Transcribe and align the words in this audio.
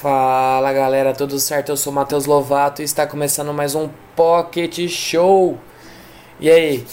Fala 0.00 0.72
galera, 0.72 1.12
tudo 1.12 1.38
certo? 1.38 1.68
Eu 1.68 1.76
sou 1.76 1.92
o 1.92 1.94
Matheus 1.94 2.24
Lovato 2.24 2.80
e 2.80 2.84
está 2.86 3.06
começando 3.06 3.52
mais 3.52 3.74
um 3.74 3.86
Pocket 4.16 4.88
Show. 4.88 5.58
E 6.40 6.48
aí, 6.48 6.86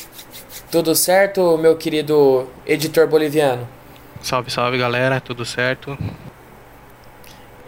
tudo 0.70 0.94
certo, 0.94 1.58
meu 1.58 1.78
querido 1.78 2.50
editor 2.66 3.08
boliviano? 3.08 3.66
Salve, 4.22 4.52
salve 4.52 4.78
galera, 4.78 5.22
tudo 5.22 5.46
certo? 5.46 5.98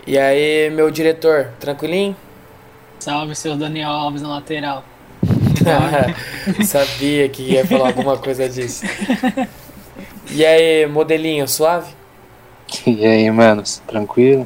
E 0.06 0.18
aí, 0.18 0.70
meu 0.72 0.92
diretor, 0.92 1.54
tranquilinho? 1.58 2.18
Salve, 3.00 3.34
seu 3.34 3.56
Daniel 3.56 3.92
Alves 3.92 4.22
na 4.22 4.28
lateral. 4.28 4.84
Sabia 6.68 7.30
que 7.30 7.44
ia 7.44 7.66
falar 7.66 7.88
alguma 7.88 8.18
coisa 8.18 8.50
disso. 8.50 8.86
E 10.32 10.46
aí, 10.46 10.86
modelinho, 10.86 11.48
suave? 11.48 11.94
E 12.86 13.06
aí, 13.06 13.32
manos, 13.32 13.82
tranquilo? 13.88 14.46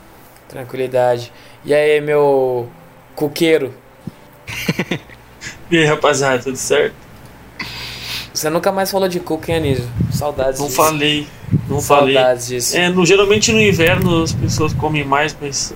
Tranquilidade. 0.53 1.31
E 1.65 1.73
aí, 1.73 1.99
meu 1.99 2.69
cuqueiro? 3.15 3.73
E 5.71 5.77
aí, 5.77 5.85
rapaziada, 5.85 6.37
tudo 6.43 6.55
certo? 6.55 6.93
Você 8.31 8.47
nunca 8.47 8.71
mais 8.71 8.91
falou 8.91 9.07
de 9.07 9.19
cuca, 9.19 9.51
hein, 9.51 9.57
Anísio? 9.57 9.89
Saudades 10.11 10.59
Não 10.59 10.67
disso. 10.67 10.77
falei, 10.77 11.27
não 11.67 11.81
falei. 11.81 12.13
Saudades 12.13 12.47
disso. 12.47 12.77
É, 12.77 12.89
no, 12.89 13.03
geralmente 13.03 13.51
no 13.51 13.59
inverno 13.59 14.21
as 14.21 14.33
pessoas 14.33 14.71
comem 14.73 15.03
mais, 15.03 15.35
mas, 15.41 15.73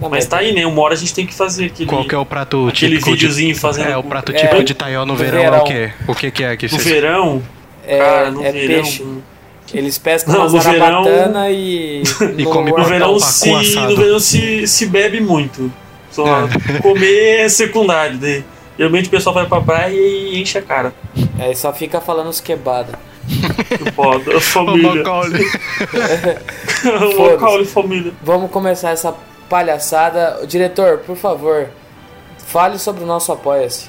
Não, 0.00 0.08
mas 0.08 0.26
tá 0.26 0.38
aí, 0.38 0.52
né? 0.52 0.66
Uma 0.66 0.82
hora 0.82 0.94
a 0.94 0.96
gente 0.96 1.14
tem 1.14 1.24
que 1.24 1.34
fazer 1.34 1.66
aquele, 1.66 1.88
Qual 1.88 2.04
que 2.04 2.14
é 2.14 2.18
o 2.18 2.26
prato 2.26 2.66
aquele 2.66 2.94
típico 2.96 3.12
videozinho 3.12 3.54
de... 3.54 3.60
fazendo 3.60 3.90
É, 3.90 3.96
o 3.96 4.02
prato 4.02 4.32
É, 4.32 4.34
típico 4.34 4.64
de 4.64 4.74
Taiwan 4.74 5.06
no 5.06 5.12
no 5.12 5.16
verão, 5.16 5.38
é 5.38 5.42
verão. 5.50 5.60
o 5.60 5.64
quê? 5.64 5.92
O 6.08 6.14
que 6.14 6.30
que 6.32 6.42
é 6.42 6.56
que 6.56 6.66
no 6.66 6.70
vocês... 6.72 6.84
verão. 6.84 7.42
É, 7.86 7.98
cara, 7.98 8.30
no 8.32 8.44
é 8.44 8.50
verão. 8.50 8.82
peixe. 8.82 9.04
Eles 9.74 9.98
pescam 9.98 10.34
Não, 10.34 10.46
uma 10.46 10.60
verão- 10.60 11.50
e. 11.50 12.02
E 12.38 12.44
no 12.44 12.50
come 12.50 12.70
No 12.70 12.84
verão, 12.84 13.18
se, 13.18 13.50
no 13.50 13.96
verão 13.96 14.20
se, 14.20 14.66
se 14.66 14.86
bebe 14.86 15.20
muito. 15.20 15.72
Só 16.10 16.24
comer 16.82 17.40
é 17.40 17.48
secundário. 17.48 18.18
Daí. 18.18 18.44
Geralmente 18.78 19.08
o 19.08 19.10
pessoal 19.10 19.34
vai 19.34 19.46
pra 19.46 19.60
praia 19.60 19.92
e 19.94 20.40
enche 20.40 20.58
a 20.58 20.62
cara. 20.62 20.94
Aí 21.38 21.56
só 21.56 21.72
fica 21.72 22.00
falando 22.00 22.28
os 22.28 22.40
quebada. 22.40 22.98
Foda, 23.94 24.38
família. 24.40 24.94
Macaulay. 24.94 25.44
o 27.56 27.58
de 27.58 27.64
família. 27.64 28.12
Vamos 28.22 28.50
começar 28.50 28.90
essa 28.90 29.14
palhaçada. 29.48 30.46
Diretor, 30.46 30.98
por 30.98 31.16
favor, 31.16 31.68
fale 32.38 32.78
sobre 32.78 33.02
o 33.02 33.06
nosso 33.06 33.32
Apoia-se. 33.32 33.88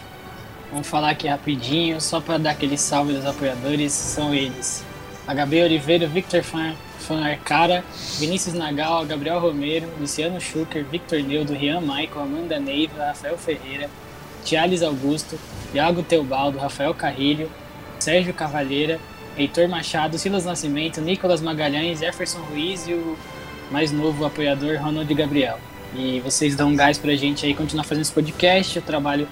Vamos 0.72 0.88
falar 0.88 1.12
aqui 1.12 1.28
rapidinho, 1.28 2.02
só 2.02 2.19
para 2.19 2.38
dar 2.38 2.52
aquele 2.52 2.78
salve 2.78 3.14
dos 3.14 3.25
apoiadores, 3.25 3.94
são 3.94 4.34
eles. 4.34 4.84
HB 5.28 5.64
Oliveira, 5.64 6.08
Victor 6.08 6.42
Fan, 6.42 6.73
Fan 7.00 7.23
Arcara, 7.23 7.83
Vinícius 8.17 8.56
Nagal, 8.56 9.06
Gabriel 9.06 9.39
Romero, 9.39 9.88
Luciano 10.00 10.39
Schucker, 10.39 10.86
Victor 10.86 11.22
Neudo, 11.22 11.53
Rian 11.53 11.81
Michael, 11.81 12.22
Amanda 12.22 12.59
Neiva, 12.59 13.06
Rafael 13.06 13.38
Ferreira, 13.38 13.90
Tiales 14.44 14.81
Augusto, 14.81 15.38
Iago 15.74 16.02
Teobaldo, 16.02 16.57
Rafael 16.57 16.94
Carrilho, 16.94 17.52
Sérgio 18.00 18.34
Cavalheira, 18.34 19.00
Heitor 19.38 19.68
Machado, 19.68 20.18
Silas 20.18 20.46
Nascimento, 20.46 21.02
Nicolas 21.02 21.41
Magalhães, 21.41 22.00
Jefferson 22.00 22.40
Ruiz 22.40 22.88
e 22.88 22.94
o 22.94 23.18
mais 23.69 23.91
novo 23.91 24.25
apoiador, 24.25 24.78
Ronald 24.81 25.13
Gabriel. 25.13 25.59
E 25.96 26.19
vocês 26.22 26.56
dão 26.56 26.69
um 26.69 26.75
gás 26.75 26.97
pra 26.97 27.16
gente 27.16 27.46
aí 27.46 27.53
continuar 27.53 27.84
fazendo 27.84 28.03
esse 28.03 28.12
podcast, 28.12 28.79
o 28.79 28.81
trabalho 28.81 29.28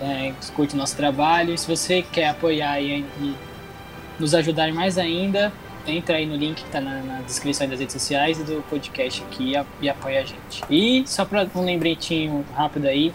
é, 0.00 0.32
o 0.58 0.76
nosso 0.76 0.96
trabalho. 0.96 1.54
E 1.54 1.58
se 1.58 1.66
você 1.66 2.02
quer 2.02 2.28
apoiar 2.28 2.80
e, 2.80 3.04
e 3.20 3.34
nos 4.18 4.34
ajudar 4.34 4.72
mais 4.72 4.96
ainda, 4.98 5.52
entra 5.86 6.16
aí 6.16 6.24
no 6.26 6.34
link 6.36 6.56
que 6.56 6.66
está 6.66 6.80
na, 6.80 7.00
na 7.02 7.20
descrição 7.22 7.68
das 7.68 7.78
redes 7.80 7.92
sociais 7.92 8.38
e 8.40 8.42
do 8.44 8.62
podcast 8.70 9.22
aqui 9.22 9.50
e, 9.50 9.56
a- 9.56 9.66
e 9.80 9.88
apoia 9.88 10.20
a 10.20 10.24
gente. 10.24 10.62
E 10.70 11.04
só 11.06 11.24
para 11.24 11.46
um 11.54 11.64
lembretinho 11.64 12.44
rápido 12.54 12.86
aí, 12.86 13.12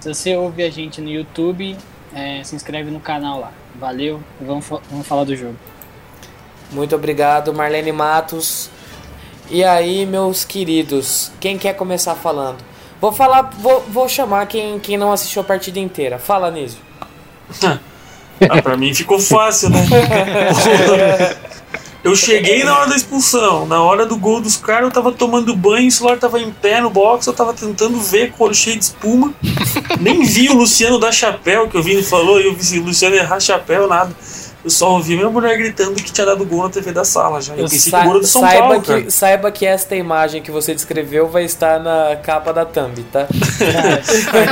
se 0.00 0.12
você 0.12 0.36
ouve 0.36 0.62
a 0.62 0.70
gente 0.70 1.00
no 1.00 1.08
YouTube, 1.10 1.76
é, 2.14 2.42
se 2.44 2.54
inscreve 2.54 2.90
no 2.90 3.00
canal 3.00 3.40
lá. 3.40 3.52
Valeu, 3.78 4.22
vamos, 4.40 4.66
vamos 4.90 5.06
falar 5.06 5.24
do 5.24 5.34
jogo. 5.34 5.56
Muito 6.70 6.94
obrigado, 6.94 7.52
Marlene 7.52 7.92
Matos. 7.92 8.70
E 9.50 9.62
aí, 9.64 10.06
meus 10.06 10.44
queridos, 10.44 11.30
quem 11.40 11.58
quer 11.58 11.74
começar 11.74 12.14
falando? 12.14 12.58
Vou 13.00 13.12
falar, 13.12 13.42
vou, 13.58 13.80
vou 13.82 14.08
chamar 14.08 14.46
quem, 14.46 14.78
quem 14.78 14.96
não 14.96 15.12
assistiu 15.12 15.42
a 15.42 15.44
partida 15.44 15.78
inteira. 15.78 16.18
Fala, 16.18 16.50
Nísio. 16.50 16.78
Ah, 18.48 18.62
pra 18.62 18.76
mim 18.76 18.94
ficou 18.94 19.18
fácil, 19.18 19.70
né? 19.70 19.80
Eu 22.04 22.16
cheguei 22.16 22.64
na 22.64 22.76
hora 22.76 22.90
da 22.90 22.96
expulsão, 22.96 23.64
na 23.64 23.80
hora 23.80 24.04
do 24.04 24.16
gol 24.16 24.40
dos 24.40 24.56
caras, 24.56 24.86
eu 24.86 24.90
tava 24.90 25.12
tomando 25.12 25.54
banho, 25.54 25.86
o 25.86 25.90
celular 25.90 26.18
tava 26.18 26.40
em 26.40 26.50
pé 26.50 26.80
no 26.80 26.90
box, 26.90 27.28
eu 27.28 27.32
tava 27.32 27.54
tentando 27.54 27.96
ver 28.00 28.32
com 28.32 28.42
o 28.42 28.46
olho 28.48 28.54
cheio 28.56 28.76
de 28.76 28.86
espuma. 28.86 29.32
Nem 30.00 30.24
vi 30.24 30.48
o 30.48 30.54
Luciano 30.54 30.98
dar 30.98 31.12
chapéu, 31.12 31.68
que 31.68 31.76
eu 31.76 31.82
vi 31.82 31.92
ele 31.92 32.02
falou, 32.02 32.40
e 32.40 32.46
eu 32.46 32.56
vi 32.56 32.80
o 32.80 32.86
Luciano 32.86 33.14
errar 33.14 33.38
chapéu, 33.38 33.86
nada. 33.86 34.12
Eu 34.64 34.70
só 34.70 34.92
ouvi 34.92 35.16
minha 35.16 35.28
mulher 35.28 35.58
gritando 35.58 35.94
que 35.94 36.12
tinha 36.12 36.24
dado 36.24 36.44
gol 36.46 36.62
na 36.62 36.68
TV 36.70 36.92
da 36.92 37.04
sala 37.04 37.40
já. 37.40 37.52
Eu 37.54 37.68
pensei 37.68 37.90
que 37.90 37.98
o 37.98 38.02
gol 38.02 38.10
era 38.12 38.20
do 38.20 38.26
São 38.28 38.42
saiba, 38.42 38.60
Paulo, 38.68 38.80
que, 38.82 38.86
cara. 38.92 39.10
saiba 39.10 39.50
que 39.50 39.66
esta 39.66 39.96
imagem 39.96 40.40
que 40.40 40.52
você 40.52 40.72
descreveu 40.72 41.28
vai 41.28 41.44
estar 41.44 41.80
na 41.80 42.14
capa 42.22 42.52
da 42.52 42.64
thumb, 42.64 43.02
tá? 43.10 43.26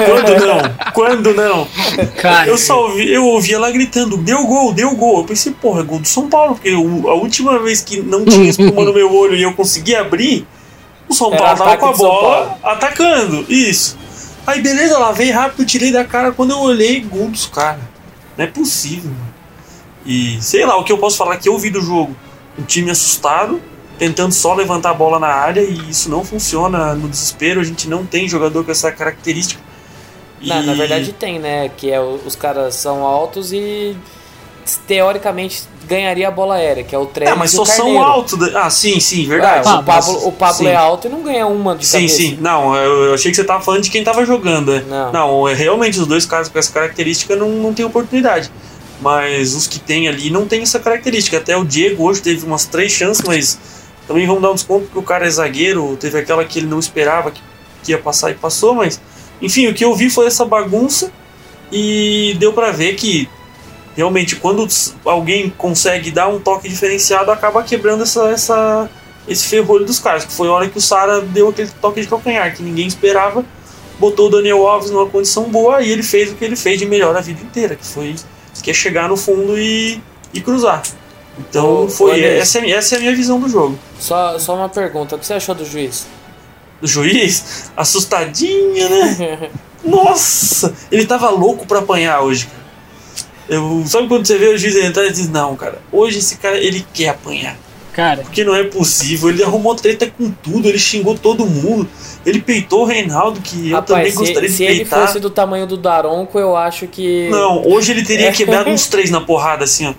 Quando 0.06 0.47
não? 0.47 0.93
Quando 0.93 1.34
não? 1.34 1.66
Cara, 2.20 2.49
Eu 2.49 2.59
só 2.59 2.88
ouvi, 2.88 3.12
eu 3.12 3.25
ouvi 3.25 3.54
ela 3.54 3.70
gritando, 3.70 4.16
deu 4.16 4.44
gol, 4.47 4.72
deu 4.72 4.94
gol. 4.97 5.19
Eu 5.20 5.25
pensei, 5.26 5.53
porra, 5.53 5.81
é 5.81 5.84
gol 5.84 5.99
do 6.00 6.09
São 6.09 6.28
Paulo, 6.28 6.54
porque 6.54 6.72
o- 6.75 7.09
a 7.09 7.15
última 7.15 7.59
vez 7.59 7.81
que 7.81 8.00
não 8.00 8.25
tinha 8.25 8.50
espuma 8.50 8.84
no 8.84 8.93
meu 8.93 9.15
olho 9.15 9.37
e 9.37 9.43
eu 9.43 9.53
consegui 9.54 9.94
abrir, 9.94 10.47
o 11.09 11.15
São 11.15 11.28
Era 11.32 11.37
Paulo 11.38 11.56
tava 11.59 11.70
ataque 11.72 11.82
com 11.82 11.88
a 11.88 11.97
bola 11.97 12.59
atacando. 12.62 13.44
Isso. 13.49 13.97
Aí 14.47 14.60
beleza, 14.60 14.99
lavei 14.99 15.31
rápido, 15.31 15.65
tirei 15.65 15.93
da 15.93 16.04
cara. 16.04 16.32
Quando 16.32 16.50
eu 16.50 16.59
olhei, 16.59 17.00
gol 17.00 17.28
dos 17.28 17.47
caras. 17.47 17.81
Não 18.37 18.44
é 18.44 18.49
possível, 18.49 19.10
mano. 19.10 19.30
E 20.06 20.38
sei 20.41 20.65
lá, 20.65 20.77
o 20.78 20.84
que 20.84 20.93
eu 20.93 20.99
posso 20.99 21.16
falar 21.16 21.37
que 21.37 21.49
eu 21.49 21.59
vi 21.59 21.71
do 21.71 21.81
jogo. 21.83 22.15
Um 22.59 22.62
time 22.65 22.91
assustado, 22.91 23.61
tentando 23.99 24.33
só 24.33 24.55
levantar 24.55 24.91
a 24.91 24.94
bola 24.94 25.19
na 25.19 25.28
área 25.28 25.61
e 25.61 25.91
isso 25.91 26.11
não 26.11 26.25
funciona 26.25 26.94
no 26.94 27.09
desespero. 27.09 27.61
A 27.61 27.65
gente 27.65 27.88
não 27.88 28.05
tem 28.05 28.28
jogador 28.28 28.65
com 28.65 28.71
essa 28.71 28.91
característica. 28.91 29.61
Não, 30.43 30.62
E- 30.62 30.66
na 30.66 30.75
verdade 30.75 31.12
tem, 31.12 31.38
né? 31.38 31.71
Que 31.77 31.91
é 31.91 32.00
os 32.00 32.34
caras 32.34 32.75
são 32.75 33.05
altos 33.05 33.53
e 33.53 33.94
teoricamente 34.87 35.62
ganharia 35.87 36.28
a 36.28 36.31
bola 36.31 36.55
aérea, 36.55 36.84
que 36.84 36.94
é 36.94 36.99
o 36.99 37.06
Trellis 37.06 37.34
É, 37.34 37.37
mas 37.38 37.53
e 37.53 37.56
só 37.56 37.65
são 37.65 38.00
altos. 38.03 38.38
da- 38.38 38.62
Ah, 38.65 38.71
sim, 38.71 39.00
sim, 39.00 39.25
Ah, 39.25 39.28
verdade. 39.28 39.69
o 39.69 39.82
Pablo, 39.82 40.28
o 40.28 40.32
Pablo 40.32 40.69
é 40.69 40.77
alto 40.77 41.09
e 41.09 41.11
não 41.11 41.22
ganha 41.22 41.47
uma 41.47 41.75
de 41.75 41.84
Sim, 41.87 41.93
cabeça. 42.03 42.17
sim. 42.17 42.38
Não, 42.41 42.77
eu, 42.77 43.05
eu 43.06 43.15
achei 43.15 43.31
que 43.31 43.37
você 43.37 43.43
tava 43.44 43.62
falando 43.62 43.82
de 43.82 43.91
quem 43.91 44.05
tava 44.05 44.25
jogando. 44.25 44.71
né? 44.72 44.84
Não. 44.88 45.12
Não, 45.12 45.49
é, 45.49 45.55
realmente 45.55 45.99
os 45.99 46.06
dois 46.06 46.25
caras 46.25 46.49
com 46.49 46.59
essa 46.59 46.72
característica 46.72 47.34
não, 47.34 47.49
não 47.49 47.75
tem 47.75 47.84
oportunidade. 47.84 48.50
Mas 49.00 49.55
os 49.55 49.66
que 49.66 49.78
tem 49.78 50.09
ali 50.09 50.31
não 50.31 50.47
tem 50.47 50.62
essa 50.62 50.78
característica. 50.78 51.38
Até 51.38 51.56
o 51.56 51.65
Diego 51.65 52.05
hoje 52.05 52.21
teve 52.21 52.44
umas 52.44 52.66
três 52.66 52.93
chances, 52.93 53.25
mas 53.27 53.58
também 54.06 54.26
vamos 54.26 54.43
dar 54.43 54.50
um 54.50 54.55
desconto 54.55 54.85
porque 54.87 54.99
o 54.99 55.02
cara 55.02 55.26
é 55.26 55.31
zagueiro. 55.31 55.97
Teve 55.99 56.19
aquela 56.19 56.44
que 56.44 56.58
ele 56.58 56.67
não 56.67 56.79
esperava 56.79 57.31
que, 57.31 57.41
que 57.82 57.93
ia 57.93 57.99
passar 57.99 58.31
e 58.31 58.35
passou, 58.35 58.75
mas 58.75 59.00
enfim, 59.41 59.69
o 59.69 59.75
que 59.75 59.85
eu 59.85 59.94
vi 59.94 60.11
foi 60.11 60.26
essa 60.26 60.44
bagunça 60.44 61.11
e 61.73 62.37
deu 62.38 62.52
pra 62.52 62.73
ver 62.73 62.94
que 62.94 63.29
realmente 63.97 64.37
quando 64.37 64.67
alguém 65.05 65.50
consegue 65.50 66.11
dar 66.11 66.29
um 66.29 66.38
toque 66.38 66.69
diferenciado 66.69 67.31
acaba 67.31 67.62
quebrando 67.62 68.02
essa, 68.02 68.31
essa 68.31 68.91
esse 69.29 69.47
ferrolho 69.47 69.85
dos 69.85 69.99
caras, 69.99 70.25
que 70.25 70.32
foi 70.32 70.49
a 70.49 70.52
hora 70.52 70.69
que 70.69 70.79
o 70.79 70.81
Sara 70.81 71.20
deu 71.20 71.49
aquele 71.49 71.70
toque 71.81 72.00
de 72.00 72.06
calcanhar 72.08 72.55
que 72.55 72.62
ninguém 72.62 72.87
esperava, 72.87 73.44
botou 73.99 74.26
o 74.26 74.31
Daniel 74.31 74.67
Alves 74.67 74.91
numa 74.91 75.06
condição 75.06 75.44
boa 75.44 75.82
e 75.82 75.91
ele 75.91 76.02
fez 76.02 76.32
o 76.32 76.35
que 76.35 76.44
ele 76.44 76.56
fez 76.56 76.79
de 76.79 76.87
melhor 76.87 77.14
a 77.14 77.20
vida 77.20 77.41
inteira, 77.41 77.76
que 77.76 77.87
foi 77.87 78.17
que 78.62 78.71
é 78.71 78.75
chegar 78.75 79.09
no 79.09 79.17
fundo 79.17 79.59
e, 79.59 80.01
e 80.35 80.41
cruzar. 80.41 80.83
Então 81.39 81.89
foi 81.89 82.23
essa, 82.23 82.59
é, 82.59 82.61
a 82.61 82.65
minha- 82.65 82.77
essa 82.77 82.95
é 82.95 82.99
a 82.99 83.01
minha 83.01 83.15
visão 83.17 83.41
do 83.41 83.49
jogo. 83.49 83.79
Só, 83.99 84.39
só 84.39 84.55
uma 84.55 84.69
pergunta, 84.69 85.17
o 85.17 85.19
que 85.19 85.27
você 85.27 85.35
achou 85.35 85.55
do 85.55 85.65
juiz? 85.65 86.07
Do 86.81 86.87
juiz, 86.87 87.71
assustadinho, 87.77 88.89
né? 88.89 89.51
Nossa, 89.85 90.75
ele 90.93 91.07
tava 91.07 91.31
louco 91.31 91.67
pra 91.67 91.79
apanhar 91.79 92.21
hoje, 92.21 92.47
cara. 92.47 92.61
Eu, 93.49 93.83
sabe 93.87 94.07
quando 94.07 94.27
você 94.27 94.39
vê 94.39 94.47
o 94.49 94.59
juiz 94.59 94.77
entrar 94.77 95.05
e 95.07 95.12
diz, 95.12 95.29
não, 95.29 95.57
cara, 95.57 95.79
hoje 95.91 96.19
esse 96.19 96.37
cara, 96.37 96.57
ele 96.59 96.87
quer 96.95 97.09
apanhar. 97.09 97.57
Cara, 97.92 98.22
Porque 98.22 98.44
não 98.44 98.54
é 98.54 98.62
possível. 98.64 99.28
Ele 99.31 99.42
arrumou 99.42 99.75
treta 99.75 100.06
com 100.16 100.31
tudo, 100.31 100.69
ele 100.69 100.78
xingou 100.78 101.16
todo 101.19 101.44
mundo. 101.44 101.88
Ele 102.25 102.40
peitou 102.40 102.82
o 102.82 102.84
Reinaldo, 102.84 103.40
que 103.40 103.70
eu 103.70 103.82
também 103.82 104.10
Rapaz, 104.10 104.14
gostaria 104.14 104.48
se, 104.48 104.52
de 104.52 104.56
se 104.58 104.64
ele 104.64 104.76
peitar. 104.81 105.06
fosse 105.06 105.19
do 105.19 105.28
tamanho 105.31 105.66
do 105.66 105.76
Daronco, 105.76 106.38
eu 106.38 106.56
acho 106.56 106.87
que. 106.87 107.28
Não, 107.31 107.66
hoje 107.66 107.92
ele 107.92 108.04
teria 108.04 108.28
É. 108.28 108.32
quebrado 108.32 108.69
uns 108.70 108.87
três 108.87 109.10
na 109.10 109.20
porrada, 109.20 109.64
assim, 109.64 109.87
ó. 109.88 109.94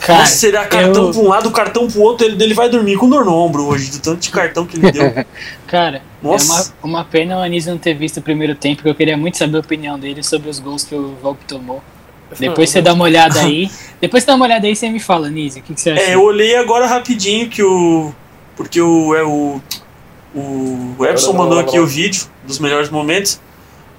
cara, 0.00 0.20
Nossa, 0.20 0.34
seria 0.36 0.64
cartão 0.64 1.06
eu- 1.06 1.10
pra 1.12 1.20
um 1.20 1.28
lado, 1.28 1.50
cartão 1.50 1.86
pro 1.88 2.00
outro, 2.02 2.26
ele, 2.26 2.42
ele 2.42 2.54
vai 2.54 2.68
dormir 2.70 2.96
com 2.96 3.08
dor 3.08 3.24
no 3.24 3.34
ombro 3.34 3.64
hoje, 3.66 3.90
do 3.90 3.98
tanto 3.98 4.20
de 4.20 4.30
cartão 4.30 4.64
que 4.64 4.76
ele 4.78 4.90
deu. 4.92 5.12
cara, 5.66 6.02
Nossa. 6.22 6.72
é 6.82 6.86
uma, 6.86 6.98
uma 7.00 7.04
pena 7.04 7.36
o 7.36 7.40
Anísio 7.40 7.72
não 7.72 7.78
ter 7.78 7.94
visto 7.94 8.18
o 8.18 8.22
primeiro 8.22 8.54
tempo, 8.54 8.76
porque 8.76 8.88
eu 8.90 8.94
queria 8.94 9.16
muito 9.16 9.36
saber 9.36 9.56
a 9.56 9.60
opinião 9.60 9.98
dele 9.98 10.22
sobre 10.22 10.48
os 10.48 10.58
gols 10.58 10.84
que 10.84 10.94
o 10.94 11.14
Volpe 11.22 11.44
tomou. 11.46 11.82
Depois 12.38 12.70
você 12.70 12.82
dá 12.82 12.92
uma 12.92 13.04
olhada 13.04 13.40
aí. 13.40 13.70
Depois 14.00 14.22
você 14.22 14.26
dá 14.26 14.34
uma 14.34 14.44
olhada 14.44 14.66
aí 14.66 14.72
e 14.72 14.76
você 14.76 14.88
me 14.88 15.00
fala, 15.00 15.28
Anísio, 15.28 15.60
o 15.60 15.64
que, 15.64 15.74
que 15.74 15.80
você 15.80 15.90
achou? 15.90 16.04
É, 16.04 16.14
eu 16.14 16.22
olhei 16.22 16.56
agora 16.56 16.86
rapidinho 16.86 17.48
que 17.48 17.62
o. 17.62 18.12
Porque 18.56 18.80
o. 18.80 19.14
É 19.14 19.22
o. 19.22 19.60
O 20.34 21.06
Epson 21.06 21.32
mandou 21.32 21.58
aqui 21.58 21.78
o 21.78 21.86
vídeo 21.86 22.26
dos 22.44 22.58
melhores 22.58 22.90
momentos. 22.90 23.40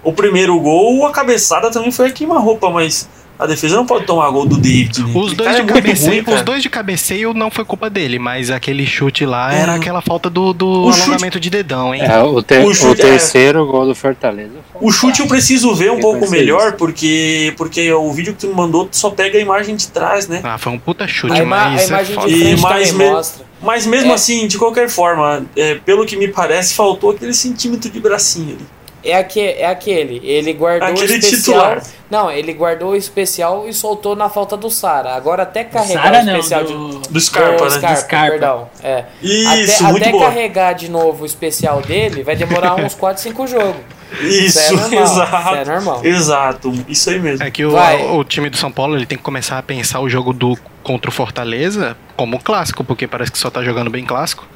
O 0.04 0.14
primeiro 0.14 0.60
gol, 0.60 1.06
a 1.08 1.12
cabeçada 1.12 1.72
também 1.72 1.92
foi 1.92 2.10
a 2.10 2.12
queima-roupa, 2.12 2.70
mas 2.70 3.10
a 3.40 3.46
defesa 3.46 3.76
não 3.76 3.86
pode 3.86 4.06
tomar 4.06 4.30
gol 4.32 4.46
do 4.46 4.58
David. 4.58 5.04
né? 5.04 5.12
Os 5.16 5.34
dois, 5.34 5.56
de 5.56 5.62
é 5.62 5.66
cabeceio, 5.66 6.24
ruim, 6.24 6.36
os 6.36 6.42
dois 6.42 6.62
de 6.64 6.70
cabeceio 6.70 7.34
não 7.34 7.52
foi 7.52 7.64
culpa 7.66 7.90
dele, 7.90 8.18
mas 8.20 8.50
aquele 8.50 8.86
chute 8.86 9.26
lá 9.26 9.54
era 9.54 9.74
Hum. 9.74 9.76
aquela 9.76 10.02
falta 10.02 10.30
do, 10.30 10.54
do 10.54 10.68
O 10.86 10.92
chute- 10.92 11.04
alongamento 11.10 11.40
de 11.40 11.50
dedão, 11.50 11.94
hein? 11.94 12.02
É, 12.04 12.20
o, 12.20 12.42
ter- 12.42 12.64
O 12.66 12.70
o 12.70 12.74
chute 12.74 13.02
é- 13.02 13.06
terceiro 13.06 13.66
gol 13.66 13.86
do 13.86 13.94
Fortaleza. 13.96 14.54
O 14.82 14.92
chute 14.92 15.20
eu 15.22 15.28
preciso 15.28 15.74
ver 15.76 15.92
um 15.92 15.96
Eu 15.96 16.00
pouco 16.00 16.30
melhor, 16.30 16.70
isso. 16.70 16.78
porque, 16.78 17.54
porque 17.58 17.92
o 17.94 18.12
vídeo 18.12 18.34
que 18.34 18.40
tu 18.40 18.48
me 18.48 18.54
mandou 18.56 18.88
só 18.92 19.10
pega 19.10 19.38
a 19.38 19.42
imagem 19.42 19.76
de 19.76 19.88
trás, 19.88 20.28
né? 20.28 20.42
Ah, 20.44 20.58
foi 20.58 20.72
um 20.74 20.80
puta 20.80 21.08
chute, 21.08 21.34
A, 21.34 21.44
ima- 21.44 21.62
a 21.66 21.70
mas 21.72 21.82
é 21.84 21.88
imagem 21.88 22.16
foda. 22.16 22.28
de 22.28 22.34
E 22.36 22.40
frente 22.44 22.62
mais 22.62 22.92
também 22.92 23.08
me- 23.08 23.14
mostra. 23.14 23.46
Mas 23.62 23.86
mesmo 23.88 24.12
É. 24.12 24.14
assim, 24.14 24.46
de 24.48 24.56
qualquer 24.58 24.88
forma, 24.88 25.44
é, 25.56 25.76
pelo 25.76 26.06
que 26.06 26.16
me 26.16 26.28
parece, 26.28 26.74
faltou 26.76 27.10
aquele 27.12 27.34
centímetro 27.34 27.90
de 27.90 28.00
bracinho 28.00 28.50
ali. 28.56 28.66
É, 29.10 29.18
aque, 29.18 29.40
é 29.42 29.66
aquele. 29.66 30.22
Ele 30.24 30.54
guardou 30.54 30.90
Aquele 30.90 31.14
o 31.14 31.18
especial. 31.18 31.60
titular. 31.78 31.84
Não, 32.10 32.32
ele 32.32 32.54
guardou 32.54 32.92
o 32.92 32.96
especial 32.96 33.68
e 33.68 33.74
soltou 33.74 34.16
na 34.16 34.30
falta 34.30 34.56
do 34.56 34.70
Sara. 34.70 35.14
Agora 35.16 35.44
até 35.44 35.64
carregar 35.64 36.04
Sara 36.04 36.22
o 36.22 36.26
não, 36.26 36.34
especial 36.38 36.64
do... 36.64 37.00
de. 37.02 37.10
Do 37.10 37.20
Scarpa, 37.20 37.58
do 37.58 37.64
né? 37.64 37.70
Scarpa, 37.70 37.96
Scarpa. 37.98 38.30
perdão. 38.32 38.70
É. 38.84 39.04
Isso, 39.22 39.84
até 39.84 39.92
muito 39.92 40.08
até 40.08 40.20
carregar 40.20 40.74
de 40.74 40.90
novo 40.90 41.24
o 41.24 41.26
especial 41.26 41.82
dele, 41.82 42.24
vai 42.24 42.36
demorar 42.36 42.76
uns 42.80 42.94
4, 42.96 43.22
5 43.24 43.48
jogos. 43.48 43.76
Isso, 44.22 44.58
é 44.58 44.72
normal, 44.72 45.04
exato. 45.04 45.36
isso 45.36 45.56
é 45.58 45.66
normal. 45.66 46.06
Exato, 46.06 46.74
isso 46.88 47.10
aí 47.10 47.20
mesmo. 47.20 47.44
É 47.46 47.52
que 47.52 47.66
o, 47.66 47.76
o 48.18 48.24
time 48.24 48.50
do 48.50 48.56
São 48.56 48.72
Paulo 48.72 48.96
ele 48.96 49.06
tem 49.06 49.18
que 49.18 49.24
começar 49.24 49.58
a 49.58 49.62
pensar 49.64 50.00
o 50.00 50.10
jogo 50.10 50.32
do 50.32 50.58
contra 50.82 51.10
o 51.10 51.14
Fortaleza 51.14 51.98
como 52.16 52.40
clássico, 52.40 52.86
porque 52.86 53.06
parece 53.06 53.32
que 53.34 53.38
só 53.38 53.50
tá 53.50 53.62
jogando 53.62 53.90
bem 53.90 54.06
clássico. 54.06 54.48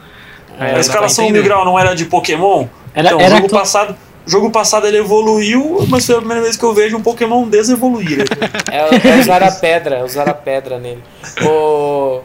É, 0.58 0.76
a 0.76 0.80
escalação 0.80 1.26
entender. 1.26 1.44
grau 1.44 1.66
não 1.66 1.78
era 1.78 1.94
de 1.94 2.06
Pokémon? 2.06 2.68
Era, 2.94 3.08
então, 3.10 3.20
era 3.20 3.36
jogo 3.38 3.50
cla- 3.50 3.60
passado, 3.60 3.96
jogo 4.26 4.52
passado 4.52 4.88
ele 4.88 4.98
evoluiu, 4.98 5.86
mas 5.90 6.06
foi 6.06 6.16
a 6.16 6.20
primeira 6.20 6.44
vez 6.44 6.56
que 6.56 6.64
eu 6.64 6.74
vejo 6.74 6.98
um 6.98 7.02
Pokémon 7.02 7.48
desevoluir. 7.48 8.26
É, 8.72 9.10
é 9.10 9.20
usar 9.20 9.44
a 9.44 9.52
pedra, 9.52 9.98
é 9.98 10.04
usar 10.04 10.30
a 10.30 10.34
pedra 10.34 10.80
nele. 10.80 11.04
Ô. 11.46 12.22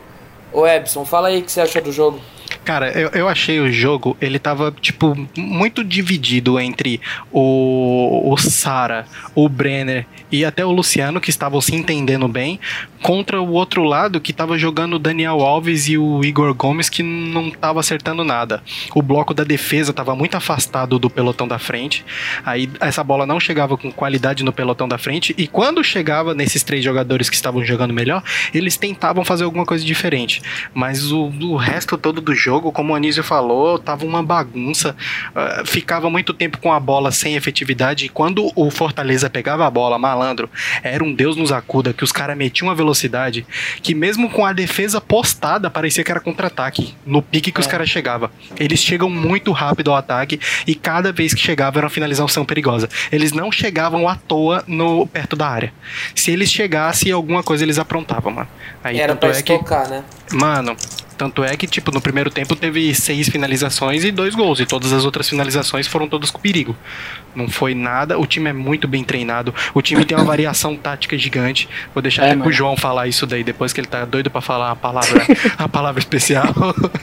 Ô 0.53 0.67
Ebson, 0.67 1.05
fala 1.05 1.29
aí 1.29 1.41
o 1.41 1.43
que 1.43 1.53
você 1.53 1.61
achou 1.61 1.83
do 1.83 1.93
jogo. 1.93 2.19
Cara, 2.67 2.91
eu, 2.91 3.11
eu 3.11 3.29
achei 3.29 3.61
o 3.61 3.71
jogo, 3.71 4.17
ele 4.21 4.41
tava, 4.41 4.75
tipo, 4.81 5.17
muito 5.37 5.85
dividido 5.85 6.59
entre 6.59 7.01
o, 7.31 8.33
o 8.33 8.37
Sara, 8.37 9.07
o 9.37 9.49
Brenner 9.49 10.05
e 10.33 10.45
até 10.45 10.65
o 10.65 10.73
Luciano, 10.73 11.21
que 11.21 11.31
estavam 11.31 11.61
se 11.61 11.77
entendendo 11.77 12.27
bem, 12.27 12.59
contra 13.03 13.41
o 13.41 13.53
outro 13.53 13.85
lado, 13.85 14.21
que 14.21 14.33
tava 14.33 14.59
jogando 14.59 14.97
o 14.97 14.99
Daniel 14.99 15.41
Alves 15.43 15.89
e 15.89 15.97
o 15.97 16.25
Igor 16.25 16.53
Gomes, 16.55 16.89
que 16.89 17.05
não 17.05 17.51
tava 17.53 17.79
acertando 17.79 18.25
nada. 18.25 18.61
O 18.97 19.01
bloco 19.01 19.33
da 19.33 19.45
defesa 19.45 19.93
tava 19.93 20.17
muito 20.17 20.37
afastado 20.37 20.99
do 20.99 21.09
pelotão 21.09 21.47
da 21.47 21.61
frente, 21.61 22.05
aí 22.45 22.69
essa 22.81 23.05
bola 23.05 23.25
não 23.25 23.39
chegava 23.39 23.77
com 23.77 23.93
qualidade 23.93 24.43
no 24.43 24.53
pelotão 24.53 24.89
da 24.89 24.99
frente, 24.99 25.33
e 25.39 25.47
quando 25.47 25.85
chegava 25.85 26.35
nesses 26.35 26.65
três 26.65 26.83
jogadores 26.83 27.31
que 27.31 27.37
estavam 27.37 27.65
jogando 27.65 27.95
melhor, 27.95 28.25
eles 28.53 28.77
tentavam 28.77 29.25
fazer 29.25 29.45
alguma 29.45 29.65
coisa 29.65 29.85
diferente. 29.85 30.43
Mas 30.75 31.13
o, 31.13 31.27
o 31.27 31.57
resto 31.57 31.97
todo 31.97 32.21
do 32.21 32.35
jogo, 32.35 32.56
como 32.61 32.93
o 32.93 32.97
Anísio 32.97 33.23
falou, 33.23 33.79
tava 33.79 34.05
uma 34.05 34.23
bagunça. 34.23 34.97
ah, 35.35 35.63
ficava 35.65 36.11
muito 36.11 36.33
tempo 36.33 36.59
com 36.59 36.73
a 36.73 36.81
bola 36.81 37.11
sem 37.11 37.37
efetividade. 37.37 38.07
E 38.07 38.09
quando 38.09 38.51
o 38.55 38.71
Fortaleza 38.71 39.29
pegava 39.31 39.67
a 39.67 39.71
bola, 39.71 39.99
malandro, 39.99 40.49
era 40.83 41.03
um 41.03 41.13
Deus 41.15 41.37
nos 41.37 41.53
acuda, 41.53 41.93
que 41.93 42.05
os 42.05 42.13
caras 42.13 42.37
metiam 42.37 42.69
uma 42.69 42.75
velocidade 42.75 43.47
que, 43.83 43.95
mesmo 43.95 44.31
com 44.31 44.45
a 44.45 44.53
defesa 44.53 45.01
postada, 45.01 45.71
parecia 45.71 46.05
que 46.05 46.11
era 46.11 46.21
contra-ataque. 46.21 46.95
No 47.05 47.23
pique 47.23 47.53
que 47.53 47.61
os 47.61 47.67
caras 47.67 47.89
chegavam. 47.89 48.31
Eles 48.59 48.81
chegam 48.81 49.09
muito 49.09 49.53
rápido 49.53 49.91
ao 49.91 49.97
ataque 49.97 50.41
e 50.67 50.75
cada 50.75 51.13
vez 51.13 51.35
que 51.35 51.41
chegava 51.41 51.79
era 51.79 51.87
uma 51.87 51.91
finalização 51.91 52.45
perigosa. 52.45 52.89
Eles 53.11 53.33
não 53.33 53.51
chegavam 53.51 54.09
à 54.09 54.17
toa 54.17 54.65
no, 54.67 55.07
perto 55.07 55.37
da 55.37 55.49
área. 55.49 55.73
Se 56.15 56.31
eles 56.31 56.51
chegassem, 56.51 57.13
alguma 57.13 57.43
coisa 57.43 57.65
eles 57.65 57.79
aprontavam, 57.79 58.33
mano. 58.33 58.49
Aí, 58.83 58.99
Era 58.99 59.17
pra 59.17 59.31
é 59.31 59.43
que 59.43 59.53
estocar, 59.53 59.89
né? 59.89 60.05
Mano, 60.33 60.77
tanto 61.17 61.43
é 61.45 61.57
que, 61.57 61.67
tipo, 61.67 61.91
no 61.93 62.01
primeiro 62.01 62.31
tempo 62.31 62.55
teve 62.55 62.95
seis 62.95 63.29
finalizações 63.29 64.05
e 64.05 64.11
dois 64.11 64.35
gols. 64.35 64.61
E 64.61 64.67
todas 64.67 64.93
as 64.93 65.05
outras 65.05 65.29
finalizações 65.29 65.87
foram 65.87 66.09
todas 66.09 66.31
com 66.31 66.39
perigo. 66.39 66.77
Não 67.35 67.49
foi 67.49 67.75
nada. 67.75 68.19
O 68.19 68.27
time 68.27 68.51
é 68.51 68.53
muito 68.53 68.87
bem 68.89 69.03
treinado. 69.05 69.55
O 69.75 69.83
time 69.83 70.05
tem 70.05 70.17
uma 70.17 70.25
variação 70.25 70.75
tática 70.77 71.17
gigante. 71.19 71.69
Vou 71.95 72.03
deixar 72.03 72.23
É, 72.23 72.27
até 72.29 72.37
mano. 72.37 72.53
João 72.53 72.77
falar 72.77 73.07
isso 73.09 73.27
daí 73.27 73.43
depois 73.45 73.73
que 73.73 73.81
ele 73.81 73.89
tá 73.89 74.05
doido 74.05 74.31
pra 74.31 74.41
falar 74.41 74.71
a 74.71 74.77
palavra, 74.77 75.23
a 75.59 75.69
palavra 75.69 75.99
especial. 76.01 76.47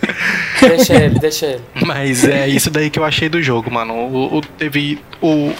Deixa 0.61 0.93
ele, 0.95 1.19
deixa 1.19 1.45
ele. 1.45 1.61
Mas 1.85 2.23
é 2.23 2.47
isso 2.47 2.69
daí 2.71 2.89
que 2.89 2.97
eu 2.97 3.03
achei 3.03 3.27
do 3.27 3.41
jogo, 3.41 3.69
mano. 3.69 3.93
O, 3.93 4.37
o- 4.37 4.41
teve 4.41 4.99
o, 5.21 5.51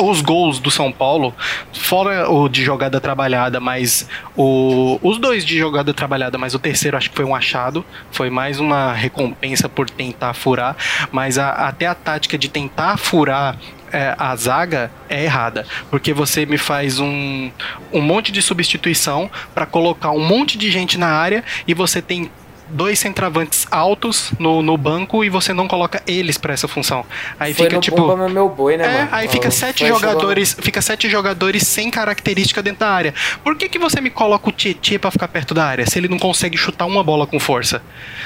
os 0.00 0.20
gols 0.20 0.58
do 0.58 0.70
São 0.70 0.90
Paulo, 0.90 1.34
fora 1.72 2.30
o 2.30 2.48
de 2.48 2.64
jogada 2.64 3.00
trabalhada, 3.00 3.60
mas 3.60 4.08
o, 4.36 4.98
os 5.02 5.18
dois 5.18 5.44
de 5.44 5.56
jogada 5.58 5.92
trabalhada, 5.94 6.36
mas 6.38 6.54
o 6.54 6.58
terceiro 6.58 6.96
acho 6.96 7.10
que 7.10 7.16
foi 7.16 7.24
um 7.24 7.34
achado. 7.34 7.84
Foi 8.10 8.30
mais 8.30 8.60
uma 8.60 8.92
recompensa 8.92 9.68
por 9.68 9.88
tentar 9.88 10.34
furar. 10.34 10.76
Mas 11.12 11.38
a- 11.38 11.50
até 11.68 11.86
a 11.86 11.94
tática 11.94 12.36
de 12.38 12.48
tentar 12.48 12.96
furar 12.96 13.56
é, 13.92 14.14
a 14.18 14.34
zaga 14.34 14.90
é 15.08 15.22
errada. 15.24 15.64
Porque 15.90 16.12
você 16.12 16.44
me 16.44 16.58
faz 16.58 16.98
um, 16.98 17.50
um 17.92 18.00
monte 18.00 18.32
de 18.32 18.42
substituição 18.42 19.30
para 19.54 19.66
colocar 19.66 20.10
um 20.10 20.24
monte 20.26 20.58
de 20.58 20.68
gente 20.70 20.98
na 20.98 21.08
área 21.08 21.44
e 21.66 21.74
você 21.74 22.02
tem 22.02 22.28
dois 22.68 22.98
centravantes 22.98 23.66
altos 23.70 24.32
no, 24.38 24.62
no 24.62 24.76
banco 24.76 25.24
e 25.24 25.28
você 25.28 25.52
não 25.52 25.68
coloca 25.68 26.02
eles 26.06 26.38
para 26.38 26.52
essa 26.54 26.66
função. 26.68 27.04
Aí 27.38 27.52
Foi 27.54 27.66
fica 27.66 27.80
tipo. 27.80 27.96
Bumba 27.96 28.28
Meu 28.28 28.48
Boi, 28.48 28.76
né, 28.76 28.84
É, 28.84 28.98
mano? 28.98 29.08
aí 29.12 29.28
fica 29.28 29.50
sete 29.50 29.86
jogadores, 29.86 30.56
fica 30.60 30.80
sete 30.80 31.08
jogadores 31.08 31.66
sem 31.66 31.90
característica 31.90 32.62
dentro 32.62 32.80
da 32.80 32.90
área. 32.90 33.14
Por 33.42 33.56
que, 33.56 33.68
que 33.68 33.78
você 33.78 34.00
me 34.00 34.10
coloca 34.10 34.48
o 34.48 34.52
Tietê 34.52 34.98
pra 34.98 35.10
ficar 35.10 35.28
perto 35.28 35.54
da 35.54 35.64
área 35.64 35.86
se 35.86 35.98
ele 35.98 36.08
não 36.08 36.18
consegue 36.18 36.56
chutar 36.56 36.86
uma 36.86 37.02
bola 37.02 37.26
com 37.26 37.38
força? 37.38 37.82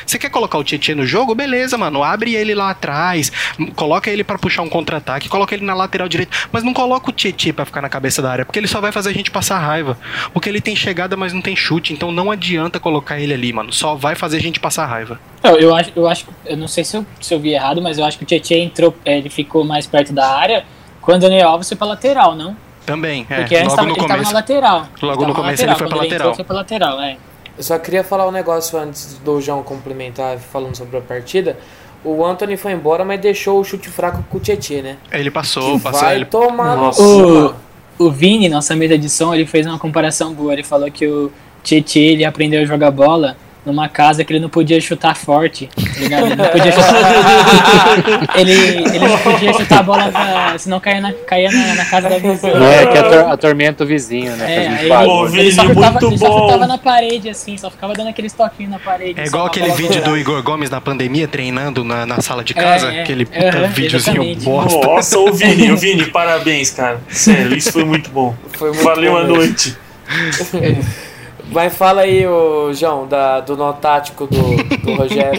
Você 0.06 0.18
quer 0.18 0.30
colocar 0.30 0.58
o 0.58 0.64
Tietê 0.64 0.94
no 0.94 1.06
jogo? 1.06 1.34
Beleza, 1.34 1.76
mano. 1.76 2.02
Abre 2.02 2.34
ele 2.34 2.54
lá 2.54 2.70
atrás, 2.70 3.32
coloca 3.74 4.10
ele 4.10 4.22
pra 4.24 4.38
puxar 4.38 4.62
um 4.62 4.68
contra-ataque, 4.68 5.28
coloca 5.28 5.54
ele 5.54 5.64
na 5.64 5.74
lateral 5.74 6.08
direita, 6.08 6.36
mas 6.52 6.62
não 6.62 6.72
coloca 6.72 7.10
o 7.10 7.12
Tietê 7.12 7.52
pra 7.52 7.64
ficar 7.64 7.82
na 7.82 7.88
cabeça 7.88 8.22
da 8.22 8.30
área, 8.30 8.44
porque 8.44 8.58
ele 8.58 8.68
só 8.68 8.80
vai 8.80 8.92
fazer 8.92 9.10
a 9.10 9.12
gente 9.14 9.30
passar 9.30 9.58
raiva. 9.58 9.98
Porque 10.32 10.48
ele 10.48 10.60
tem 10.60 10.76
chegada, 10.76 11.16
mas 11.16 11.32
não 11.32 11.40
tem 11.42 11.56
chute, 11.56 11.92
então 11.92 12.12
não 12.12 12.30
adianta 12.30 12.78
colocar 12.78 13.18
ele 13.20 13.34
ali, 13.34 13.52
mano. 13.52 13.72
Só 13.72 13.94
vai 13.94 14.14
fazer 14.14 14.27
a 14.36 14.40
gente 14.40 14.60
passar 14.60 14.86
raiva. 14.86 15.18
Eu, 15.42 15.56
eu 15.58 15.74
acho, 15.74 15.92
eu 15.96 16.08
acho, 16.08 16.26
eu 16.46 16.56
não 16.56 16.68
sei 16.68 16.84
se 16.84 16.96
eu, 16.96 17.06
se 17.20 17.32
eu 17.34 17.38
vi 17.40 17.54
errado, 17.54 17.80
mas 17.82 17.98
eu 17.98 18.04
acho 18.04 18.16
que 18.18 18.24
o 18.24 18.26
Tietchan 18.26 18.56
entrou, 18.56 18.94
é, 19.04 19.18
ele 19.18 19.28
ficou 19.30 19.64
mais 19.64 19.86
perto 19.86 20.12
da 20.12 20.28
área 20.28 20.64
quando 21.00 21.18
o 21.18 21.20
Daniel 21.28 21.48
Alves 21.50 21.68
foi 21.68 21.76
pra 21.76 21.86
lateral, 21.86 22.34
não? 22.34 22.56
Também, 22.84 23.26
é. 23.28 23.36
Porque 23.40 23.54
antes 23.56 23.68
logo 23.70 23.76
tava, 23.76 23.86
no 23.88 23.92
ele 23.92 23.96
tava 23.96 24.08
na 24.08 24.14
começo. 24.16 24.34
lateral. 24.34 24.88
Logo 25.02 25.26
no 25.26 25.34
começo 25.34 25.62
ele 25.62 25.74
foi 25.74 25.86
Quando 25.86 25.96
pra 25.98 26.06
entrou, 26.06 26.10
lateral. 26.10 26.34
foi 26.34 26.44
pra 26.44 26.56
lateral, 26.56 27.00
é. 27.00 27.16
Eu 27.56 27.62
só 27.62 27.78
queria 27.78 28.04
falar 28.04 28.26
um 28.26 28.30
negócio 28.30 28.78
antes 28.78 29.14
do 29.24 29.40
João 29.40 29.62
complementar 29.62 30.38
falando 30.38 30.76
sobre 30.76 30.96
a 30.96 31.00
partida. 31.00 31.56
O 32.04 32.24
Anthony 32.24 32.56
foi 32.56 32.72
embora, 32.72 33.04
mas 33.04 33.20
deixou 33.20 33.58
o 33.60 33.64
chute 33.64 33.88
fraco 33.88 34.22
com 34.30 34.38
o 34.38 34.40
Tietchan, 34.40 34.82
né? 34.82 34.96
Ele 35.10 35.30
passou, 35.30 35.76
Que 35.76 35.82
passou 35.82 36.00
vai 36.00 36.14
ele. 36.16 36.24
tomar 36.26 36.76
no 36.76 36.82
Nossa. 36.84 37.02
O, 37.02 37.54
o 37.98 38.10
Vini, 38.10 38.48
nossa 38.48 38.76
mesa 38.76 38.96
de 38.96 39.08
som, 39.10 39.34
ele 39.34 39.44
fez 39.46 39.66
uma 39.66 39.78
comparação 39.78 40.32
boa. 40.32 40.52
Ele 40.52 40.62
falou 40.62 40.88
que 40.90 41.06
o 41.06 41.32
Tietchan, 41.64 41.98
ele 41.98 42.24
aprendeu 42.24 42.62
a 42.62 42.64
jogar 42.64 42.90
bola 42.92 43.36
numa 43.68 43.88
casa 43.88 44.24
que 44.24 44.32
ele 44.32 44.40
não 44.40 44.48
podia 44.48 44.80
chutar 44.80 45.14
forte, 45.16 45.68
tá 45.76 46.00
ligado? 46.00 46.26
Ele 46.26 46.34
não 46.36 46.44
podia 46.46 46.72
chutar... 46.72 48.38
ele, 48.38 48.52
ele 48.52 48.98
não 48.98 49.18
podia 49.18 49.52
chutar 49.52 49.78
a 49.78 49.82
bola 49.82 50.10
pra... 50.10 50.58
senão 50.58 50.80
caía 50.80 51.00
na, 51.00 51.12
caía 51.12 51.50
na, 51.52 51.74
na 51.76 51.84
casa 51.84 52.08
da 52.08 52.18
vizinha. 52.18 52.52
É 52.54 52.86
que 52.86 52.98
ator- 52.98 53.30
atormenta 53.30 53.84
o 53.84 53.86
vizinho, 53.86 54.34
né? 54.36 54.54
É, 54.54 54.84
ele, 54.84 55.26
Vini, 55.28 55.38
ele 55.40 55.52
só 55.52 55.62
chutava, 55.66 55.90
muito 55.92 56.06
ele 56.06 56.18
só 56.18 56.28
bom. 56.28 56.40
chutava 56.40 56.66
na 56.66 56.78
parede, 56.78 57.28
assim, 57.28 57.56
só 57.56 57.70
ficava 57.70 57.92
dando 57.94 58.08
aqueles 58.08 58.32
toquinhos 58.32 58.72
na 58.72 58.78
parede. 58.78 59.20
É 59.20 59.26
igual 59.26 59.46
aquele 59.46 59.70
vídeo 59.72 60.02
do. 60.02 60.16
Igor 60.18 60.42
Gomes 60.42 60.68
na 60.70 60.80
pandemia 60.80 61.28
treinando 61.28 61.84
na, 61.84 62.04
na 62.04 62.20
sala 62.20 62.42
de 62.42 62.52
casa, 62.54 62.90
É, 62.92 62.96
é. 62.96 63.02
aquele 63.02 63.24
puta 63.24 63.38
Aham, 63.46 63.68
videozinho 63.68 64.22
exatamente. 64.22 64.44
bosta. 64.44 64.86
Nossa, 64.86 65.18
ô 65.18 65.32
Vini, 65.32 65.70
ô 65.70 65.76
Vini, 65.76 66.06
parabéns, 66.10 66.70
cara. 66.70 67.00
Sério, 67.08 67.56
isso 67.56 67.70
foi 67.72 67.84
muito 67.84 68.10
bom. 68.10 68.34
Foi 68.52 68.70
muito 68.70 68.82
Valeu 68.82 69.12
bom 69.12 69.18
a 69.18 69.24
noite. 69.24 69.76
Mas 71.50 71.74
fala 71.74 72.02
aí, 72.02 72.26
ô, 72.26 72.72
João, 72.74 73.06
da, 73.06 73.40
do 73.40 73.56
nó 73.56 73.72
tático 73.72 74.26
do, 74.26 74.56
do 74.78 74.94
Rogério. 74.94 75.38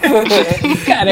Cara, 0.86 1.10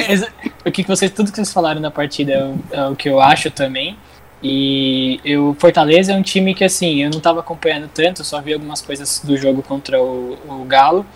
o 0.65 0.71
que 0.71 0.83
vocês, 0.83 1.11
tudo 1.11 1.31
que 1.31 1.37
vocês 1.37 1.53
falaram 1.53 1.81
na 1.81 1.91
partida 1.91 2.33
é 2.33 2.45
o, 2.45 2.59
é 2.71 2.89
o 2.89 2.97
que 2.97 3.09
eu 3.09 3.21
acho 3.21 3.51
também. 3.51 3.97
E 4.43 5.19
eu, 5.25 5.57
Fortaleza 5.59 6.13
é 6.13 6.17
um 6.17 6.23
time 6.23 6.55
que 6.55 6.65
assim, 6.65 7.03
eu 7.03 7.11
não 7.11 7.21
tava 7.21 7.41
acompanhando 7.41 7.89
tanto, 7.93 8.23
só 8.23 8.41
vi 8.41 8.53
algumas 8.53 8.83
coisas 8.83 9.21
do 9.25 9.37
jogo 9.37 9.63
contra 9.63 10.01
o, 10.01 10.37
o 10.49 10.65
Galo. 10.65 11.07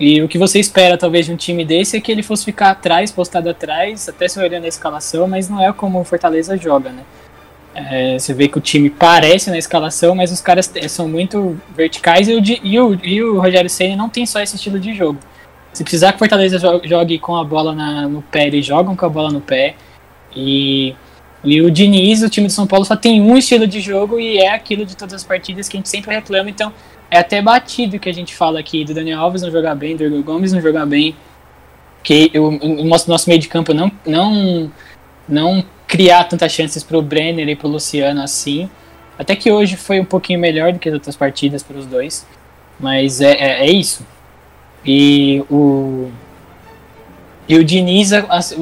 E 0.00 0.22
o 0.22 0.28
que 0.28 0.38
você 0.38 0.60
espera 0.60 0.96
talvez 0.96 1.26
de 1.26 1.32
um 1.32 1.36
time 1.36 1.64
desse 1.64 1.96
é 1.96 2.00
que 2.00 2.10
ele 2.10 2.22
fosse 2.22 2.44
ficar 2.44 2.70
atrás, 2.70 3.10
postado 3.10 3.48
atrás, 3.50 4.08
até 4.08 4.28
se 4.28 4.38
olhando 4.38 4.64
a 4.64 4.68
escalação, 4.68 5.26
mas 5.26 5.48
não 5.48 5.62
é 5.62 5.72
como 5.72 6.00
o 6.00 6.04
Fortaleza 6.04 6.56
joga, 6.56 6.90
né? 6.90 7.02
É, 7.90 8.18
você 8.18 8.34
vê 8.34 8.48
que 8.48 8.58
o 8.58 8.60
time 8.60 8.90
parece 8.90 9.50
na 9.50 9.58
escalação, 9.58 10.14
mas 10.14 10.32
os 10.32 10.40
caras 10.40 10.72
são 10.88 11.08
muito 11.08 11.60
verticais 11.76 12.28
e 12.28 12.34
o, 12.34 12.42
e 12.64 12.80
o, 12.80 12.98
e 13.04 13.22
o 13.22 13.40
Rogério 13.40 13.70
Ceni 13.70 13.94
não 13.94 14.08
tem 14.08 14.26
só 14.26 14.40
esse 14.40 14.56
estilo 14.56 14.80
de 14.80 14.94
jogo. 14.94 15.18
Se 15.72 15.84
precisar 15.84 16.10
que 16.12 16.16
o 16.16 16.18
Fortaleza 16.18 16.58
jo- 16.58 16.80
jogue 16.84 17.18
com 17.18 17.36
a 17.36 17.44
bola 17.44 17.72
na- 17.74 18.08
no 18.08 18.20
pé, 18.22 18.46
eles 18.48 18.66
jogam 18.66 18.96
com 18.96 19.06
a 19.06 19.08
bola 19.08 19.30
no 19.30 19.40
pé. 19.40 19.76
E, 20.34 20.94
e 21.44 21.60
o 21.62 21.70
Diniz, 21.70 22.22
o 22.22 22.28
time 22.28 22.48
de 22.48 22.52
São 22.52 22.66
Paulo, 22.66 22.84
só 22.84 22.96
tem 22.96 23.20
um 23.22 23.36
estilo 23.36 23.66
de 23.66 23.80
jogo 23.80 24.18
e 24.18 24.38
é 24.38 24.52
aquilo 24.52 24.84
de 24.84 24.96
todas 24.96 25.14
as 25.14 25.24
partidas 25.24 25.68
que 25.68 25.76
a 25.76 25.78
gente 25.78 25.88
sempre 25.88 26.14
reclama. 26.14 26.50
Então 26.50 26.72
é 27.10 27.18
até 27.18 27.40
batido 27.40 27.98
que 27.98 28.08
a 28.08 28.14
gente 28.14 28.34
fala 28.34 28.58
aqui 28.58 28.84
do 28.84 28.92
Daniel 28.92 29.20
Alves 29.20 29.42
não 29.42 29.50
jogar 29.50 29.74
bem, 29.74 29.94
do 29.96 30.04
Igor 30.04 30.22
Gomes 30.22 30.52
não 30.52 30.60
jogar 30.60 30.84
bem. 30.86 31.14
Que 32.02 32.30
o, 32.34 32.48
o 32.82 32.84
nosso, 32.84 33.08
nosso 33.08 33.28
meio 33.28 33.40
de 33.40 33.48
campo 33.48 33.72
não, 33.74 33.90
não, 34.06 34.70
não 35.28 35.64
criar 35.88 36.24
tantas 36.24 36.52
chances 36.52 36.84
pro 36.84 37.02
Brenner 37.02 37.48
e 37.48 37.56
pro 37.56 37.66
Luciano 37.66 38.22
assim. 38.22 38.70
Até 39.18 39.34
que 39.34 39.50
hoje 39.50 39.76
foi 39.76 39.98
um 39.98 40.04
pouquinho 40.04 40.38
melhor 40.38 40.72
do 40.72 40.78
que 40.78 40.88
as 40.88 40.94
outras 40.94 41.16
partidas 41.16 41.64
para 41.64 41.76
os 41.76 41.86
dois. 41.86 42.24
Mas 42.78 43.20
é, 43.20 43.32
é, 43.32 43.66
é 43.66 43.72
isso. 43.72 44.06
E 44.86 45.42
o. 45.50 46.08
E 47.48 47.56
o 47.56 47.64
Diniz, 47.64 48.12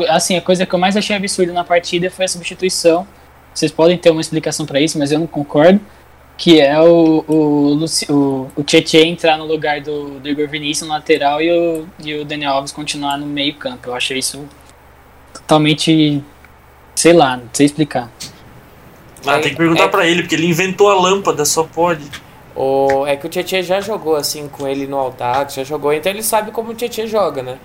assim, 0.08 0.36
a 0.36 0.40
coisa 0.40 0.64
que 0.64 0.72
eu 0.72 0.78
mais 0.78 0.96
achei 0.96 1.16
absurda 1.16 1.52
na 1.52 1.64
partida 1.64 2.08
foi 2.08 2.24
a 2.24 2.28
substituição. 2.28 3.06
Vocês 3.52 3.72
podem 3.72 3.98
ter 3.98 4.10
uma 4.10 4.20
explicação 4.20 4.64
para 4.64 4.80
isso, 4.80 4.96
mas 4.96 5.10
eu 5.10 5.18
não 5.18 5.26
concordo. 5.26 5.80
Que 6.38 6.60
é 6.60 6.80
o, 6.80 7.24
o, 7.26 7.74
Luci- 7.74 8.06
o, 8.12 8.48
o 8.54 8.62
Tietchan 8.62 9.06
entrar 9.06 9.38
no 9.38 9.44
lugar 9.44 9.80
do, 9.80 10.20
do 10.20 10.28
Igor 10.28 10.46
Vinícius 10.48 10.86
no 10.86 10.94
lateral 10.94 11.42
e 11.42 11.50
o, 11.50 11.86
e 12.04 12.14
o 12.14 12.24
Daniel 12.24 12.52
Alves 12.52 12.70
continuar 12.70 13.18
no 13.18 13.26
meio 13.26 13.54
campo. 13.54 13.88
Eu 13.88 13.94
achei 13.94 14.18
isso 14.18 14.46
totalmente. 15.32 16.22
Sei 16.96 17.12
lá, 17.12 17.36
não 17.36 17.48
sei 17.52 17.66
explicar. 17.66 18.10
Ah, 19.26 19.38
tem 19.38 19.50
que 19.50 19.56
perguntar 19.56 19.84
É- 19.84 19.88
pra 19.88 20.06
ele, 20.06 20.22
porque 20.22 20.34
ele 20.34 20.46
inventou 20.48 20.90
a 20.90 20.94
lâmpada, 21.00 21.44
só 21.44 21.62
pode. 21.62 22.04
O, 22.54 23.04
é 23.06 23.16
que 23.16 23.26
o 23.26 23.28
Tietchan 23.28 23.62
já 23.62 23.80
jogou 23.80 24.16
assim 24.16 24.48
com 24.48 24.66
ele 24.66 24.86
no 24.86 24.96
Aldax, 24.96 25.54
já 25.54 25.62
jogou, 25.64 25.92
então 25.92 26.10
ele 26.10 26.22
sabe 26.22 26.50
como 26.50 26.70
o 26.72 26.74
Tietchan 26.74 27.06
joga, 27.06 27.42
né? 27.42 27.58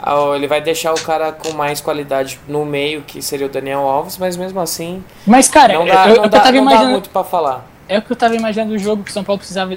Ah, 0.00 0.32
Ele 0.36 0.46
vai 0.46 0.60
deixar 0.60 0.94
o 0.94 1.00
cara 1.02 1.32
com 1.32 1.52
mais 1.52 1.80
qualidade 1.80 2.38
no 2.48 2.64
meio, 2.64 3.02
que 3.02 3.20
seria 3.20 3.46
o 3.46 3.48
Daniel 3.48 3.80
Alves, 3.80 4.16
mas 4.16 4.36
mesmo 4.36 4.60
assim 4.60 5.02
Mas, 5.26 5.48
cara, 5.48 5.74
não 5.74 5.86
eu, 5.86 5.92
dá, 5.92 6.08
eu, 6.08 6.16
não 6.16 6.24
eu 6.24 6.30
dá, 6.30 6.38
tava 6.40 6.52
não 6.52 6.64
dá 6.64 6.70
imaginando. 6.70 6.90
muito 6.92 7.10
pra 7.10 7.24
falar. 7.24 7.66
É 7.88 7.98
o 7.98 8.02
que 8.02 8.12
eu 8.12 8.16
tava 8.16 8.36
imaginando 8.36 8.72
do 8.72 8.78
jogo 8.78 9.02
que 9.02 9.10
o 9.10 9.12
São 9.12 9.24
Paulo 9.24 9.38
precisava. 9.40 9.76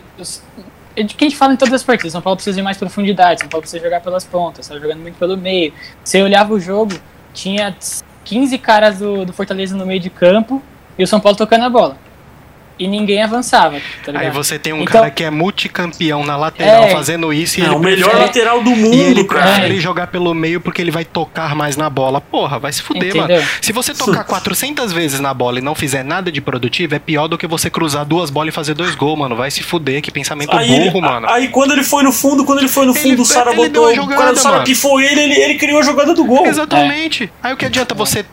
É 0.95 1.01
de 1.03 1.15
que 1.15 1.25
a 1.25 1.27
gente 1.27 1.35
fala 1.37 1.53
em 1.53 1.57
todas 1.57 1.73
as 1.73 1.83
partidas. 1.83 2.11
São 2.11 2.21
Paulo 2.21 2.37
precisa 2.37 2.55
de 2.55 2.61
mais 2.61 2.77
profundidade, 2.77 3.39
São 3.39 3.49
Paulo 3.49 3.61
precisa 3.63 3.83
jogar 3.83 3.99
pelas 4.01 4.23
pontas, 4.23 4.67
tá 4.67 4.75
jogando 4.77 4.99
muito 4.99 5.17
pelo 5.17 5.35
meio. 5.35 5.73
Você 6.03 6.21
olhava 6.21 6.53
o 6.53 6.59
jogo, 6.59 6.93
tinha 7.33 7.75
15 8.23 8.57
caras 8.57 8.99
do, 8.99 9.25
do 9.25 9.33
Fortaleza 9.33 9.75
no 9.75 9.85
meio 9.85 9.99
de 9.99 10.09
campo 10.09 10.61
e 10.97 11.03
o 11.03 11.07
São 11.07 11.19
Paulo 11.19 11.37
tocando 11.37 11.65
a 11.65 11.69
bola. 11.69 11.97
E 12.79 12.87
ninguém 12.87 13.21
avançava, 13.21 13.79
tá 14.03 14.11
ligado? 14.11 14.23
Aí 14.23 14.31
você 14.31 14.57
tem 14.57 14.73
um 14.73 14.81
Então- 14.81 15.01
cara 15.01 15.11
que 15.11 15.23
é 15.23 15.29
multicampeão 15.29 16.25
na 16.25 16.35
lateral 16.35 16.83
É. 16.85 16.89
fazendo 16.91 17.31
isso 17.31 17.59
e 17.59 17.63
É 17.63 17.65
ele 17.67 17.75
o 17.75 17.79
melhor 17.79 18.09
prefere- 18.09 18.25
lateral 18.25 18.63
do 18.63 18.71
E 18.71 18.75
mundo, 18.75 18.95
ele 18.95 19.23
cara. 19.23 19.51
prefere 19.53 19.79
jogar 19.79 20.07
pelo 20.07 20.33
meio 20.33 20.59
porque 20.59 20.81
ele 20.81 20.91
vai 20.91 21.05
tocar 21.05 21.55
mais 21.55 21.77
na 21.77 21.89
bola. 21.89 22.19
Porra, 22.19 22.57
vai 22.59 22.71
se 22.71 22.81
fuder, 22.81 23.09
Entendeu? 23.09 23.27
mano. 23.37 23.47
Se 23.61 23.71
você 23.71 23.93
tocar 23.93 24.23
400 24.23 24.91
vezes 24.91 25.19
na 25.19 25.33
bola 25.33 25.59
e 25.59 25.61
não 25.61 25.75
fizer 25.75 26.03
nada 26.03 26.31
de 26.31 26.41
produtivo, 26.41 26.95
é 26.95 26.99
pior 26.99 27.27
do 27.27 27.37
que 27.37 27.45
você 27.45 27.69
cruzar 27.69 28.03
duas 28.05 28.29
bolas 28.29 28.49
e 28.49 28.55
fazer 28.55 28.73
dois 28.73 28.95
gols, 28.95 29.17
mano. 29.19 29.35
Vai 29.35 29.51
se 29.51 29.61
fuder, 29.61 30.01
que 30.01 30.09
pensamento 30.11 30.55
Aí, 30.55 30.71
ele- 30.73 30.85
burro, 30.89 31.01
mano. 31.01 31.29
aí 31.29 31.49
quando 31.49 31.71
ele 31.73 31.83
foi 31.83 32.03
no 32.03 32.11
fundo, 32.11 32.43
quando 32.45 32.59
ele 32.59 32.67
foi 32.67 32.85
no 32.85 32.91
Ele- 32.93 32.99
fundo, 32.99 33.21
o 33.21 33.25
Sara 33.25 33.51
ele 33.51 33.69
botou. 33.69 33.87
a 33.87 33.91
o 33.91 33.95
jogada, 33.95 34.21
cara 34.21 34.33
do 34.33 34.39
Sara 34.39 34.75
foi 34.75 35.05
ele, 35.05 35.21
ele, 35.21 35.33
ele 35.39 35.55
criou 35.55 35.79
a 35.79 35.83
jogada 35.83 36.13
do 36.13 36.23
gol. 36.25 36.45
Exatamente. 36.47 37.31
Aí 37.43 37.53
o 37.53 37.57
que 37.57 37.65
adianta 37.65 37.93
você 37.93 38.25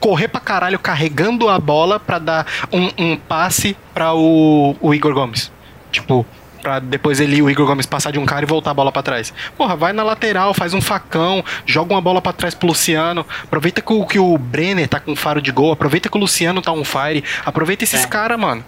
correr 0.00 0.28
pra 0.28 0.40
caralho 0.40 0.78
carregando 0.78 1.48
a 1.48 1.58
bola 1.58 1.98
pra 2.00 2.18
dar 2.18 2.46
um, 2.72 2.90
um 2.98 3.16
passe 3.16 3.76
pra 3.94 4.12
o, 4.14 4.76
o 4.80 4.92
Igor 4.92 5.14
Gomes? 5.14 5.50
Tipo, 5.92 6.26
pra 6.60 6.78
depois 6.80 7.20
ele, 7.20 7.40
o 7.40 7.48
Igor 7.48 7.66
Gomes, 7.66 7.86
passar 7.86 8.10
de 8.10 8.18
um 8.18 8.26
cara 8.26 8.44
e 8.44 8.48
voltar 8.48 8.72
a 8.72 8.74
bola 8.74 8.90
pra 8.90 9.02
trás. 9.02 9.32
Porra, 9.56 9.76
vai 9.76 9.92
na 9.92 10.02
lateral, 10.02 10.52
faz 10.52 10.74
um 10.74 10.80
facão, 10.80 11.44
joga 11.64 11.94
uma 11.94 12.00
bola 12.00 12.20
pra 12.20 12.32
trás 12.32 12.54
pro 12.54 12.66
Luciano. 12.66 13.24
Aproveita 13.44 13.80
que 13.80 13.92
o, 13.92 14.04
que 14.04 14.18
o 14.18 14.36
Brenner 14.36 14.88
tá 14.88 14.98
com 14.98 15.14
faro 15.14 15.40
de 15.40 15.52
gol, 15.52 15.72
aproveita 15.72 16.08
que 16.08 16.16
o 16.16 16.20
Luciano 16.20 16.60
tá 16.60 16.72
on 16.72 16.84
fire. 16.84 17.22
Aproveita 17.46 17.84
esses 17.84 18.04
É. 18.04 18.06
caras, 18.06 18.38
mano. 18.38 18.64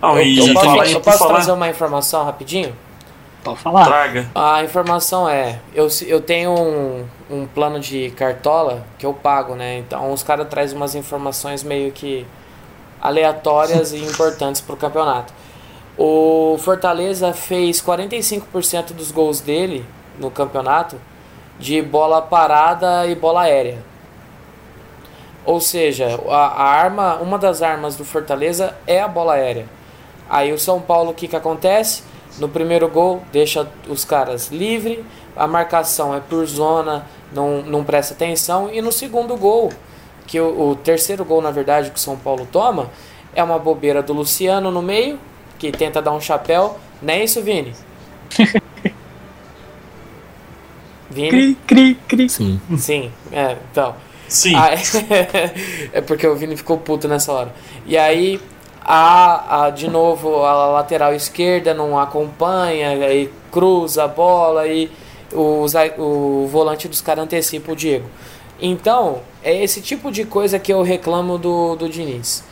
Não, 0.00 0.18
Eu, 0.18 0.46
eu 0.46 0.54
posso, 0.54 0.66
falar, 0.66 0.90
eu 0.90 1.00
posso 1.00 1.18
falar, 1.18 1.34
trazer 1.34 1.52
uma 1.52 1.68
informação 1.68 2.24
rapidinho? 2.24 2.74
Pode 3.44 3.58
falar. 3.58 3.84
traga. 3.84 4.30
A 4.34 4.62
informação 4.62 5.28
é, 5.28 5.58
eu, 5.74 5.88
eu 6.06 6.20
tenho 6.20 6.52
um, 6.52 7.04
um 7.30 7.46
plano 7.46 7.80
de 7.80 8.10
cartola 8.10 8.86
que 8.98 9.04
eu 9.04 9.12
pago, 9.14 9.54
né? 9.54 9.78
Então 9.78 10.12
os 10.12 10.22
caras 10.22 10.46
trazem 10.48 10.76
umas 10.76 10.94
informações 10.94 11.62
meio 11.62 11.90
que 11.90 12.26
aleatórias 13.00 13.92
e 13.92 13.98
importantes 13.98 14.60
pro 14.60 14.76
campeonato. 14.76 15.32
O 15.96 16.56
Fortaleza 16.58 17.32
fez 17.32 17.80
45% 17.82 18.92
dos 18.92 19.10
gols 19.10 19.40
dele 19.40 19.84
no 20.18 20.30
campeonato 20.30 20.96
de 21.58 21.82
bola 21.82 22.22
parada 22.22 23.06
e 23.06 23.14
bola 23.14 23.42
aérea. 23.42 23.78
Ou 25.44 25.60
seja, 25.60 26.20
a, 26.28 26.46
a 26.46 26.62
arma, 26.62 27.16
uma 27.16 27.38
das 27.38 27.62
armas 27.62 27.96
do 27.96 28.04
Fortaleza 28.04 28.74
é 28.86 29.00
a 29.00 29.08
bola 29.08 29.34
aérea. 29.34 29.66
Aí 30.28 30.52
o 30.52 30.58
São 30.58 30.80
Paulo, 30.80 31.10
o 31.10 31.14
que, 31.14 31.28
que 31.28 31.36
acontece? 31.36 32.02
No 32.38 32.48
primeiro 32.48 32.88
gol, 32.88 33.22
deixa 33.32 33.66
os 33.88 34.04
caras 34.04 34.48
livre, 34.48 35.04
a 35.36 35.46
marcação 35.46 36.14
é 36.14 36.20
por 36.20 36.46
zona, 36.46 37.04
não, 37.32 37.62
não 37.62 37.84
presta 37.84 38.14
atenção. 38.14 38.70
E 38.72 38.80
no 38.80 38.92
segundo 38.92 39.36
gol, 39.36 39.72
que 40.30 40.40
o, 40.40 40.70
o 40.70 40.76
terceiro 40.76 41.24
gol, 41.24 41.42
na 41.42 41.50
verdade, 41.50 41.90
que 41.90 41.96
o 41.96 41.98
São 42.00 42.16
Paulo 42.16 42.46
toma, 42.50 42.88
é 43.34 43.42
uma 43.42 43.58
bobeira 43.58 44.00
do 44.00 44.12
Luciano 44.12 44.70
no 44.70 44.80
meio, 44.80 45.18
que 45.58 45.72
tenta 45.72 46.00
dar 46.00 46.12
um 46.12 46.20
chapéu. 46.20 46.78
Não 47.02 47.12
é 47.12 47.24
isso, 47.24 47.42
Vini? 47.42 47.74
Vini? 51.10 51.30
Cri, 51.30 51.58
cri, 51.66 51.94
cri. 52.06 52.28
Sim. 52.28 52.60
Sim, 52.78 53.10
é, 53.32 53.56
então. 53.72 53.96
Sim. 54.28 54.54
Ah, 54.54 54.70
é 55.92 56.00
porque 56.00 56.24
o 56.28 56.36
Vini 56.36 56.56
ficou 56.56 56.78
puto 56.78 57.08
nessa 57.08 57.32
hora. 57.32 57.52
E 57.84 57.98
aí, 57.98 58.40
a, 58.84 59.64
a, 59.64 59.70
de 59.70 59.90
novo, 59.90 60.44
a 60.44 60.68
lateral 60.68 61.12
esquerda 61.12 61.74
não 61.74 61.98
acompanha, 61.98 62.90
aí 62.90 63.28
cruza 63.50 64.04
a 64.04 64.08
bola 64.08 64.68
e 64.68 64.88
o, 65.32 65.66
o 65.98 66.46
volante 66.46 66.86
dos 66.86 67.00
caras 67.00 67.24
antecipa 67.24 67.72
o 67.72 67.76
Diego. 67.76 68.08
Então, 68.60 69.22
é 69.42 69.62
esse 69.62 69.80
tipo 69.80 70.10
de 70.10 70.24
coisa 70.24 70.58
que 70.58 70.72
eu 70.72 70.82
reclamo 70.82 71.38
do, 71.38 71.76
do 71.76 71.88
Diniz. 71.88 72.44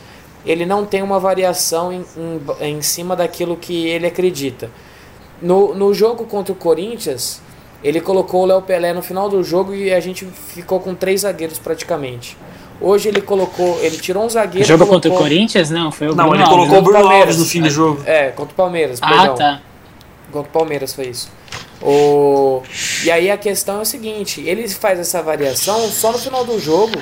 Ele 0.45 0.65
não 0.65 0.85
tem 0.85 1.01
uma 1.01 1.19
variação 1.19 1.91
em, 1.91 2.05
em, 2.61 2.69
em 2.77 2.81
cima 2.81 3.15
daquilo 3.15 3.57
que 3.57 3.87
ele 3.87 4.07
acredita. 4.07 4.69
No, 5.41 5.73
no 5.75 5.93
jogo 5.93 6.25
contra 6.25 6.51
o 6.53 6.55
Corinthians, 6.55 7.41
ele 7.83 8.01
colocou 8.01 8.43
o 8.43 8.45
Léo 8.45 8.61
Pelé 8.61 8.93
no 8.93 9.01
final 9.01 9.29
do 9.29 9.43
jogo 9.43 9.73
e 9.73 9.93
a 9.93 9.99
gente 9.99 10.25
ficou 10.25 10.79
com 10.79 10.93
três 10.95 11.21
zagueiros 11.21 11.59
praticamente. 11.59 12.37
Hoje 12.81 13.09
ele 13.09 13.21
colocou, 13.21 13.77
ele 13.81 13.97
tirou 13.97 14.23
um 14.23 14.29
zagueiro. 14.29 14.65
Jogo 14.65 14.85
colocou, 14.85 14.95
contra 14.95 15.11
o 15.11 15.17
Corinthians? 15.17 15.69
Não, 15.69 15.91
foi 15.91 16.07
o 16.07 16.15
Não, 16.15 16.29
Bruno 16.29 16.41
ele 16.41 16.49
colocou 16.49 16.77
o? 16.77 16.81
Bruno 16.81 16.99
Palmeiras. 16.99 17.21
Alves 17.27 17.37
no 17.39 17.45
fim 17.45 17.61
do 17.61 17.69
jogo. 17.69 18.01
É, 18.05 18.29
contra 18.29 18.53
o 18.53 18.55
Palmeiras, 18.55 18.99
Ah, 19.01 19.07
perdão. 19.09 19.35
tá. 19.35 19.61
Contra 20.31 20.49
o 20.49 20.53
Palmeiras 20.53 20.93
foi 20.93 21.07
isso. 21.07 21.31
O... 21.81 22.61
E 23.03 23.11
aí 23.11 23.31
a 23.31 23.37
questão 23.37 23.79
é 23.79 23.81
o 23.81 23.85
seguinte, 23.85 24.41
ele 24.41 24.67
faz 24.67 24.99
essa 24.99 25.21
variação 25.21 25.87
só 25.89 26.11
no 26.11 26.17
final 26.17 26.43
do 26.43 26.59
jogo, 26.59 26.93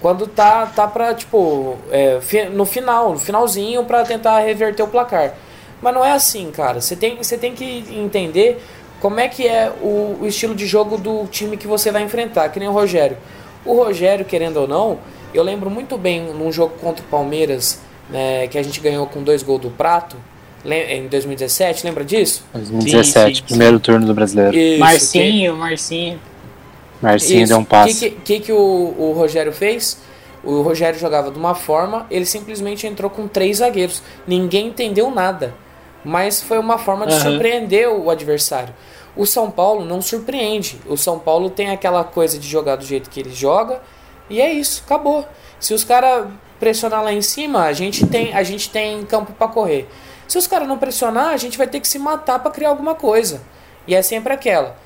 quando 0.00 0.26
tá, 0.26 0.66
tá 0.66 0.86
pra, 0.86 1.14
tipo, 1.14 1.76
é, 1.90 2.18
no 2.52 2.66
final, 2.66 3.12
no 3.12 3.18
finalzinho, 3.18 3.84
pra 3.84 4.04
tentar 4.04 4.40
reverter 4.40 4.82
o 4.82 4.88
placar. 4.88 5.34
Mas 5.80 5.94
não 5.94 6.04
é 6.04 6.12
assim, 6.12 6.50
cara. 6.50 6.80
Você 6.80 6.96
tem, 6.96 7.16
você 7.16 7.38
tem 7.38 7.54
que 7.54 7.84
entender 7.90 8.60
como 9.00 9.20
é 9.20 9.28
que 9.28 9.46
é 9.46 9.70
o, 9.82 10.18
o 10.20 10.26
estilo 10.26 10.54
de 10.54 10.66
jogo 10.66 10.96
do 10.96 11.26
time 11.26 11.56
que 11.56 11.66
você 11.66 11.92
vai 11.92 12.02
enfrentar, 12.02 12.48
que 12.48 12.58
nem 12.58 12.68
o 12.68 12.72
Rogério. 12.72 13.16
O 13.64 13.74
Rogério, 13.74 14.24
querendo 14.24 14.58
ou 14.58 14.68
não, 14.68 14.98
eu 15.32 15.42
lembro 15.42 15.70
muito 15.70 15.96
bem 15.96 16.22
num 16.32 16.50
jogo 16.50 16.74
contra 16.80 17.04
o 17.04 17.08
Palmeiras, 17.08 17.80
né, 18.08 18.46
que 18.48 18.58
a 18.58 18.62
gente 18.62 18.80
ganhou 18.80 19.06
com 19.06 19.22
dois 19.22 19.42
gols 19.42 19.60
do 19.60 19.70
Prato, 19.70 20.16
em 20.64 21.06
2017, 21.08 21.84
lembra 21.86 22.04
disso? 22.04 22.44
2017, 22.54 23.28
Sim, 23.28 23.34
sim, 23.34 23.42
primeiro 23.46 23.78
turno 23.78 24.06
do 24.06 24.14
brasileiro. 24.14 24.56
Isso, 24.56 24.78
Marcinho, 24.80 25.56
Marcinho. 25.56 26.20
Marcinho 27.02 27.40
Isso. 27.42 27.48
deu 27.48 27.58
um 27.58 27.62
O 27.62 27.66
passe. 27.66 28.10
que, 28.10 28.10
que, 28.10 28.40
que 28.40 28.52
o, 28.52 28.94
o 28.98 29.12
Rogério 29.12 29.52
fez? 29.52 29.98
O 30.42 30.62
Rogério 30.62 30.98
jogava 30.98 31.30
de 31.30 31.38
uma 31.38 31.54
forma, 31.54 32.06
ele 32.10 32.24
simplesmente 32.26 32.86
entrou 32.86 33.10
com 33.10 33.26
três 33.28 33.58
zagueiros. 33.58 34.02
Ninguém 34.26 34.68
entendeu 34.68 35.10
nada. 35.10 35.54
mas 36.04 36.42
foi 36.42 36.58
uma 36.58 36.76
forma 36.78 37.06
de 37.06 37.14
Aham. 37.14 37.22
surpreender 37.32 37.88
o 37.88 38.10
adversário. 38.10 38.74
O 39.16 39.24
São 39.24 39.50
Paulo 39.50 39.84
não 39.84 40.02
surpreende. 40.02 40.78
O 40.86 40.96
São 40.98 41.18
Paulo 41.18 41.48
tem 41.48 41.70
aquela 41.70 42.04
coisa 42.04 42.38
de 42.38 42.46
jogar 42.48 42.76
do 42.76 42.84
jeito 42.84 43.08
que 43.08 43.20
ele 43.20 43.32
joga 43.32 43.80
e 44.28 44.40
é 44.40 44.52
isso, 44.52 44.82
acabou. 44.84 45.26
Se 45.60 45.72
os 45.72 45.82
caras 45.84 46.26
pressionar 46.60 47.02
lá 47.02 47.12
em 47.12 47.22
cima, 47.22 47.64
a 47.64 47.72
gente 47.72 48.06
tem, 48.06 48.34
a 48.34 48.42
gente 48.42 48.68
tem 48.70 49.02
campo 49.06 49.32
para 49.32 49.48
correr. 49.48 49.88
Se 50.26 50.38
os 50.38 50.46
caras 50.46 50.66
não 50.66 50.78
pressionar, 50.78 51.28
a 51.28 51.36
gente 51.36 51.56
vai 51.58 51.66
ter 51.66 51.80
que 51.80 51.88
se 51.88 51.98
matar 51.98 52.38
para 52.38 52.50
criar 52.50 52.68
alguma 52.70 52.94
coisa. 52.94 53.42
E 53.86 53.94
é 53.94 54.00
sempre 54.02 54.32
aquela, 54.32 54.76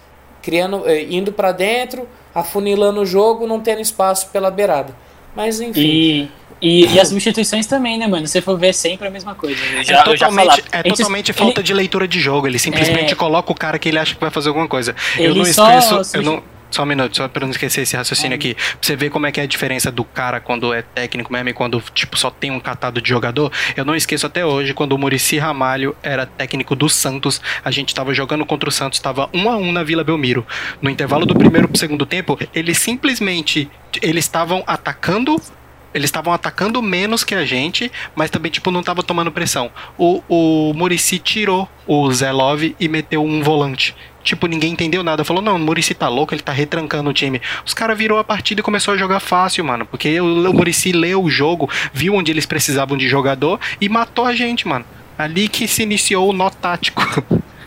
criando, 0.43 0.83
eh, 0.89 1.05
indo 1.09 1.33
para 1.33 1.53
dentro, 1.53 2.09
afunilando 2.35 3.01
o 3.01 3.07
jogo, 3.07 3.47
não 3.47 3.61
tendo 3.61 3.81
espaço 3.81 4.29
pela 4.29 4.51
beirada. 4.51 4.95
Mas 5.37 5.61
enfim. 5.61 5.81
E, 5.81 6.29
e, 6.61 6.87
e 6.95 7.01
as 7.01 7.09
substituições 7.09 7.67
também, 7.67 7.97
né, 7.99 8.09
mano? 8.09 8.27
Se 8.27 8.33
você 8.33 8.41
for 8.41 8.59
ver, 8.59 8.69
é 8.69 8.73
sempre 8.73 9.07
a 9.07 9.11
mesma 9.11 9.35
coisa. 9.35 9.61
Eu 9.77 9.85
já, 9.85 10.01
é 10.01 10.03
totalmente, 10.03 10.65
é 10.73 10.83
totalmente 10.83 11.31
ele- 11.31 11.39
falta 11.39 11.63
de 11.63 11.73
leitura 11.73 12.09
de 12.09 12.19
jogo. 12.19 12.47
Ele 12.49 12.59
simplesmente 12.59 13.13
É. 13.13 13.17
coloca 13.17 13.53
o 13.53 13.55
cara 13.55 13.79
que 13.79 13.89
ele 13.89 13.99
acha 13.99 14.15
que 14.15 14.21
vai 14.21 14.31
fazer 14.31 14.49
alguma 14.49 14.67
coisa. 14.67 14.97
eu 15.17 15.35
não 15.35 15.43
esqueço. 15.43 16.01
Eu 16.17 16.23
não, 16.23 16.43
só 16.71 16.83
um 16.83 16.87
minuto, 16.87 17.17
só 17.17 17.29
pra 17.29 17.45
não 17.45 17.51
esquecer 17.51 17.83
esse 17.83 17.97
raciocínio 17.97 18.35
aqui. 18.35 18.55
Pra 18.55 18.65
você 18.81 18.97
ver 18.97 19.11
como 19.11 19.27
é 19.27 19.33
que 19.33 19.41
é 19.41 19.45
a 19.45 19.47
diferença 19.47 19.91
do 19.91 20.05
cara 20.05 20.41
quando 20.41 20.73
é 20.73 20.83
técnico 20.83 21.33
mesmo 21.33 21.49
e 21.49 21.53
quando, 21.53 21.81
tipo, 21.95 22.19
só 22.19 22.31
tem 22.31 22.51
um 22.51 22.61
catado 22.61 23.01
de 23.01 23.09
jogador. 23.09 23.53
Eu 23.77 23.85
não 23.85 23.97
esqueço 23.97 24.27
até 24.27 24.45
hoje 24.45 24.75
quando 24.75 24.93
o 24.93 24.99
Murici 24.99 25.39
Ramalho 25.39 25.97
era 26.03 26.27
técnico 26.27 26.75
do 26.75 26.89
Santos. 26.89 27.41
A 27.65 27.71
gente 27.71 27.95
tava 27.95 28.13
jogando 28.13 28.45
contra 28.45 28.69
o 28.69 28.73
Santos, 28.73 28.99
tava 28.99 29.29
um 29.33 29.51
a 29.51 29.57
um 29.57 29.73
na 29.73 29.83
Vila 29.83 30.05
Belmiro. 30.05 30.47
No 30.81 30.91
intervalo 30.91 31.27
do 31.27 31.35
primeiro 31.35 31.69
pro 31.69 31.79
segundo 31.79 32.05
tempo, 32.05 32.39
eles 32.55 32.79
simplesmente. 32.79 33.71
Eles 34.03 34.25
estavam 34.25 34.63
atacando 34.67 35.41
eles 35.95 36.09
estavam 36.09 36.33
atacando 36.33 36.83
menos 36.83 37.25
que 37.25 37.35
a 37.35 37.45
gente, 37.45 37.91
mas 38.15 38.31
também, 38.31 38.51
tipo, 38.51 38.71
não 38.71 38.83
tava 38.83 39.03
tomando 39.03 39.33
pressão. 39.33 39.71
O, 39.97 40.23
o 40.29 40.73
Murici 40.75 41.19
tirou 41.19 41.69
o 41.87 42.11
Zé 42.13 42.31
Love 42.31 42.77
e 42.79 42.89
meteu 42.89 43.25
um 43.25 43.43
volante. 43.43 43.97
Tipo, 44.29 44.47
ninguém 44.47 44.73
entendeu 44.75 45.03
nada. 45.03 45.25
Falou, 45.25 45.43
não, 45.43 45.57
o 45.57 45.59
Murici 45.59 45.95
tá 45.95 46.07
louco, 46.07 46.35
ele 46.35 46.43
tá 46.43 46.53
retrancando 46.53 47.09
o 47.09 47.15
time. 47.15 47.41
Os 47.65 47.73
caras 47.73 47.97
virou 47.97 48.19
a 48.19 48.25
partida 48.25 48.61
e 48.61 48.63
começou 48.63 48.93
a 48.93 48.97
jogar 48.99 49.21
fácil, 49.21 49.65
mano. 49.65 49.87
Porque 49.87 50.21
o, 50.21 50.51
o 50.51 50.53
Murici 50.53 50.93
leu 50.93 51.23
o 51.23 51.31
jogo, 51.31 51.71
viu 51.95 52.15
onde 52.15 52.31
eles 52.31 52.45
precisavam 52.45 52.99
de 52.99 53.09
jogador 53.09 53.59
e 53.81 53.89
matou 53.89 54.27
a 54.27 54.35
gente, 54.35 54.69
mano. 54.69 54.85
Ali 55.17 55.49
que 55.49 55.67
se 55.67 55.83
iniciou 55.83 56.29
o 56.29 56.33
nó 56.35 56.51
tático. 56.51 57.03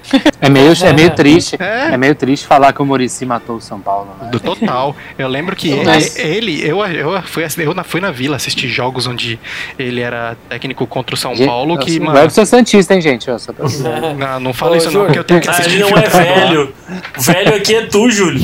É 0.42 0.50
meio, 0.50 0.74
é 0.84 0.94
meio 0.94 1.12
triste. 1.12 1.56
É. 1.60 1.94
É. 1.94 1.98
meio 1.98 2.16
triste 2.16 2.48
falar 2.48 2.74
que 2.74 2.82
o 2.82 2.86
Murici 2.86 3.26
matou 3.26 3.58
o 3.58 3.62
São 3.62 3.80
Paulo. 3.80 4.10
Né? 4.22 4.30
Do 4.30 4.40
total. 4.40 4.96
Eu 5.18 5.28
lembro 5.28 5.56
que 5.56 5.70
ele, 5.70 5.86
Mas- 5.86 6.18
ele- 6.18 6.68
eu, 6.68 6.84
eu, 6.86 7.22
fui, 7.24 7.46
eu 7.58 7.74
na- 7.74 7.84
fui 7.84 8.02
na 8.02 8.12
vila 8.12 8.36
assistir 8.36 8.68
jogos 8.68 9.06
onde 9.08 9.40
ele 9.78 10.02
era 10.02 10.36
técnico 10.50 10.86
contra 10.88 11.14
o 11.16 11.18
São 11.18 11.36
Gente, 11.36 11.48
Paulo, 11.48 11.78
que, 11.78 12.00
mano. 12.00 12.18
Eu 12.18 12.30
sou 12.30 12.46
Santista, 12.46 12.94
hein, 12.96 13.02
gente? 13.02 13.30
Avisar. 13.30 14.16
Não, 14.18 14.40
não 14.40 14.54
fala 14.54 14.74
Ô, 14.74 14.76
isso 14.78 14.88
não, 14.88 14.92
Júlio. 14.94 15.06
porque 15.08 15.20
eu 15.20 15.24
tenho 15.24 15.42
que 15.42 15.48
Ah, 15.50 15.52
assistir. 15.52 15.82
ele 15.82 15.90
não 15.92 15.98
é 15.98 16.08
velho. 16.10 16.74
Velho 17.20 17.56
aqui 17.56 17.76
é 17.76 17.86
tu, 17.86 18.10
Júlio. 18.10 18.42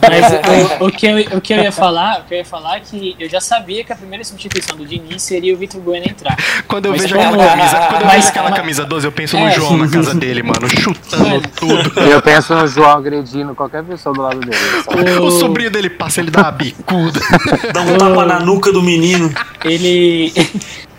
Mas 0.00 0.80
o, 0.80 0.86
o 0.86 0.90
que 0.92 1.06
eu, 1.06 1.38
o 1.38 1.40
que 1.40 1.52
eu 1.54 1.58
ia 1.62 1.72
falar, 1.72 2.20
o 2.20 2.24
que 2.24 2.34
eu 2.34 2.38
ia 2.38 2.44
falar 2.44 2.76
é 2.76 2.80
que 2.80 3.16
eu 3.18 3.28
já 3.28 3.40
sabia 3.40 3.84
que 3.84 3.92
a 3.92 3.96
primeira 3.96 4.24
substituição 4.24 4.76
do 4.76 4.84
Diniz 4.86 5.22
seria 5.22 5.54
o 5.54 5.56
Vitor 5.56 5.80
Bueno 5.80 6.06
entrar. 6.08 6.36
Quando 6.66 6.86
eu 6.86 6.92
Mas 6.92 7.02
vejo 7.02 7.14
aquela 7.14 7.46
camisa, 7.46 7.76
quando 7.88 8.00
eu 8.00 8.06
Mas- 8.06 8.16
vejo 8.16 8.28
aquela 8.28 8.50
camisa 8.52 8.84
12, 8.84 9.06
eu 9.06 9.12
penso 9.12 9.36
no 9.38 9.46
É. 9.46 9.50
João 9.52 9.76
na 9.78 9.88
casa 9.88 10.14
dele, 10.14 10.42
mano, 10.42 10.63
chutando 10.68 11.48
tudo. 11.56 12.00
Eu 12.00 12.20
penso 12.22 12.54
no 12.54 12.66
João 12.66 12.90
agredindo 12.90 13.54
qualquer 13.54 13.82
pessoa 13.84 14.14
do 14.14 14.22
lado 14.22 14.40
dele. 14.40 14.56
sabe? 14.84 15.10
O 15.20 15.30
sobrinho 15.30 15.70
dele 15.70 15.90
passa, 15.90 16.20
ele 16.20 16.30
dá 16.30 16.42
uma 16.42 16.52
bicuda. 16.52 17.20
Dá 17.72 17.82
um 17.82 17.98
tapa 17.98 18.24
na 18.24 18.40
nuca 18.40 18.72
do 18.72 18.82
menino. 18.82 19.32
Ele. 19.64 20.32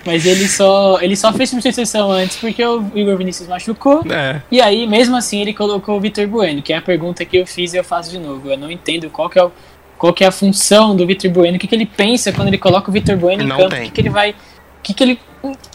Mas 0.05 0.24
ele 0.24 0.48
só, 0.48 1.00
ele 1.01 1.15
só 1.15 1.34
fez 1.34 1.50
substituição 1.50 2.12
antes 2.12 2.38
porque 2.38 2.63
o 2.63 2.86
Igor 2.93 3.17
Vinícius 3.17 3.50
machucou. 3.50 4.03
É. 4.07 4.39
E 4.51 4.62
aí, 4.62 4.86
mesmo 4.86 5.15
assim, 5.15 5.41
ele 5.41 5.51
colocou 5.51 5.98
o 5.98 6.00
Vitor 6.00 6.27
Bueno, 6.27 6.62
que 6.62 6.72
é 6.72 6.77
a 6.77 6.81
pergunta 6.81 7.25
que 7.25 7.38
eu 7.38 7.48
fiz 7.48 7.74
e 7.74 7.77
eu 7.77 7.84
faço 7.84 8.12
de 8.12 8.19
novo. 8.19 8.51
Eu 8.51 8.57
não 8.57 8.69
entendo 8.69 9.10
qual 9.10 9.27
que 9.27 9.39
é, 9.39 9.43
o, 9.43 9.51
qual 9.98 10.13
que 10.13 10.24
é 10.24 10.27
a 10.27 10.31
função 10.31 10.95
do 10.95 11.07
Vitor 11.07 11.31
Bueno, 11.31 11.57
o 11.57 11.60
que, 11.60 11.65
que 11.65 11.74
ele 11.74 11.88
pensa 11.88 12.32
quando 12.32 12.49
ele 12.49 12.60
coloca 12.60 12.88
o 12.89 12.93
Vitor 12.93 13.17
Bueno 13.17 13.41
em 13.41 13.47
Não 13.47 13.58
campo, 13.58 13.71
tem. 13.71 13.82
o 13.82 13.86
que, 13.86 13.91
que 13.91 14.01
ele 14.01 14.10
vai. 14.12 14.30
O 14.32 14.36
que, 14.84 14.93
que 14.93 15.04
ele. 15.04 15.19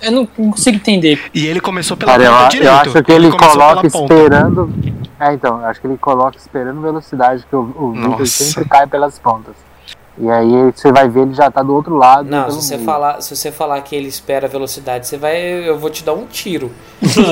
Eu 0.02 0.12
não 0.12 0.26
consigo 0.26 0.76
entender. 0.76 1.20
E 1.35 1.46
ele 1.46 1.61
começou 1.61 1.96
pela 1.96 2.12
Cara, 2.12 2.24
eu, 2.24 2.33
ponta 2.33 2.44
eu 2.44 2.48
direito. 2.48 2.70
acho 2.70 3.02
que 3.02 3.12
ele 3.12 3.30
começou 3.30 3.59
coloca 3.59 3.87
esperando. 3.87 4.74
É, 5.18 5.35
então, 5.35 5.59
eu 5.61 5.66
acho 5.66 5.80
que 5.80 5.87
ele 5.87 5.98
coloca 5.98 6.37
esperando 6.38 6.80
velocidade, 6.80 7.44
que 7.48 7.54
o, 7.54 7.61
o 7.76 7.92
Vitor 7.92 8.26
sempre 8.26 8.68
cai 8.68 8.87
pelas 8.87 9.18
pontas. 9.18 9.54
E 10.18 10.29
aí 10.29 10.73
você 10.75 10.92
vai 10.92 11.09
ver, 11.09 11.20
ele 11.23 11.35
já 11.35 11.51
tá 11.51 11.62
do 11.62 11.75
outro 11.75 11.96
lado. 11.96 12.29
Não, 12.29 12.51
se 12.51 12.57
você, 12.66 12.79
falar, 12.79 13.20
se 13.23 13.35
você 13.35 13.51
falar 13.51 13.81
que 13.81 13.96
ele 13.96 14.09
espera 14.09 14.46
a 14.46 14.51
velocidade, 14.51 15.07
você 15.07 15.16
vai. 15.16 15.40
Eu 15.40 15.79
vou 15.79 15.88
te 15.88 16.05
dar 16.05 16.12
um 16.12 16.27
tiro. 16.27 16.70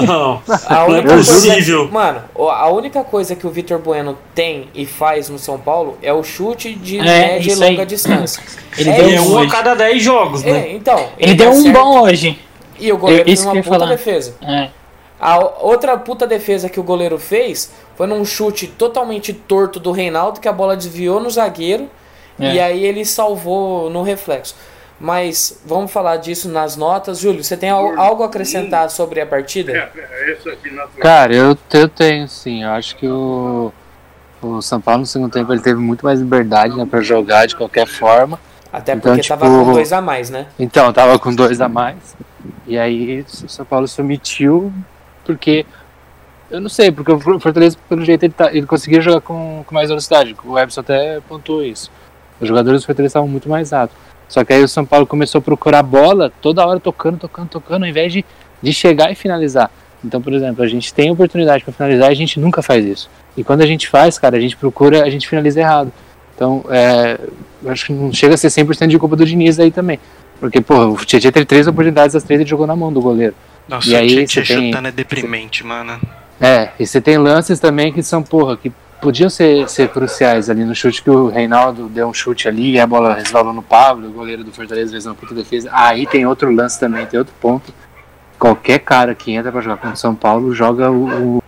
Não, 0.07 0.41
A 0.67 0.75
não 0.75 0.81
é 0.81 0.89
única 1.01 1.09
coisa- 1.15 1.33
possível. 1.35 1.89
mano, 1.91 2.23
a 2.39 2.69
única 2.71 3.05
coisa 3.05 3.35
que 3.37 3.47
o 3.47 3.51
Vitor 3.51 3.79
Bueno 3.79 4.17
tem 4.35 4.69
e 4.75 4.87
faz 4.87 5.29
no 5.29 5.39
São 5.39 5.59
Paulo 5.59 5.99
é 6.03 6.13
o 6.13 6.23
chute 6.23 6.75
de 6.75 6.99
É, 6.99 7.03
média 7.03 7.51
e 7.51 7.53
isso 7.53 7.63
aí. 7.63 7.71
longa 7.71 7.85
distância. 7.85 8.43
Ele 8.79 8.89
É 8.91 8.95
deu 8.97 9.09
Ele 9.09 9.19
um 9.21 9.37
a 9.37 9.41
hoje. 9.43 9.51
cada 9.51 9.75
10 9.75 10.03
jogos, 10.03 10.43
né? 10.43 10.69
É, 10.69 10.73
então. 10.73 11.09
Ele 11.19 11.35
deu 11.35 11.51
um 11.51 11.73
bom 11.73 12.03
hoje. 12.03 12.39
E 12.81 12.91
o 12.93 12.97
goleiro 12.97 13.25
fez 13.25 13.43
uma 13.45 13.55
puta 13.57 13.69
falar. 13.69 13.87
defesa. 13.87 14.35
É. 14.41 14.69
A 15.21 15.37
outra 15.63 15.99
puta 15.99 16.27
defesa 16.29 16.69
que 16.69 16.79
o 16.79 16.83
goleiro 16.85 17.19
fez 17.19 17.73
foi 17.97 18.07
num 18.07 18.25
chute 18.25 18.69
totalmente 18.69 19.33
torto 19.33 19.81
do 19.81 19.91
Reinaldo, 19.91 20.39
que 20.41 20.47
a 20.49 20.53
bola 20.53 20.77
desviou 20.77 21.19
no 21.21 21.29
zagueiro 21.29 21.91
É. 22.41 22.55
e 22.55 22.61
aí 22.61 22.85
ele 22.85 23.05
salvou 23.05 23.91
no 23.91 24.03
reflexo. 24.03 24.55
Mas 25.01 25.61
vamos 25.65 25.93
falar 25.93 26.17
disso 26.17 26.49
nas 26.49 26.77
notas. 26.77 27.21
Júlio, 27.21 27.45
você 27.45 27.57
tem 27.57 27.71
al- 27.71 27.99
algo 28.01 28.23
a 28.25 28.27
acrescentar 28.27 28.91
sobre 28.91 29.21
a 29.21 29.27
partida? 29.27 29.73
Cara, 31.01 31.33
eu, 31.35 31.57
eu 31.73 31.89
tenho 31.89 32.27
sim. 32.29 32.65
Eu 32.65 32.71
acho 32.71 32.97
que 32.97 33.07
o, 33.07 33.73
o 34.43 34.61
São 34.61 34.81
Paulo 34.81 35.01
no 35.01 35.07
segundo 35.07 35.31
tempo 35.33 35.53
ele 35.53 35.61
teve 35.63 35.79
muito 35.81 36.05
mais 36.05 36.19
liberdade 36.21 36.77
né, 36.77 36.85
pra 36.85 37.01
jogar 37.01 37.47
de 37.47 37.55
qualquer 37.55 37.87
forma. 37.87 38.41
Até 38.73 38.93
Então, 38.93 39.13
porque 39.13 39.23
tipo, 39.23 39.39
tava 39.39 39.49
com 39.65 39.73
dois 39.73 39.93
a 39.93 40.01
mais, 40.01 40.31
né? 40.31 40.47
Então, 40.59 40.93
tava 40.93 41.19
com 41.19 41.35
dois 41.35 41.61
a 41.61 41.69
mais. 41.69 42.17
E 42.67 42.77
aí 42.79 43.25
o 43.45 43.49
São 43.49 43.65
Paulo 43.65 43.87
se 43.89 44.01
omitiu 44.01 44.73
porque. 45.25 45.65
Eu 46.51 46.61
não 46.63 46.69
sei, 46.71 46.91
porque 46.91 47.13
o 47.13 47.21
Fortaleza, 47.39 47.77
pelo 47.89 48.03
jeito, 48.03 48.23
ele, 48.25 48.33
tá, 48.33 48.51
ele 48.53 48.67
conseguia 48.67 49.03
jogar 49.03 49.21
com, 49.21 49.63
com 49.67 49.75
mais 49.75 49.89
velocidade. 49.91 50.35
O 50.45 50.59
Ebson 50.59 50.81
até 50.81 51.21
pontuou 51.29 51.63
isso. 51.63 51.91
Os 52.41 52.49
jogadores 52.49 52.83
do 52.83 52.87
Fortaleza 52.87 53.11
estavam 53.11 53.29
muito 53.29 53.49
mais 53.49 53.71
rápidos. 53.71 53.97
Só 54.29 54.45
que 54.45 54.53
aí 54.53 54.63
o 54.63 54.69
São 54.69 54.85
Paulo 54.85 55.07
começou 55.07 55.39
a 55.39 55.43
procurar 55.43 55.83
bola 55.83 56.31
toda 56.43 56.65
hora 56.67 56.79
tocando, 56.79 57.17
tocando, 57.19 57.49
tocando, 57.49 57.83
ao 57.85 57.89
invés 57.89 58.13
de, 58.13 58.25
de 58.63 58.73
chegar 58.73 59.11
e 59.11 59.15
finalizar. 59.15 59.71
Então, 60.05 60.21
por 60.23 60.33
exemplo, 60.33 60.63
a 60.63 60.69
gente 60.69 60.93
tem 60.95 61.11
oportunidade 61.11 61.65
para 61.65 61.73
finalizar 61.73 62.11
e 62.11 62.13
a 62.13 62.17
gente 62.17 62.39
nunca 62.39 62.63
faz 62.63 62.85
isso. 62.85 63.11
E 63.37 63.43
quando 63.43 63.63
a 63.63 63.67
gente 63.67 63.89
faz, 63.89 64.19
cara, 64.19 64.37
a 64.37 64.41
gente 64.41 64.57
procura, 64.57 65.03
a 65.03 65.11
gente 65.11 65.27
finaliza 65.29 65.61
errado. 65.61 65.93
Então, 66.37 66.65
é, 66.69 67.19
acho 67.67 67.87
que 67.87 67.93
não 67.93 68.13
chega 68.13 68.35
a 68.35 68.37
ser 68.37 68.49
100% 68.49 68.87
de 68.89 68.99
culpa 68.99 69.17
do 69.17 69.25
Diniz 69.25 69.59
aí 69.59 69.71
também. 69.73 69.99
Porque, 70.39 70.61
pô, 70.61 70.75
o 70.91 70.97
Tietchan 71.05 71.33
teve 71.33 71.47
três 71.47 71.67
oportunidades, 71.67 72.15
as 72.15 72.23
três 72.23 72.41
ele 72.41 72.49
jogou 72.49 72.65
na 72.67 72.77
mão 72.77 72.93
do 72.93 73.01
goleiro. 73.01 73.35
Nossa, 73.69 73.89
E 73.89 73.97
aí 73.97 74.07
o 74.07 74.27
Tietchan 74.27 74.45
você 74.45 74.55
tem- 74.55 74.67
chutando 74.71 74.89
é 74.89 74.93
deprimente, 74.93 75.65
mano. 75.67 75.99
É, 76.41 76.69
e 76.79 76.87
você 76.87 77.01
tem 77.01 77.19
lances 77.19 77.59
também 77.59 77.93
que 77.93 78.03
são, 78.05 78.23
porra, 78.23 78.57
que 78.57 78.71
podiam 79.01 79.31
ser, 79.31 79.69
ser 79.69 79.89
cruciais 79.89 80.49
ali 80.51 80.65
no 80.65 80.75
chute 80.75 81.03
que 81.03 81.11
o 81.11 81.29
Reinaldo 81.29 81.89
deu 81.89 82.09
um 82.09 82.15
chute 82.15 82.49
ali 82.49 82.73
e 82.73 82.81
a 82.81 82.87
bola 82.87 83.15
resvalou 83.15 83.53
no 83.53 83.63
Pablo, 83.63 84.09
o 84.09 84.13
goleiro 84.13 84.43
do 84.45 84.53
Fortaleza 84.53 84.91
fez 84.93 85.07
uma 85.07 85.15
puta 85.15 85.35
defesa. 85.35 85.69
Aí 85.73 86.07
tem 86.07 86.27
outro 86.27 86.51
lance 86.51 86.79
também, 86.79 87.07
tem 87.07 87.19
outro 87.19 87.35
ponto. 87.41 87.73
Qualquer 88.39 88.79
cara 88.81 89.15
que 89.15 89.33
entra 89.33 89.51
pra 89.51 89.61
jogar 89.61 89.77
contra 89.79 89.95
o 89.95 89.99
São 89.99 90.15
Paulo 90.15 90.55
joga 90.55 90.91
o, 90.91 91.37
o, 91.39 91.43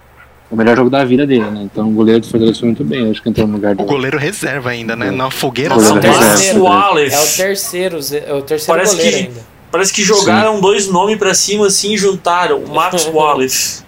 o 0.51 0.57
melhor 0.57 0.77
jogo 0.77 0.91
da 0.91 1.05
vida 1.05 1.27
dele, 1.27 1.45
né? 1.51 1.63
Então 1.63 1.89
o 1.89 1.93
goleiro 1.93 2.21
do 2.21 2.27
Fortaleza 2.27 2.59
foi 2.59 2.67
muito 2.69 2.85
bem, 2.85 3.11
acho 3.11 3.23
que 3.23 3.29
entrou 3.29 3.47
no 3.47 3.55
lugar 3.55 3.75
O 3.75 3.77
do. 3.79 3.85
goleiro 3.85 4.19
reserva 4.19 4.71
ainda, 4.71 4.97
né? 4.97 5.11
Na 5.11 5.31
fogueira 5.31 5.75
Goleiro 5.75 6.07
É 6.07 6.11
o 6.35 6.37
são 6.37 6.63
Wallace. 6.63 7.15
é 7.15 7.19
o 7.21 7.37
terceiro, 7.47 7.97
é 7.97 8.35
o 8.35 8.43
terceiro 8.43 8.67
Parece 8.81 8.97
goleiro 8.97 9.17
que- 9.17 9.23
ainda. 9.25 9.41
Parece 9.71 9.93
que 9.93 10.03
jogaram 10.03 10.61
dois 10.61 10.89
nomes 10.89 11.17
pra 11.17 11.33
cima 11.33 11.69
assim 11.69 11.93
e 11.93 11.97
juntaram. 11.97 12.59
O 12.59 12.75
Max 12.75 13.07
Wallace. 13.15 13.85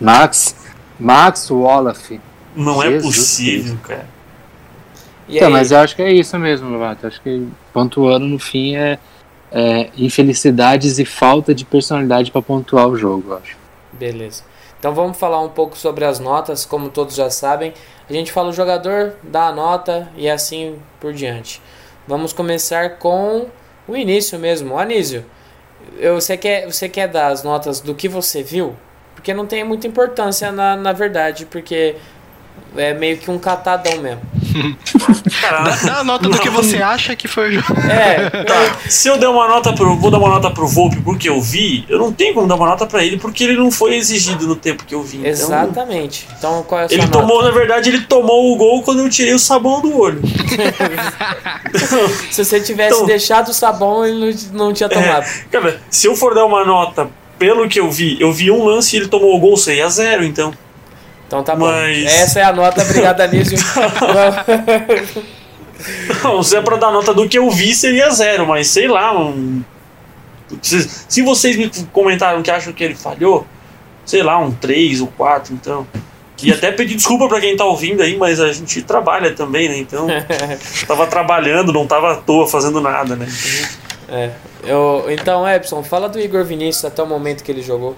Max, 0.00 0.54
Max 1.00 1.50
Wolof. 1.50 2.20
Não 2.54 2.82
é 2.82 2.90
Jesus 2.90 3.16
possível, 3.16 3.78
cara. 3.82 4.06
E 5.28 5.36
Então, 5.36 5.48
aí, 5.48 5.52
mas 5.52 5.70
eu 5.72 5.78
acho 5.78 5.96
que 5.96 6.02
é 6.02 6.12
isso 6.12 6.38
mesmo, 6.38 6.68
Lovato. 6.68 7.06
Acho 7.06 7.20
que 7.20 7.48
pontuando 7.72 8.26
no 8.26 8.38
fim 8.38 8.76
é, 8.76 8.98
é 9.50 9.90
infelicidades 9.96 10.98
e 10.98 11.04
falta 11.04 11.54
de 11.54 11.64
personalidade 11.64 12.30
pra 12.30 12.42
pontuar 12.42 12.88
o 12.88 12.96
jogo, 12.96 13.32
eu 13.32 13.38
acho. 13.38 13.56
Beleza. 13.92 14.42
Então 14.78 14.92
vamos 14.94 15.16
falar 15.16 15.40
um 15.40 15.48
pouco 15.48 15.78
sobre 15.78 16.04
as 16.04 16.18
notas, 16.18 16.66
como 16.66 16.90
todos 16.90 17.14
já 17.14 17.30
sabem. 17.30 17.72
A 18.08 18.12
gente 18.12 18.30
fala 18.30 18.50
o 18.50 18.52
jogador, 18.52 19.14
dá 19.22 19.46
a 19.46 19.52
nota 19.52 20.10
e 20.14 20.28
assim 20.28 20.76
por 21.00 21.14
diante. 21.14 21.62
Vamos 22.06 22.34
começar 22.34 22.98
com 22.98 23.46
o 23.88 23.96
início 23.96 24.38
mesmo. 24.38 24.78
Anísio, 24.78 25.24
eu, 25.98 26.20
você, 26.20 26.36
quer, 26.36 26.66
você 26.70 26.86
quer 26.86 27.08
dar 27.08 27.28
as 27.28 27.42
notas 27.42 27.80
do 27.80 27.94
que 27.94 28.08
você 28.08 28.42
viu? 28.42 28.76
Porque 29.14 29.32
não 29.32 29.46
tem 29.46 29.64
muita 29.64 29.86
importância 29.86 30.52
na, 30.52 30.76
na 30.76 30.92
verdade, 30.92 31.46
porque 31.46 31.96
é 32.76 32.94
meio 32.94 33.18
que 33.18 33.30
um 33.30 33.38
catadão 33.38 33.98
mesmo. 33.98 34.20
Cara, 35.40 35.62
Dá, 35.84 35.98
a 36.00 36.04
nota 36.04 36.28
do 36.28 36.38
que 36.38 36.48
você 36.48 36.76
acha 36.76 37.16
que 37.16 37.26
foi 37.26 37.50
o 37.50 37.52
jogo. 37.54 37.66
É, 37.90 38.30
Tá, 38.44 38.76
se 38.88 39.08
eu 39.08 39.18
der 39.18 39.28
uma 39.28 39.48
nota 39.48 39.72
pro. 39.72 39.96
Vou 39.96 40.10
dar 40.10 40.18
uma 40.18 40.28
nota 40.28 40.50
pro 40.50 40.66
Volpe 40.68 41.00
porque 41.00 41.28
eu 41.28 41.40
vi, 41.40 41.84
eu 41.88 41.98
não 41.98 42.12
tenho 42.12 42.34
como 42.34 42.46
dar 42.46 42.54
uma 42.54 42.66
nota 42.66 42.86
pra 42.86 43.04
ele 43.04 43.18
porque 43.18 43.44
ele 43.44 43.56
não 43.56 43.70
foi 43.70 43.96
exigido 43.96 44.46
no 44.46 44.54
tempo 44.56 44.84
que 44.84 44.94
eu 44.94 45.02
vi. 45.02 45.18
Então, 45.18 45.30
exatamente. 45.30 46.26
Então 46.38 46.62
qual 46.62 46.80
é 46.80 46.84
a 46.84 46.88
sua 46.88 46.94
ele 46.94 47.06
nota? 47.06 47.18
tomou, 47.18 47.42
na 47.42 47.50
verdade, 47.50 47.88
ele 47.90 48.00
tomou 48.02 48.52
o 48.52 48.56
gol 48.56 48.82
quando 48.82 49.00
eu 49.00 49.10
tirei 49.10 49.34
o 49.34 49.38
sabão 49.38 49.80
do 49.80 49.96
olho. 49.98 50.22
Se 52.30 52.44
você 52.44 52.60
tivesse 52.60 52.94
Então- 52.94 53.06
deixado 53.06 53.48
o 53.48 53.54
sabão, 53.54 54.06
ele 54.06 54.36
não, 54.52 54.66
não 54.66 54.72
tinha 54.72 54.88
tomado. 54.88 55.24
É, 55.24 55.44
cara, 55.50 55.80
se 55.90 56.06
eu 56.06 56.14
for 56.16 56.34
dar 56.34 56.44
uma 56.44 56.64
nota 56.64 57.08
pelo 57.38 57.68
que 57.68 57.80
eu 57.80 57.90
vi, 57.90 58.16
eu 58.20 58.32
vi 58.32 58.50
um 58.50 58.64
lance 58.64 58.96
e 58.96 59.00
ele 59.00 59.08
tomou 59.08 59.36
o 59.36 59.40
gol 59.40 59.56
6 59.56 59.84
a 59.84 59.88
0 59.88 60.24
então. 60.24 60.52
Então 61.26 61.42
tá 61.42 61.54
bom. 61.56 61.66
Mas- 61.66 62.04
Essa 62.04 62.40
é 62.40 62.42
a 62.44 62.52
nota, 62.52 62.82
obrigado, 62.82 63.20
Anísio. 63.20 63.58
Não, 66.22 66.42
se 66.42 66.56
é 66.56 66.60
pra 66.62 66.76
dar 66.76 66.90
nota 66.90 67.12
do 67.12 67.28
que 67.28 67.38
eu 67.38 67.50
vi, 67.50 67.74
seria 67.74 68.08
zero, 68.10 68.46
mas 68.46 68.68
sei 68.68 68.88
lá, 68.88 69.16
um. 69.18 69.62
Se, 70.62 71.22
vocês 71.22 71.56
me 71.56 71.70
comentaram 71.92 72.42
que 72.42 72.50
acham 72.50 72.72
que 72.72 72.84
ele 72.84 72.94
falhou, 72.94 73.46
sei 74.04 74.22
lá, 74.22 74.38
um 74.38 74.50
3 74.52 75.00
ou 75.00 75.08
4, 75.08 75.52
então. 75.54 75.86
E 76.42 76.52
até 76.52 76.70
pedir 76.70 76.94
desculpa 76.96 77.26
pra 77.28 77.40
quem 77.40 77.56
tá 77.56 77.64
ouvindo 77.64 78.02
aí, 78.02 78.16
mas 78.16 78.40
a 78.40 78.52
gente 78.52 78.82
trabalha 78.82 79.32
também, 79.32 79.68
né? 79.68 79.78
Então, 79.78 80.06
tava 80.86 81.06
trabalhando, 81.06 81.72
não 81.72 81.86
tava 81.86 82.12
à 82.12 82.16
toa 82.16 82.46
fazendo 82.46 82.80
nada, 82.80 83.16
né? 83.16 83.26
É. 84.08 84.30
Eu, 84.62 85.06
então, 85.08 85.46
Epson, 85.48 85.82
fala 85.82 86.08
do 86.08 86.20
Igor 86.20 86.44
Vinícius 86.44 86.84
até 86.84 87.02
o 87.02 87.06
momento 87.06 87.42
que 87.42 87.50
ele 87.50 87.62
jogou. 87.62 87.96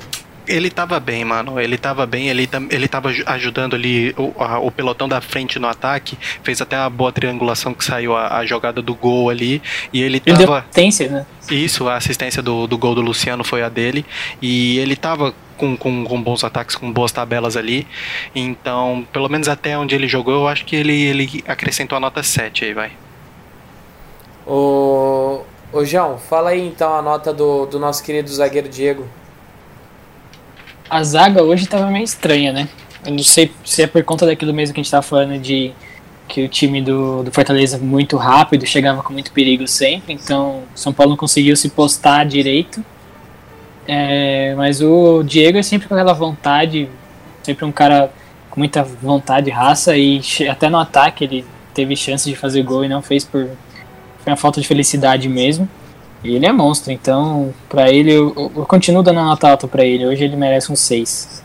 Ele 0.48 0.70
tava 0.70 1.00
bem, 1.00 1.24
mano. 1.24 1.58
Ele 1.60 1.76
tava 1.76 2.06
bem, 2.06 2.28
ele, 2.28 2.48
ele 2.70 2.86
tava 2.88 3.08
aju- 3.08 3.24
ajudando 3.26 3.74
ali 3.74 4.14
o, 4.16 4.32
a- 4.38 4.58
o 4.60 4.70
pelotão 4.70 5.08
da 5.08 5.20
frente 5.20 5.58
no 5.58 5.66
ataque. 5.68 6.16
Fez 6.42 6.60
até 6.60 6.78
uma 6.78 6.88
boa 6.90 7.10
triangulação 7.12 7.74
que 7.74 7.84
saiu 7.84 8.16
a, 8.16 8.38
a 8.38 8.46
jogada 8.46 8.80
do 8.80 8.94
gol 8.94 9.28
ali. 9.30 9.60
E 9.92 10.00
ele 10.02 10.22
Ele 10.24 10.36
deu 10.36 10.46
tava. 10.46 10.62
potência, 10.62 11.08
né? 11.08 11.26
Isso, 11.50 11.88
a 11.88 11.96
assistência 11.96 12.42
do, 12.42 12.66
do 12.66 12.78
gol 12.78 12.94
do 12.94 13.00
Luciano 13.00 13.42
foi 13.44 13.62
a 13.62 13.68
dele. 13.68 14.04
E 14.40 14.78
ele 14.78 14.94
tava 14.96 15.34
com, 15.56 15.76
com, 15.76 16.04
com 16.04 16.22
bons 16.22 16.44
ataques, 16.44 16.76
com 16.76 16.92
boas 16.92 17.10
tabelas 17.12 17.56
ali. 17.56 17.86
Então, 18.34 19.06
pelo 19.12 19.28
menos 19.28 19.48
até 19.48 19.76
onde 19.76 19.94
ele 19.94 20.06
jogou, 20.08 20.34
eu 20.34 20.48
acho 20.48 20.64
que 20.64 20.76
ele, 20.76 20.92
ele 21.04 21.44
acrescentou 21.48 21.96
a 21.96 22.00
nota 22.00 22.22
7 22.22 22.64
aí, 22.66 22.72
vai. 22.74 22.92
Ô, 24.46 25.42
ô 25.72 25.84
João, 25.84 26.18
fala 26.18 26.50
aí 26.50 26.66
então 26.66 26.94
a 26.94 27.02
nota 27.02 27.32
do, 27.32 27.66
do 27.66 27.78
nosso 27.78 28.02
querido 28.02 28.28
zagueiro 28.30 28.68
Diego. 28.68 29.06
A 30.88 31.02
zaga 31.02 31.42
hoje 31.42 31.66
tava 31.66 31.90
meio 31.90 32.04
estranha, 32.04 32.52
né? 32.52 32.68
Eu 33.04 33.12
não 33.12 33.22
sei 33.22 33.50
se 33.64 33.82
é 33.82 33.86
por 33.86 34.02
conta 34.04 34.26
daquilo 34.26 34.52
mesmo 34.52 34.74
que 34.74 34.80
a 34.80 34.82
gente 34.82 34.90
tava 34.90 35.02
falando 35.02 35.38
de 35.38 35.72
que 36.28 36.44
o 36.44 36.48
time 36.48 36.82
do, 36.82 37.22
do 37.22 37.30
Fortaleza 37.30 37.78
muito 37.78 38.16
rápido, 38.16 38.66
chegava 38.66 39.02
com 39.02 39.12
muito 39.12 39.30
perigo 39.32 39.66
sempre, 39.66 40.12
então 40.12 40.62
São 40.74 40.92
Paulo 40.92 41.10
não 41.10 41.16
conseguiu 41.16 41.56
se 41.56 41.68
postar 41.70 42.24
direito. 42.24 42.84
É, 43.86 44.54
mas 44.56 44.80
o 44.80 45.22
Diego 45.22 45.58
é 45.58 45.62
sempre 45.62 45.86
com 45.86 45.94
aquela 45.94 46.12
vontade, 46.12 46.88
sempre 47.42 47.64
um 47.64 47.70
cara 47.70 48.10
com 48.50 48.58
muita 48.58 48.82
vontade, 48.82 49.50
raça, 49.50 49.96
e 49.96 50.20
até 50.50 50.68
no 50.68 50.78
ataque 50.78 51.24
ele 51.24 51.44
teve 51.72 51.94
chance 51.94 52.28
de 52.28 52.34
fazer 52.34 52.62
gol 52.62 52.84
e 52.84 52.88
não 52.88 53.02
fez 53.02 53.24
por 53.24 53.48
uma 54.26 54.36
falta 54.36 54.60
de 54.60 54.66
felicidade 54.66 55.28
mesmo. 55.28 55.68
E 56.26 56.36
ele 56.36 56.46
é 56.46 56.52
monstro, 56.52 56.92
então 56.92 57.52
pra 57.68 57.90
ele 57.90 58.12
eu, 58.12 58.32
eu- 58.36 58.52
eu 58.56 58.66
continuo 58.66 59.02
dando 59.02 59.20
a 59.20 59.24
nota 59.24 59.48
alta 59.50 59.66
pra 59.68 59.84
ele. 59.84 60.06
Hoje 60.06 60.24
ele 60.24 60.36
merece 60.36 60.70
um 60.72 60.76
6. 60.76 61.42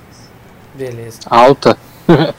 Beleza. 0.76 1.20
Alta. 1.30 1.78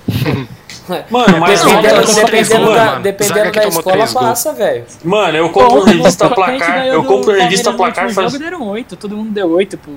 Mano, 1.10 1.38
mas 1.38 1.60
Dependendo, 1.60 1.82
nota 1.82 2.00
tomou 2.00 2.06
sete, 2.14 2.26
três 2.26 2.48
dependendo 2.48 2.74
da, 2.74 2.84
mano. 2.86 3.02
dependendo 3.02 3.52
da 3.52 3.68
escola, 3.68 4.06
passa, 4.12 4.52
velho. 4.52 4.84
Mano, 5.04 5.36
eu 5.38 5.48
compro 5.50 5.84
revista 5.84 6.28
Quando 6.28 6.42
a 6.42 6.50
gente 6.50 6.58
placar. 6.58 6.86
Eu 6.86 7.04
compro 7.04 7.32
revista 7.32 7.72
placar 7.72 8.10
faz. 8.12 8.32
jogo 8.32 8.42
deram 8.44 8.66
8, 8.68 8.96
todo 8.96 9.16
mundo 9.16 9.30
deu 9.30 9.48
8 9.50 9.78
pro 9.78 9.92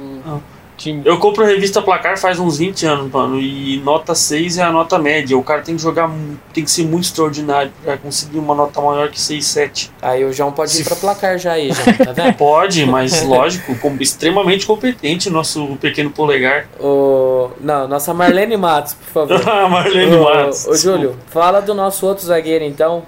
time. 0.77 1.01
Eu 1.05 1.17
compro 1.17 1.43
a 1.43 1.47
revista 1.47 1.81
Placar 1.81 2.17
faz 2.17 2.39
uns 2.39 2.57
20 2.57 2.85
anos, 2.85 3.11
mano, 3.11 3.39
e 3.39 3.79
nota 3.83 4.13
6 4.15 4.57
é 4.57 4.63
a 4.63 4.71
nota 4.71 4.97
média. 4.99 5.37
O 5.37 5.43
cara 5.43 5.61
tem 5.61 5.75
que 5.75 5.81
jogar, 5.81 6.09
tem 6.53 6.63
que 6.63 6.71
ser 6.71 6.85
muito 6.85 7.05
extraordinário 7.05 7.71
pra 7.83 7.97
conseguir 7.97 8.37
uma 8.37 8.53
nota 8.55 8.79
maior 8.81 9.09
que 9.09 9.19
6, 9.19 9.45
7. 9.45 9.91
Aí 10.01 10.23
o 10.23 10.31
João 10.33 10.51
pode 10.51 10.71
ir 10.71 10.75
Se 10.75 10.83
pra 10.83 10.95
placar 10.95 11.37
já 11.37 11.53
aí, 11.53 11.71
João, 11.73 11.97
tá 11.97 12.11
vendo? 12.11 12.33
Pode, 12.35 12.85
mas 12.85 13.23
lógico, 13.23 13.75
com- 13.79 13.95
extremamente 13.99 14.65
competente 14.65 15.29
nosso 15.29 15.77
pequeno 15.81 16.09
polegar. 16.11 16.67
O... 16.79 17.49
Não, 17.61 17.87
nossa 17.87 18.13
Marlene 18.13 18.57
Matos, 18.57 18.93
por 18.93 19.27
favor. 19.27 19.41
Ah, 19.47 19.67
Marlene 19.69 20.15
Ô, 20.15 20.23
Matos. 20.23 20.67
Ô, 20.67 20.75
Júlio, 20.75 21.15
fala 21.27 21.61
do 21.61 21.73
nosso 21.73 22.05
outro 22.05 22.25
zagueiro 22.25 22.63
então, 22.65 23.03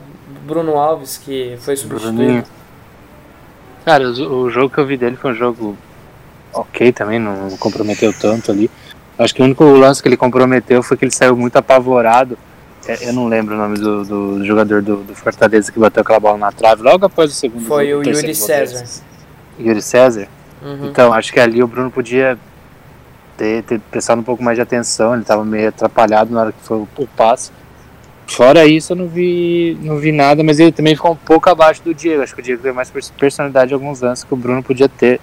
Bruno 0.45 0.77
Alves, 0.77 1.17
que 1.17 1.57
foi 1.59 1.75
substituído. 1.75 2.15
Bruninho. 2.17 2.43
Cara, 3.85 4.03
o, 4.09 4.43
o 4.43 4.49
jogo 4.49 4.69
que 4.69 4.77
eu 4.79 4.85
vi 4.85 4.97
dele 4.97 5.15
foi 5.15 5.31
um 5.31 5.35
jogo 5.35 5.77
ok 6.53 6.91
também, 6.91 7.19
não 7.19 7.49
comprometeu 7.57 8.13
tanto 8.13 8.51
ali. 8.51 8.69
Acho 9.17 9.33
que 9.33 9.41
o 9.41 9.45
único 9.45 9.63
lance 9.63 10.01
que 10.01 10.07
ele 10.07 10.17
comprometeu 10.17 10.83
foi 10.83 10.95
que 10.97 11.05
ele 11.05 11.11
saiu 11.11 11.35
muito 11.35 11.55
apavorado. 11.55 12.37
É, 12.87 13.09
Eu 13.09 13.13
não 13.13 13.27
lembro 13.27 13.55
o 13.55 13.57
nome 13.57 13.77
do, 13.77 14.03
do 14.05 14.45
jogador 14.45 14.81
do, 14.81 14.97
do 14.97 15.15
Fortaleza 15.15 15.71
que 15.71 15.79
bateu 15.79 16.01
aquela 16.01 16.19
bola 16.19 16.37
na 16.37 16.51
trave 16.51 16.83
logo 16.83 17.05
após 17.05 17.31
o 17.31 17.33
segundo 17.33 17.65
Foi 17.65 17.91
gol, 17.91 18.01
o 18.01 18.03
Yuri. 18.07 18.35
César. 18.35 18.85
Yuri 19.59 19.81
César? 19.81 20.27
Uhum. 20.61 20.87
Então, 20.87 21.11
acho 21.13 21.33
que 21.33 21.39
ali 21.39 21.61
o 21.61 21.67
Bruno 21.67 21.89
podia 21.91 22.37
ter, 23.35 23.63
ter 23.63 23.79
prestado 23.91 24.19
um 24.19 24.23
pouco 24.23 24.41
mais 24.43 24.55
de 24.57 24.61
atenção, 24.61 25.13
ele 25.13 25.23
estava 25.23 25.43
meio 25.43 25.69
atrapalhado 25.69 26.33
na 26.33 26.41
hora 26.41 26.51
que 26.51 26.59
foi 26.63 26.77
o, 26.77 26.87
o 26.97 27.07
passe. 27.07 27.51
Fora 28.27 28.65
isso, 28.65 28.91
eu 28.91 28.97
não 28.97 29.07
vi, 29.07 29.77
não 29.81 29.97
vi 29.97 30.11
nada, 30.11 30.43
mas 30.43 30.59
ele 30.59 30.71
também 30.71 30.95
ficou 30.95 31.11
um 31.11 31.15
pouco 31.15 31.49
abaixo 31.49 31.81
do 31.83 31.93
Diego. 31.93 32.21
Acho 32.23 32.35
que 32.35 32.41
o 32.41 32.43
Diego 32.43 32.61
teve 32.61 32.75
mais 32.75 32.89
pers- 32.89 33.09
personalidade 33.17 33.71
em 33.71 33.73
alguns 33.73 34.01
lances 34.01 34.23
que 34.23 34.33
o 34.33 34.37
Bruno 34.37 34.61
podia 34.61 34.89
ter, 34.89 35.19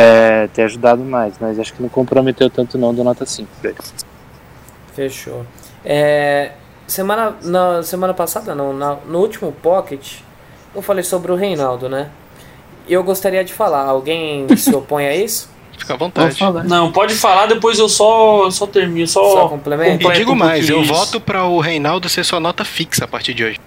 é, 0.00 0.46
ter 0.54 0.62
ajudado 0.62 1.02
mais, 1.02 1.34
mas 1.40 1.58
acho 1.58 1.74
que 1.74 1.82
não 1.82 1.88
comprometeu 1.88 2.48
tanto 2.48 2.78
não 2.78 2.94
do 2.94 3.02
nota 3.02 3.26
5 3.26 3.48
pra 3.60 3.70
ele. 3.70 3.78
Fechou. 4.94 5.44
É, 5.84 6.52
semana, 6.86 7.34
na 7.42 7.82
semana 7.82 8.14
passada, 8.14 8.54
não, 8.54 8.72
na- 8.72 8.96
no 9.06 9.18
último 9.18 9.50
Pocket, 9.52 10.18
eu 10.74 10.82
falei 10.82 11.02
sobre 11.02 11.32
o 11.32 11.34
Reinaldo, 11.34 11.88
né? 11.88 12.10
E 12.86 12.92
eu 12.92 13.02
gostaria 13.02 13.44
de 13.44 13.52
falar. 13.52 13.84
Alguém 13.86 14.46
se 14.56 14.74
opõe 14.74 15.06
a 15.06 15.16
isso? 15.16 15.50
Fica 15.76 15.94
à 15.94 15.96
vontade. 15.96 16.36
Não, 16.64 16.90
pode 16.90 17.14
falar, 17.14 17.46
depois 17.46 17.78
eu 17.78 17.88
só, 17.88 18.50
só 18.50 18.66
termino, 18.66 19.06
só, 19.06 19.22
Só 19.32 19.48
complemento? 19.48 20.10
E 20.10 20.12
digo 20.14 20.34
mais, 20.34 20.68
eu 20.68 20.82
isso. 20.82 20.92
voto 20.92 21.20
para 21.20 21.44
o 21.44 21.60
Reinaldo 21.60 22.08
ser 22.08 22.24
sua 22.24 22.40
nota 22.40 22.64
fixa 22.64 23.04
a 23.04 23.08
partir 23.08 23.32
de 23.34 23.44
hoje. 23.44 23.60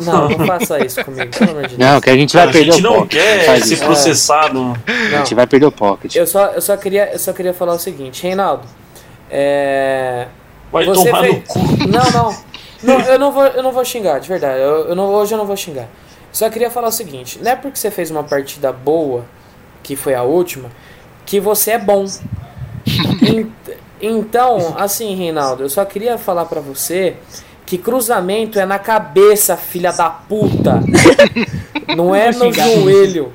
Não, 0.00 0.28
não 0.28 0.46
faça 0.46 0.84
isso 0.84 1.04
comigo, 1.04 1.30
pelo 1.36 1.50
amor 1.50 1.62
de 1.66 1.76
Deus. 1.76 1.90
Não, 1.90 2.00
que 2.00 2.10
a 2.10 2.16
gente 2.16 2.34
vai 2.36 2.44
A 2.48 2.50
perder 2.52 2.72
gente 2.72 2.80
o 2.80 2.82
não 2.82 2.94
pocket. 3.00 3.10
quer 3.20 3.60
ser 3.62 3.74
isso. 3.74 3.84
processado. 3.84 4.78
A 4.86 5.16
gente 5.18 5.34
vai 5.34 5.46
perder 5.46 5.66
o 5.66 5.72
pocket. 5.72 6.14
Eu 6.14 6.26
só, 6.26 6.46
eu 6.46 6.60
só 6.62 6.76
queria, 6.76 7.12
eu 7.12 7.18
só 7.18 7.32
queria 7.32 7.52
falar 7.52 7.74
o 7.74 7.78
seguinte, 7.78 8.22
Reinaldo. 8.22 8.62
É, 9.30 10.26
Vai 10.70 10.84
Você 10.84 11.04
tomar 11.06 11.20
fez- 11.22 11.34
no 11.34 11.42
cu. 11.42 11.58
Não, 11.88 12.10
não. 12.10 12.44
Não, 12.82 13.00
eu 13.00 13.18
não 13.18 13.32
vou, 13.32 13.44
eu 13.46 13.62
não 13.62 13.72
vou 13.72 13.84
xingar, 13.84 14.18
de 14.18 14.28
verdade. 14.28 14.60
Eu, 14.60 14.88
eu 14.88 14.94
não, 14.94 15.06
hoje 15.14 15.32
eu 15.32 15.38
não 15.38 15.46
vou 15.46 15.56
xingar. 15.56 15.88
Só 16.32 16.50
queria 16.50 16.70
falar 16.70 16.88
o 16.88 16.92
seguinte: 16.92 17.38
não 17.42 17.50
é 17.50 17.56
porque 17.56 17.78
você 17.78 17.90
fez 17.90 18.10
uma 18.10 18.22
partida 18.22 18.72
boa, 18.72 19.24
que 19.82 19.96
foi 19.96 20.14
a 20.14 20.22
última, 20.22 20.68
que 21.24 21.40
você 21.40 21.72
é 21.72 21.78
bom. 21.78 22.04
En- 23.22 23.50
então, 24.00 24.74
assim, 24.76 25.14
Reinaldo, 25.14 25.62
eu 25.62 25.68
só 25.70 25.84
queria 25.84 26.18
falar 26.18 26.44
pra 26.44 26.60
você 26.60 27.16
que 27.66 27.78
cruzamento 27.78 28.58
é 28.58 28.66
na 28.66 28.78
cabeça, 28.78 29.56
filha 29.56 29.92
da 29.92 30.10
puta. 30.10 30.80
Não 31.96 32.14
é 32.14 32.30
no 32.32 32.52
joelho. 32.52 33.32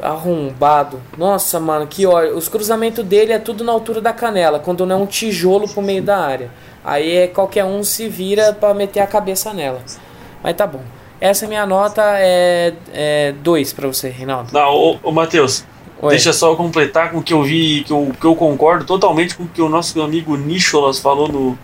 Arrombado. 0.00 1.00
Nossa, 1.16 1.58
mano, 1.58 1.86
que 1.86 2.06
ódio. 2.06 2.36
Os 2.36 2.48
cruzamentos 2.48 3.04
dele 3.04 3.32
é 3.32 3.38
tudo 3.38 3.64
na 3.64 3.72
altura 3.72 4.00
da 4.00 4.12
canela, 4.12 4.58
quando 4.58 4.84
não 4.84 4.96
é 4.96 5.02
um 5.02 5.06
tijolo 5.06 5.66
pro 5.66 5.80
meio 5.80 6.02
da 6.02 6.18
área. 6.18 6.50
Aí 6.84 7.16
é 7.16 7.26
qualquer 7.26 7.64
um 7.64 7.82
se 7.82 8.06
vira 8.06 8.52
pra 8.52 8.74
meter 8.74 9.00
a 9.00 9.06
cabeça 9.06 9.54
nela. 9.54 9.80
Mas 10.42 10.54
tá 10.54 10.66
bom. 10.66 10.82
Essa 11.18 11.46
é 11.46 11.48
minha 11.48 11.64
nota 11.64 12.02
é 12.18 13.32
2 13.40 13.72
pra 13.72 13.88
você, 13.88 14.10
Reinaldo. 14.10 14.50
Não, 14.52 14.70
ô, 14.70 14.98
ô 15.02 15.10
Matheus, 15.10 15.64
Oi. 16.00 16.10
deixa 16.10 16.32
só 16.32 16.50
eu 16.52 16.56
completar 16.56 17.10
com 17.10 17.18
o 17.18 17.22
que 17.22 17.32
eu 17.32 17.42
vi, 17.42 17.82
que 17.84 17.92
eu, 17.92 18.12
que 18.20 18.26
eu 18.26 18.36
concordo 18.36 18.84
totalmente 18.84 19.34
com 19.34 19.44
o 19.44 19.48
que 19.48 19.62
o 19.62 19.68
nosso 19.68 20.00
amigo 20.02 20.36
Nicholas 20.36 20.98
falou 20.98 21.26
no, 21.26 21.58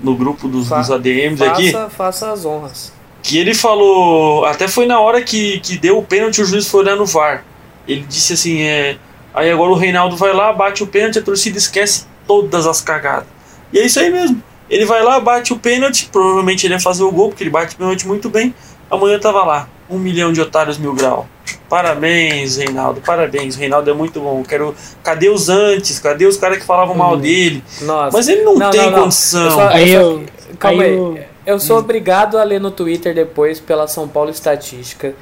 no 0.00 0.14
grupo 0.14 0.48
dos, 0.48 0.68
Fa- 0.68 0.78
dos 0.80 0.90
ADMs 0.90 1.42
aqui. 1.42 1.72
faça, 1.72 1.90
faça 1.90 2.32
as 2.32 2.44
honras. 2.44 2.92
Que 3.22 3.38
ele 3.38 3.54
falou, 3.54 4.44
até 4.44 4.68
foi 4.68 4.86
na 4.86 5.00
hora 5.00 5.20
que, 5.22 5.58
que 5.60 5.76
deu 5.76 5.98
o 5.98 6.02
pênalti, 6.02 6.40
o 6.40 6.44
juiz 6.44 6.68
foi 6.68 6.82
olhar 6.82 6.96
no 6.96 7.06
VAR. 7.06 7.44
Ele 7.88 8.02
disse 8.08 8.34
assim: 8.34 8.62
é. 8.62 8.96
Aí 9.34 9.50
agora 9.50 9.70
o 9.72 9.74
Reinaldo 9.74 10.16
vai 10.16 10.32
lá, 10.32 10.52
bate 10.52 10.82
o 10.82 10.86
pênalti, 10.86 11.18
a 11.18 11.22
torcida 11.22 11.58
esquece 11.58 12.06
todas 12.26 12.66
as 12.66 12.80
cagadas. 12.80 13.26
E 13.72 13.78
é 13.78 13.86
isso 13.86 13.98
aí 14.00 14.10
mesmo. 14.10 14.40
Ele 14.70 14.84
vai 14.84 15.02
lá, 15.02 15.20
bate 15.20 15.52
o 15.52 15.58
pênalti, 15.58 16.08
provavelmente 16.10 16.66
ele 16.66 16.74
ia 16.74 16.80
fazer 16.80 17.02
o 17.02 17.10
gol, 17.12 17.28
porque 17.28 17.42
ele 17.42 17.50
bate 17.50 17.74
o 17.74 17.78
pênalti 17.78 18.06
muito 18.06 18.28
bem. 18.30 18.54
Amanhã 18.90 19.18
tava 19.18 19.44
lá, 19.44 19.68
um 19.88 19.98
milhão 19.98 20.32
de 20.32 20.40
otários 20.40 20.78
mil 20.78 20.94
grau. 20.94 21.26
Parabéns, 21.68 22.56
Reinaldo, 22.56 23.00
parabéns. 23.00 23.56
O 23.56 23.58
Reinaldo 23.58 23.90
é 23.90 23.92
muito 23.94 24.20
bom. 24.20 24.42
Quero. 24.42 24.74
Cadê 25.02 25.28
os 25.28 25.48
antes? 25.48 25.98
Cadê 25.98 26.24
os 26.24 26.36
caras 26.36 26.58
que 26.58 26.64
falavam 26.64 26.94
mal 26.94 27.14
Hum. 27.14 27.20
dele? 27.20 27.62
Nossa. 27.82 28.16
Mas 28.16 28.28
ele 28.28 28.42
não, 28.42 28.54
Não, 28.56 28.70
tem 28.70 28.80
não, 28.82 28.90
não. 28.92 29.02
condição. 29.02 29.44
Eu 29.44 29.50
só- 29.50 29.68
Aí 29.68 29.90
eu. 29.92 30.24
Calma 30.58 30.82
aí 30.84 30.92
eu- 30.94 31.18
eu 31.44 31.58
sou 31.60 31.78
obrigado 31.78 32.38
a 32.38 32.44
ler 32.44 32.60
no 32.60 32.70
Twitter 32.70 33.14
depois 33.14 33.58
pela 33.60 33.86
São 33.88 34.06
Paulo 34.08 34.30
Estatística 34.30 35.12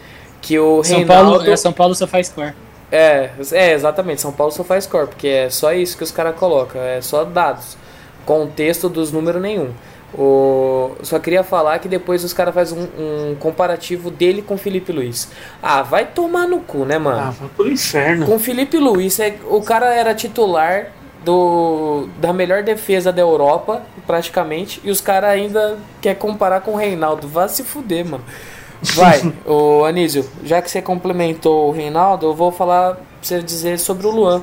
que 0.41 0.59
o 0.59 0.85
São 0.85 0.99
Reinaldo 0.99 1.31
Paulo, 1.39 1.51
é, 1.51 1.57
São 1.57 1.73
Paulo 1.73 1.95
só 1.95 2.07
faz 2.07 2.27
score. 2.29 2.53
É, 2.93 3.31
é, 3.53 3.73
exatamente. 3.73 4.21
São 4.21 4.31
Paulo 4.31 4.53
só 4.53 4.63
faz 4.63 4.85
score, 4.85 5.09
porque 5.09 5.27
é 5.27 5.51
só 5.51 5.73
isso 5.73 5.97
que 5.97 6.05
os 6.05 6.11
caras 6.13 6.37
colocam, 6.37 6.81
é 6.81 7.01
só 7.01 7.25
dados. 7.25 7.77
Contexto 8.27 8.89
dos 8.89 9.11
números 9.11 9.41
nenhum. 9.43 9.71
O... 10.17 10.93
Só 11.03 11.19
queria 11.19 11.43
falar 11.43 11.79
que 11.81 11.89
depois 11.89 12.23
os 12.23 12.33
caras 12.33 12.55
fazem 12.55 12.79
um, 12.79 13.31
um 13.33 13.35
comparativo 13.35 14.11
dele 14.11 14.43
com 14.43 14.55
o 14.55 14.59
Felipe 14.59 14.93
Luiz. 14.93 15.29
Ah, 15.63 15.83
vai 15.83 16.07
tomar 16.07 16.47
no 16.47 16.61
cu, 16.61 16.85
né, 16.85 16.99
mano? 16.99 17.19
Ah, 17.19 17.31
vai 17.31 17.49
pro 17.57 17.71
inferno. 17.71 18.27
Com 18.27 18.37
o 18.37 18.39
Felipe 18.39 18.77
Luiz, 18.77 19.19
é, 19.19 19.37
o 19.49 19.61
cara 19.61 19.93
era 19.93 20.15
titular 20.15 20.93
do, 21.25 22.09
da 22.21 22.33
melhor 22.33 22.63
defesa 22.63 23.11
da 23.11 23.23
Europa, 23.23 23.83
praticamente, 24.07 24.81
e 24.85 24.91
os 24.91 25.01
caras 25.01 25.31
ainda 25.31 25.79
quer 26.01 26.15
comparar 26.15 26.61
com 26.61 26.73
o 26.73 26.77
Reinaldo. 26.77 27.27
Vá 27.27 27.49
se 27.49 27.65
fuder, 27.65 28.05
mano. 28.05 28.25
Vai, 28.95 29.33
o 29.45 29.85
Anísio, 29.85 30.29
já 30.45 30.63
que 30.63 30.71
você 30.71 30.81
complementou 30.81 31.69
o 31.69 31.73
Reinaldo, 31.73 32.27
eu 32.27 32.35
vou 32.35 32.53
falar 32.53 32.95
pra 32.95 33.05
você 33.21 33.43
dizer 33.43 33.79
sobre 33.79 34.07
o 34.07 34.11
Luan. 34.11 34.43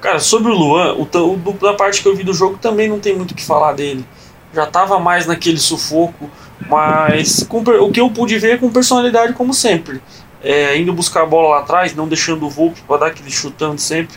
Cara, 0.00 0.18
sobre 0.18 0.50
o 0.52 0.54
Luan, 0.54 0.94
o, 0.94 1.02
o, 1.02 1.52
da 1.54 1.74
parte 1.74 2.02
que 2.02 2.08
eu 2.08 2.16
vi 2.16 2.22
do 2.22 2.32
jogo 2.32 2.58
também 2.58 2.88
não 2.88 2.98
tem 2.98 3.14
muito 3.14 3.32
o 3.32 3.34
que 3.34 3.44
falar 3.44 3.72
dele. 3.72 4.04
Já 4.52 4.66
tava 4.66 4.98
mais 4.98 5.26
naquele 5.26 5.58
sufoco, 5.58 6.28
mas 6.68 7.42
com 7.44 7.58
o 7.60 7.90
que 7.92 8.00
eu 8.00 8.10
pude 8.10 8.38
ver 8.38 8.54
é 8.54 8.56
com 8.58 8.70
personalidade 8.70 9.32
como 9.32 9.54
sempre. 9.54 10.00
É, 10.42 10.76
indo 10.78 10.92
buscar 10.92 11.22
a 11.22 11.26
bola 11.26 11.50
lá 11.56 11.58
atrás, 11.60 11.94
não 11.94 12.08
deixando 12.08 12.46
o 12.46 12.50
Volpe 12.50 12.80
para 12.88 12.96
dar 12.96 13.06
aquele 13.08 13.30
chutando 13.30 13.78
sempre, 13.80 14.16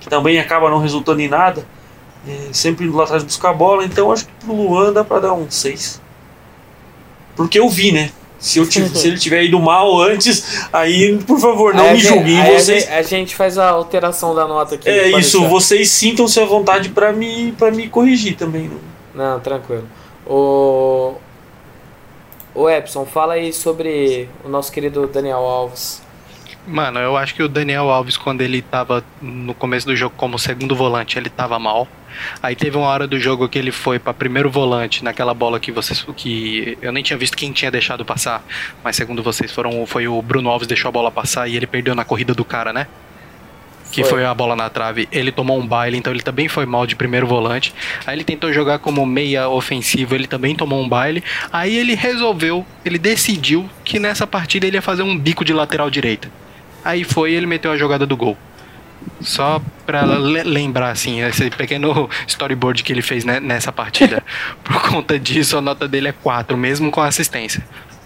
que 0.00 0.08
também 0.10 0.38
acaba 0.40 0.68
não 0.68 0.78
resultando 0.78 1.20
em 1.20 1.28
nada. 1.28 1.64
É, 2.28 2.48
sempre 2.52 2.84
indo 2.86 2.96
lá 2.96 3.04
atrás 3.04 3.22
buscar 3.24 3.50
a 3.50 3.54
bola, 3.54 3.84
então 3.84 4.12
acho 4.12 4.26
que 4.26 4.32
pro 4.44 4.54
Luan 4.54 4.92
dá 4.92 5.02
pra 5.04 5.20
dar 5.20 5.32
um 5.32 5.50
6. 5.50 6.00
Porque 7.34 7.58
eu 7.58 7.68
vi, 7.68 7.92
né? 7.92 8.10
Se, 8.38 8.58
eu 8.58 8.68
tiv- 8.68 8.90
se 8.94 9.06
ele 9.08 9.18
tiver 9.18 9.44
ido 9.44 9.58
mal 9.60 10.00
antes, 10.02 10.66
aí, 10.72 11.16
por 11.26 11.38
favor, 11.40 11.72
não 11.74 11.84
Aí 11.84 11.92
me 11.94 11.98
gente- 12.00 12.08
julguem. 12.14 12.44
Vocês, 12.58 12.82
gente- 12.84 12.92
A 12.92 13.02
gente 13.02 13.34
faz 13.36 13.56
a 13.58 13.68
alteração 13.70 14.34
da 14.34 14.46
nota 14.46 14.74
aqui. 14.74 14.88
é 14.88 15.08
isso, 15.18 15.38
deixar. 15.38 15.48
vocês 15.48 15.88
sintam-se 15.90 16.38
à 16.40 16.44
vontade 16.44 16.88
pra 16.90 17.12
me, 17.12 17.52
pra 17.52 17.70
me 17.70 17.88
corrigir 17.88 18.36
também. 18.36 18.64
né? 18.68 18.76
Não, 19.14 19.40
tranquilo. 19.40 19.86
O. 20.26 21.14
O 22.54 22.68
Epson, 22.68 23.06
fala 23.06 23.34
aí 23.34 23.52
sobre 23.52 24.28
o 24.44 24.48
nosso 24.48 24.70
querido 24.70 25.06
Daniel 25.06 25.38
Alves. 25.38 26.02
Mano, 26.66 27.00
eu 27.00 27.16
acho 27.16 27.34
que 27.34 27.42
o 27.42 27.48
Daniel 27.48 27.90
Alves, 27.90 28.16
quando 28.16 28.40
ele 28.40 28.62
tava 28.62 29.02
no 29.20 29.52
começo 29.54 29.86
do 29.86 29.96
jogo 29.96 30.14
como 30.16 30.38
segundo 30.38 30.76
volante, 30.76 31.18
ele 31.18 31.28
tava 31.28 31.58
mal. 31.58 31.88
Aí 32.42 32.54
teve 32.54 32.76
uma 32.76 32.86
hora 32.86 33.06
do 33.06 33.18
jogo 33.18 33.48
que 33.48 33.58
ele 33.58 33.72
foi 33.72 33.98
pra 33.98 34.14
primeiro 34.14 34.50
volante, 34.50 35.02
naquela 35.02 35.34
bola 35.34 35.58
que 35.58 35.72
vocês. 35.72 36.06
que 36.16 36.78
eu 36.80 36.92
nem 36.92 37.02
tinha 37.02 37.16
visto 37.16 37.36
quem 37.36 37.52
tinha 37.52 37.70
deixado 37.70 38.04
passar. 38.04 38.44
Mas 38.84 38.94
segundo 38.96 39.22
vocês, 39.22 39.50
foram, 39.50 39.84
foi 39.86 40.06
o 40.06 40.20
Bruno 40.22 40.50
Alves 40.50 40.68
deixou 40.68 40.88
a 40.88 40.92
bola 40.92 41.10
passar 41.10 41.48
e 41.48 41.56
ele 41.56 41.66
perdeu 41.66 41.94
na 41.94 42.04
corrida 42.04 42.34
do 42.34 42.44
cara, 42.44 42.72
né? 42.72 42.86
Que 43.92 44.02
Foi. 44.02 44.10
foi 44.10 44.24
a 44.24 44.32
bola 44.34 44.56
na 44.56 44.68
trave. 44.70 45.06
Ele 45.12 45.30
tomou 45.30 45.60
um 45.60 45.66
baile, 45.66 45.96
então 45.98 46.12
ele 46.12 46.22
também 46.22 46.48
foi 46.48 46.64
mal 46.66 46.86
de 46.86 46.96
primeiro 46.96 47.26
volante. 47.26 47.72
Aí 48.06 48.16
ele 48.16 48.24
tentou 48.24 48.50
jogar 48.52 48.78
como 48.78 49.04
meia 49.06 49.48
ofensivo, 49.50 50.14
ele 50.14 50.26
também 50.26 50.56
tomou 50.56 50.82
um 50.82 50.88
baile. 50.88 51.22
Aí 51.52 51.76
ele 51.76 51.94
resolveu, 51.94 52.66
ele 52.84 52.98
decidiu 52.98 53.68
que 53.84 53.98
nessa 53.98 54.26
partida 54.26 54.66
ele 54.66 54.78
ia 54.78 54.82
fazer 54.82 55.02
um 55.02 55.16
bico 55.16 55.44
de 55.44 55.52
lateral 55.52 55.90
direita. 55.90 56.28
Aí 56.84 57.04
foi 57.04 57.32
e 57.32 57.34
ele 57.34 57.46
meteu 57.46 57.70
a 57.70 57.76
jogada 57.76 58.06
do 58.06 58.16
gol. 58.16 58.36
Só 59.20 59.60
pra 59.84 60.04
le- 60.04 60.42
lembrar, 60.44 60.90
assim, 60.90 61.20
esse 61.20 61.50
pequeno 61.50 62.08
storyboard 62.26 62.82
que 62.82 62.92
ele 62.92 63.02
fez 63.02 63.24
né, 63.24 63.40
nessa 63.40 63.70
partida. 63.70 64.22
Por 64.64 64.80
conta 64.88 65.18
disso, 65.18 65.58
a 65.58 65.60
nota 65.60 65.86
dele 65.86 66.08
é 66.08 66.12
4, 66.12 66.56
mesmo 66.56 66.90
com 66.90 67.00
a 67.00 67.06
assistência. 67.08 67.62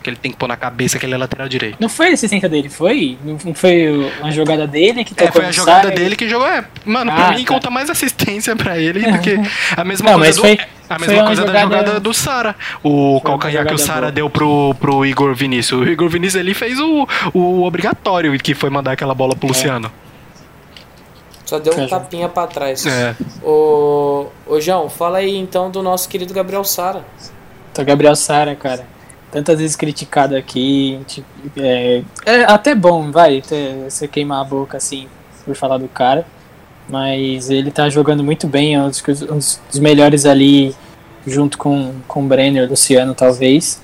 Porque 0.06 0.10
ele 0.10 0.16
tem 0.16 0.30
que 0.30 0.36
pôr 0.38 0.46
na 0.46 0.56
cabeça 0.56 1.00
que 1.00 1.04
ele 1.06 1.14
é 1.14 1.18
lateral 1.18 1.48
direito. 1.48 1.78
Não 1.80 1.88
foi 1.88 2.10
a 2.10 2.12
assistência 2.12 2.48
dele, 2.48 2.68
foi? 2.68 3.18
Não 3.24 3.52
foi 3.52 3.88
uma 4.20 4.30
jogada 4.30 4.64
dele 4.64 5.04
que 5.04 5.12
É, 5.14 5.26
tocou 5.26 5.40
foi 5.42 5.46
a 5.46 5.50
jogada 5.50 5.88
e- 5.88 5.94
dele 5.96 6.14
que 6.14 6.28
jogou. 6.28 6.46
É, 6.46 6.64
mano, 6.84 7.10
pra 7.10 7.26
Ah, 7.28 7.32
mim 7.32 7.44
tá. 7.44 7.52
conta 7.54 7.70
mais 7.70 7.90
assistência 7.90 8.54
pra 8.54 8.78
ele 8.78 9.00
do 9.10 9.18
que 9.18 9.34
a 9.76 9.82
mesma 9.82 10.10
Não, 10.12 10.18
coisa, 10.20 10.28
mas 10.28 10.36
do, 10.36 10.42
foi- 10.42 10.58
a 10.88 10.98
foi 10.98 11.08
mesma 11.08 11.26
coisa 11.26 11.42
da 11.42 11.48
jogada- 11.48 11.76
jogada 11.78 12.00
do 12.00 12.14
Sara. 12.14 12.54
O 12.84 13.14
uma 13.14 13.20
calcanhar 13.20 13.66
que 13.66 13.74
o 13.74 13.78
jogada 13.78 13.94
Sara 14.00 14.12
deu 14.12 14.30
pro, 14.30 14.74
pro 14.78 15.04
Igor 15.04 15.34
Vinícius. 15.34 15.80
O 15.80 15.90
Igor 15.90 16.08
Vinícius 16.08 16.40
ele 16.40 16.54
fez 16.54 16.78
o, 16.78 17.08
o 17.34 17.64
obrigatório, 17.64 18.38
que 18.38 18.54
foi 18.54 18.70
mandar 18.70 18.92
aquela 18.92 19.14
bola 19.14 19.32
É. 19.32 19.36
pro 19.36 19.48
Luciano. 19.48 19.90
Só 21.44 21.58
deu 21.58 21.76
um 21.76 21.88
tapinha 21.88 22.28
pra 22.28 22.46
trás. 22.46 22.86
É. 22.86 23.14
O, 23.42 24.26
ô 24.46 24.60
João, 24.60 24.88
fala 24.88 25.18
aí 25.18 25.36
então 25.36 25.68
do 25.68 25.82
nosso 25.82 26.08
querido 26.08 26.32
Gabriel 26.32 26.62
Sara. 26.62 27.04
Então, 27.72 27.84
Gabriel 27.84 28.14
Sara, 28.16 28.54
cara, 28.56 28.86
tantas 29.36 29.58
vezes 29.58 29.76
criticado 29.76 30.34
aqui, 30.34 30.98
tipo, 31.06 31.26
é, 31.58 32.02
é 32.24 32.44
até 32.44 32.74
bom, 32.74 33.10
vai, 33.10 33.42
você 33.86 34.08
queimar 34.08 34.40
a 34.40 34.44
boca 34.44 34.78
assim 34.78 35.08
por 35.44 35.54
falar 35.54 35.76
do 35.76 35.88
cara, 35.88 36.26
mas 36.88 37.50
ele 37.50 37.70
tá 37.70 37.86
jogando 37.90 38.24
muito 38.24 38.46
bem, 38.46 38.76
é 38.76 38.80
um 38.80 38.88
dos, 38.88 39.02
um 39.30 39.36
dos 39.36 39.78
melhores 39.78 40.24
ali, 40.24 40.74
junto 41.26 41.58
com, 41.58 41.92
com 42.08 42.24
o 42.24 42.26
Brenner, 42.26 42.66
Luciano, 42.66 43.14
talvez. 43.14 43.78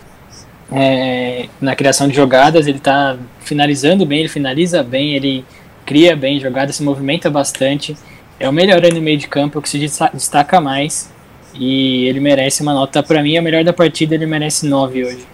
É, 0.72 1.48
na 1.60 1.76
criação 1.76 2.08
de 2.08 2.16
jogadas, 2.16 2.66
ele 2.66 2.78
tá 2.80 3.18
finalizando 3.40 4.06
bem, 4.06 4.20
ele 4.20 4.28
finaliza 4.30 4.82
bem, 4.82 5.14
ele 5.14 5.44
cria 5.84 6.16
bem 6.16 6.40
jogadas, 6.40 6.76
se 6.76 6.82
movimenta 6.82 7.28
bastante. 7.28 7.94
É 8.40 8.48
o 8.48 8.52
melhor 8.52 8.80
no 8.80 9.02
meio 9.02 9.18
de 9.18 9.28
campo, 9.28 9.58
o 9.58 9.62
que 9.62 9.68
se 9.68 9.78
desta- 9.78 10.10
destaca 10.14 10.62
mais. 10.62 11.12
E 11.54 12.06
ele 12.06 12.20
merece 12.20 12.62
uma 12.62 12.72
nota. 12.72 13.02
Pra 13.02 13.22
mim, 13.22 13.36
a 13.36 13.42
melhor 13.42 13.62
da 13.64 13.72
partida, 13.74 14.14
ele 14.14 14.24
merece 14.24 14.66
9 14.66 15.04
hoje. 15.04 15.31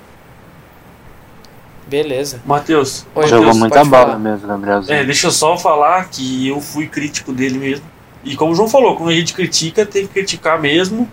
Beleza. 1.89 2.41
Matheus, 2.45 3.07
Oi, 3.15 3.27
Jogou 3.27 3.45
Deus, 3.47 3.57
muita 3.59 3.77
pode 3.79 3.89
bola 3.91 4.05
falar. 4.07 4.19
mesmo, 4.19 4.47
Gabrielzinho. 4.47 4.99
é, 4.99 5.05
deixa 5.05 5.29
eu 5.29 5.31
só 5.31 5.57
falar 5.57 6.09
que 6.11 6.47
eu 6.49 6.61
fui 6.61 6.87
crítico 6.87 7.33
dele 7.33 7.59
mesmo. 7.59 7.85
E 8.23 8.37
como 8.37 8.53
o 8.53 8.55
João 8.55 8.69
falou, 8.69 8.95
quando 8.97 9.11
a 9.11 9.15
gente 9.15 9.33
critica, 9.33 9.87
tem 9.87 10.07
que 10.07 10.13
criticar 10.13 10.61
mesmo. 10.61 11.09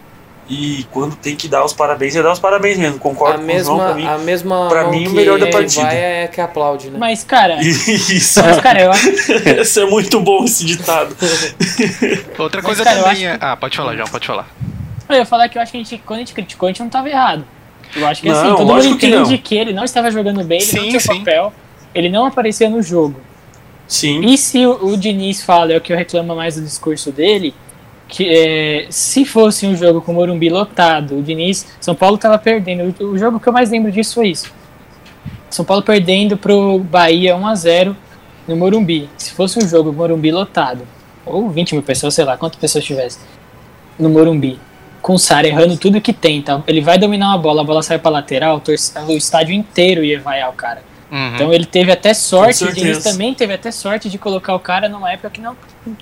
E 0.48 0.86
quando 0.92 1.16
tem 1.16 1.36
que 1.36 1.48
dar 1.48 1.66
os 1.66 1.74
parabéns, 1.74 2.16
é 2.16 2.22
dar 2.22 2.32
os 2.34 2.40
parabéns 2.40 2.78
mesmo. 2.78 2.98
A 2.98 3.00
Concordo 3.00 3.40
com 3.40 3.46
o 3.46 3.60
João 3.64 3.78
mesma, 3.78 3.86
pra 3.86 3.94
mim. 3.96 4.06
a 4.08 4.18
mesma 4.20 4.68
pra 4.70 4.88
mim, 4.90 5.06
o 5.06 5.10
que 5.10 5.16
melhor 5.16 5.40
da 5.40 5.48
partida. 5.48 5.86
vai 5.86 5.98
é 5.98 6.28
que 6.28 6.40
aplaude, 6.40 6.90
né? 6.92 7.00
Mas, 7.00 7.24
cara, 7.24 7.58
Isso, 7.64 8.44
mas, 8.44 8.60
cara 8.60 8.82
eu 8.82 8.92
acho. 8.92 9.10
isso 9.62 9.80
é 9.80 9.86
muito 9.86 10.20
bom 10.20 10.44
esse 10.44 10.64
ditado. 10.66 11.16
Outra 12.38 12.62
Mas, 12.62 12.66
coisa 12.66 12.84
cara, 12.84 12.98
eu 13.00 13.04
também 13.06 13.28
acho 13.28 13.36
é. 13.44 13.48
Ah, 13.48 13.56
pode 13.58 13.76
falar, 13.78 13.96
João, 13.96 14.08
pode 14.08 14.28
falar. 14.28 14.48
Eu 15.10 15.16
ia 15.16 15.26
falar 15.26 15.50
que 15.50 15.58
eu 15.58 15.62
acho 15.62 15.72
que 15.72 15.78
a 15.78 15.84
gente, 15.84 15.98
quando 16.06 16.18
a 16.18 16.20
gente 16.22 16.34
criticou, 16.34 16.68
a 16.68 16.70
gente 16.72 16.82
não 16.82 16.90
tava 16.90 17.10
errado. 17.10 17.46
Eu 17.96 18.06
acho 18.08 18.22
que 18.22 18.30
assim, 18.30 18.44
Não, 18.50 18.56
todo 18.58 18.68
mundo 18.68 18.98
que 18.98 19.08
entende 19.08 19.32
não. 19.32 19.38
que, 19.38 19.56
ele 19.56 19.74
não 19.74 19.84
estava 19.84 20.12
jogando 20.12 20.44
bem, 20.44 20.62
ele 20.62 20.72
não 20.74 20.84
Sim, 20.84 20.90
tinha 20.90 21.00
sim. 21.00 21.20
papel, 21.20 21.54
ele 21.94 22.10
não 22.10 22.26
aparecia 22.26 22.70
no 22.70 22.82
jogo. 22.82 23.20
Sim. 23.88 24.22
E 24.26 24.38
se 24.38 24.66
o, 24.66 24.88
o 24.88 24.98
Diniz 24.98 25.44
fala, 25.44 25.74
é 25.74 25.78
o 25.78 25.82
que 25.82 25.94
eu 25.94 25.98
reclamo 25.98 26.36
mais 26.36 26.56
do 26.56 26.62
discurso 26.62 27.12
dele, 27.12 27.54
que 28.08 28.28
é, 28.30 28.88
se 28.90 29.26
fosse 29.26 29.66
um 29.66 29.76
jogo 29.76 30.02
com 30.02 30.12
o 30.12 30.16
Morumbi 30.16 30.50
lotado, 30.50 31.18
o 31.18 31.24
Diniz, 31.24 31.66
São 31.80 31.96
Paulo 31.96 32.18
tava 32.18 32.38
perdendo. 32.38 32.94
O, 33.00 33.12
o 33.12 33.18
jogo 33.18 33.40
que 33.40 33.48
eu 33.48 33.54
mais 33.54 33.70
lembro 33.70 33.92
disso 33.92 34.16
foi 34.16 34.30
isso. 34.30 34.52
São 35.50 35.64
Paulo 35.64 35.82
perdendo 35.84 36.36
pro 36.38 36.80
Bahia 36.80 37.36
1 37.36 37.48
a 37.48 37.56
0 37.56 37.98
no 38.48 38.56
Morumbi. 38.56 39.10
Se 39.18 39.32
fosse 39.32 39.58
um 39.58 39.68
jogo 39.68 39.90
com 39.90 39.96
o 39.96 39.98
Morumbi 40.00 40.32
lotado, 40.32 40.82
ou 41.26 41.50
20 41.50 41.74
mil 41.74 41.84
pessoas, 41.84 42.14
sei 42.14 42.26
lá, 42.26 42.38
quantas 42.38 42.60
pessoas 42.60 42.84
tivesse, 42.84 43.20
no 43.98 44.10
Morumbi, 44.10 44.60
com 45.06 45.14
o 45.14 45.20
Sara 45.20 45.48
errando 45.48 45.78
tudo 45.78 46.02
que 46.02 46.12
tenta, 46.12 46.64
ele 46.66 46.82
vai 46.82 46.98
dominar 46.98 47.28
uma 47.28 47.38
bola, 47.38 47.62
a 47.62 47.64
bola 47.64 47.84
sai 47.84 48.00
pra 48.00 48.10
lateral, 48.10 48.60
o 49.08 49.12
estádio 49.12 49.54
inteiro 49.54 50.04
ia 50.04 50.20
vaiar 50.20 50.50
o 50.50 50.54
cara. 50.54 50.82
Uhum. 51.12 51.36
Então 51.36 51.54
ele 51.54 51.66
teve 51.66 51.92
até 51.92 52.12
sorte, 52.12 52.66
Com 52.66 52.72
o 52.72 52.74
Diniz 52.74 52.96
certeza. 52.96 53.12
também 53.12 53.32
teve 53.36 53.54
até 53.54 53.70
sorte 53.70 54.10
de 54.10 54.18
colocar 54.18 54.56
o 54.56 54.60
cara 54.60 54.90
numa 54.90 55.12
época 55.12 55.30
que 55.30 55.40
não, 55.40 55.56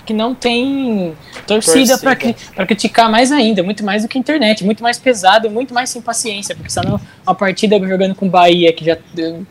que 0.06 0.14
não 0.14 0.34
tem 0.34 1.14
torcida, 1.46 1.98
Torcida. 1.98 2.36
pra 2.56 2.66
criticar 2.66 3.12
mais 3.12 3.30
ainda, 3.30 3.62
muito 3.62 3.84
mais 3.84 4.04
do 4.04 4.08
que 4.08 4.18
a 4.18 4.22
internet, 4.22 4.64
muito 4.64 4.82
mais 4.82 4.98
pesado, 4.98 5.52
muito 5.52 5.74
mais 5.74 5.90
sem 5.90 6.02
paciência, 6.02 6.56
porque 6.56 6.70
está 6.70 6.82
numa 6.82 7.36
partida 7.36 7.78
jogando 7.86 8.16
com 8.16 8.28
o 8.28 8.30
Bahia, 8.30 8.72
que 8.72 8.86
já 8.86 8.98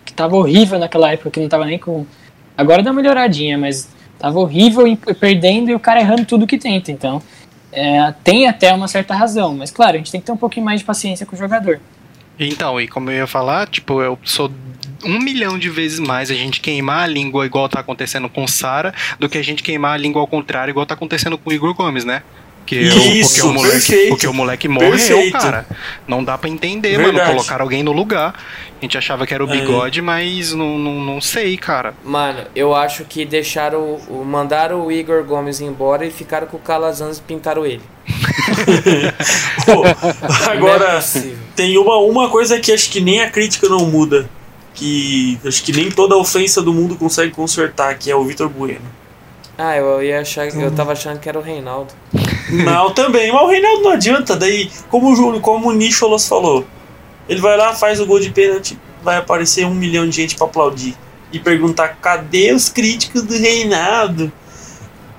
que 0.03 0.15
tava 0.15 0.35
horrível 0.35 0.79
naquela 0.79 1.12
época, 1.12 1.31
que 1.31 1.41
não 1.41 1.49
tava 1.51 1.67
nem 1.67 1.79
com. 1.79 2.07
Agora 2.57 2.83
dá 2.83 2.91
uma 2.91 3.03
melhoradinha, 3.03 3.59
mas 3.59 3.87
tava 4.19 4.38
horrível 4.38 4.87
e 4.88 4.97
perdendo 4.97 5.71
e 5.71 5.75
o 5.75 5.81
cara 5.81 6.01
errando 6.01 6.25
tudo 6.25 6.47
que 6.47 6.57
tenta. 6.57 6.91
Então 6.91 7.21
é, 7.73 8.13
tem 8.23 8.47
até 8.47 8.73
uma 8.73 8.87
certa 8.89 9.15
razão, 9.15 9.55
mas 9.57 9.71
claro, 9.71 9.95
a 9.95 9.99
gente 9.99 10.13
tem 10.13 10.21
que 10.21 10.27
ter 10.27 10.33
um 10.33 10.37
pouquinho 10.37 10.65
mais 10.65 10.81
de 10.81 10.87
paciência 10.87 11.25
com 11.27 11.35
o 11.35 11.39
jogador. 11.39 11.81
Então, 12.39 12.81
e 12.81 12.89
como 12.89 13.11
eu 13.11 13.17
ia 13.19 13.27
falar, 13.27 13.67
tipo, 13.69 14.01
eu 14.03 14.19
sou 14.25 14.51
um 15.05 15.19
milhão 15.19 15.59
de 15.59 15.69
vezes 15.69 15.99
mais 15.99 16.31
a 16.31 16.35
gente 16.35 16.61
queimar 16.61 17.05
a 17.05 17.07
língua 17.07 17.45
igual 17.45 17.69
tá 17.69 17.81
acontecendo 17.81 18.29
com 18.29 18.45
o 18.45 18.49
Sara 18.49 18.95
do 19.19 19.29
que 19.29 19.37
a 19.39 19.43
gente 19.43 19.63
queimar 19.63 19.95
a 19.95 19.97
língua 19.97 20.21
ao 20.21 20.27
contrário 20.27 20.71
igual 20.73 20.87
tá 20.87 20.95
acontecendo 20.95 21.37
com 21.37 21.51
o 21.51 21.53
Igor 21.53 21.75
Gomes, 21.75 22.05
né? 22.05 22.23
Que 22.65 22.77
eu- 22.77 22.83
Isso, 23.13 23.35
porque, 23.43 23.49
o 23.49 23.53
moleque, 23.53 23.73
perfeito. 23.73 24.09
porque 24.11 24.27
o 24.29 24.33
moleque 24.35 24.69
morreu, 24.69 24.91
Perfeito. 24.93 25.33
cara. 25.39 25.67
Não 26.07 26.23
dá 26.23 26.39
pra 26.39 26.49
entender, 26.49 26.97
Verdade. 26.97 27.17
mano. 27.17 27.31
Colocaram 27.35 27.65
alguém 27.65 27.83
no 27.83 27.91
lugar. 27.93 28.35
A 28.83 28.85
gente 28.85 28.99
achava 28.99 29.25
que 29.25 29.33
era 29.33 29.45
o 29.45 29.49
É. 29.49 29.53
bigode, 29.61 30.03
mas 30.03 30.53
não, 30.53 30.77
não, 30.77 30.95
não 31.01 31.21
sei, 31.21 31.57
cara. 31.57 31.95
Mano, 32.05 32.40
eu 32.55 32.75
acho 32.75 33.05
que 33.05 33.25
deixaram 33.25 33.79
o, 33.79 34.23
o- 34.23 34.25
mandaram 34.25 34.85
o 34.85 34.90
Igor 34.90 35.23
Gomes 35.23 35.61
embora 35.61 36.05
e 36.05 36.11
ficaram 36.11 36.49
com 36.49 36.57
o 36.57 36.61
Calazans 36.61 37.18
e 37.18 37.23
pintaram 37.23 37.64
ele. 37.64 37.81
Pô, 39.64 39.85
é 39.87 40.53
agora, 40.53 40.97
possível. 40.97 41.37
Tem 41.55 41.79
uma, 41.79 41.97
uma 41.99 42.29
coisa 42.29 42.59
que 42.59 42.73
acho 42.73 42.90
que 42.90 43.01
nem 43.01 43.21
a 43.21 43.31
crítica 43.31 43.68
não 43.68 43.87
muda. 43.87 44.29
Que 44.75 45.38
acho 45.47 45.62
que 45.62 45.71
nem 45.71 45.88
toda 45.88 46.16
ofensa 46.16 46.61
do 46.61 46.75
mundo 46.75 46.97
consegue 46.97 47.31
consertar, 47.33 47.97
que 47.97 48.11
é 48.11 48.16
o 48.16 48.25
Vitor 48.25 48.49
Bueno. 48.49 48.81
Ah, 49.57 49.77
eu 49.77 50.03
ia 50.03 50.21
achar, 50.23 50.49
eu 50.49 50.73
tava 50.73 50.90
achando 50.90 51.21
que 51.21 51.29
era 51.29 51.38
o 51.38 51.42
Reinaldo. 51.42 51.92
Não, 52.51 52.90
também, 52.92 53.31
mas 53.31 53.42
o 53.42 53.47
Reinaldo 53.47 53.83
não 53.83 53.92
adianta. 53.92 54.35
Daí, 54.35 54.68
como 54.90 55.12
o, 55.12 55.40
como 55.40 55.68
o 55.68 55.73
Nicholas 55.73 56.27
falou, 56.27 56.64
ele 57.33 57.40
vai 57.40 57.57
lá, 57.57 57.75
faz 57.75 58.01
o 58.01 58.07
gol 58.07 58.21
de 58.21 58.31
pênalti, 58.31 58.79
vai 59.03 59.16
aparecer 59.16 59.66
um 59.66 59.75
milhão 59.75 60.09
de 60.09 60.14
gente 60.16 60.35
pra 60.37 60.47
aplaudir. 60.47 60.95
E 61.33 61.38
perguntar 61.38 61.97
cadê 62.01 62.53
os 62.53 62.68
críticos 62.68 63.23
do 63.23 63.35
Reinaldo? 63.37 64.31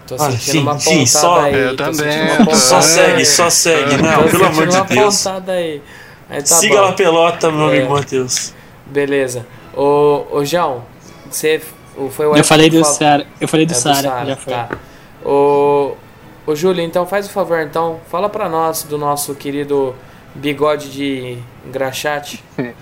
Tô 0.08 0.15
Ah, 0.15 0.32
sentindo 0.32 0.62
uma 0.62 0.78
sim, 0.80 0.89
pontada 0.99 1.08
só- 1.08 1.39
aí. 1.41 1.54
Eu 1.56 1.76
tô 1.76 1.84
também, 1.86 2.56
Só 2.56 2.82
segue, 2.82 3.26
só 3.26 3.49
segue. 3.49 3.97
Não, 3.97 4.23
pelo 4.30 4.45
amor 4.45 4.54
sentindo 4.54 4.69
de 4.69 4.76
uma 4.78 4.86
Deus. 4.86 5.17
pontada 5.23 5.52
aí. 5.54 5.82
Aí 6.30 6.39
tá 6.41 6.45
Siga 6.56 6.76
bom. 6.76 6.82
lá 6.82 6.89
a 6.89 6.93
pelota, 6.93 7.52
meu 7.52 7.69
É. 7.71 7.78
amigo 7.78 7.93
Matheus. 7.93 8.54
Beleza. 8.86 9.45
Ô, 9.76 10.23
ô 10.32 10.45
João, 10.45 10.84
você 11.32 11.62
foi 12.12 12.28
o 12.28 12.36
Eu 12.36 12.43
falei 12.43 12.69
do 12.69 12.80
falou- 12.82 12.93
Sara. 12.95 13.28
Eu 13.41 13.47
falei 13.47 13.65
do 13.65 13.71
É, 13.71 13.76
do 13.76 13.80
Sara, 13.82 14.26
já 14.26 14.36
foi. 14.36 14.54
Tá. 14.54 14.69
Ô, 15.26 15.93
ô 16.45 16.56
Júlio, 16.56 16.84
então 16.84 17.06
faz 17.08 17.26
o 17.26 17.30
favor, 17.30 17.60
então, 17.62 17.99
fala 18.12 18.30
pra 18.30 18.47
nós 18.49 18.84
do 18.84 18.97
nosso 18.97 19.34
querido 19.36 19.95
bigode 20.36 20.91
de 20.91 21.38
engraxate. 21.67 22.43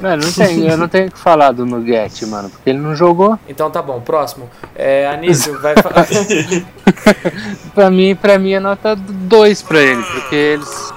Mano, 0.00 0.22
não 0.24 0.32
tem, 0.32 0.68
eu 0.68 0.76
não 0.76 0.86
tenho 0.86 1.08
o 1.08 1.10
que 1.10 1.18
falar 1.18 1.50
do 1.50 1.66
Nugget, 1.66 2.24
mano, 2.26 2.48
porque 2.48 2.70
ele 2.70 2.78
não 2.78 2.94
jogou. 2.94 3.36
Então 3.48 3.68
tá 3.68 3.82
bom, 3.82 4.00
próximo. 4.00 4.48
É, 4.76 5.08
Anísio, 5.08 5.60
vai 5.60 5.74
falar. 5.74 6.06
Pra 7.74 7.90
mim, 7.90 8.14
pra 8.14 8.38
mim 8.38 8.52
é 8.52 8.60
nota 8.60 8.94
2 8.94 9.62
pra 9.62 9.80
ele, 9.80 10.02
porque 10.02 10.34
eles. 10.36 10.92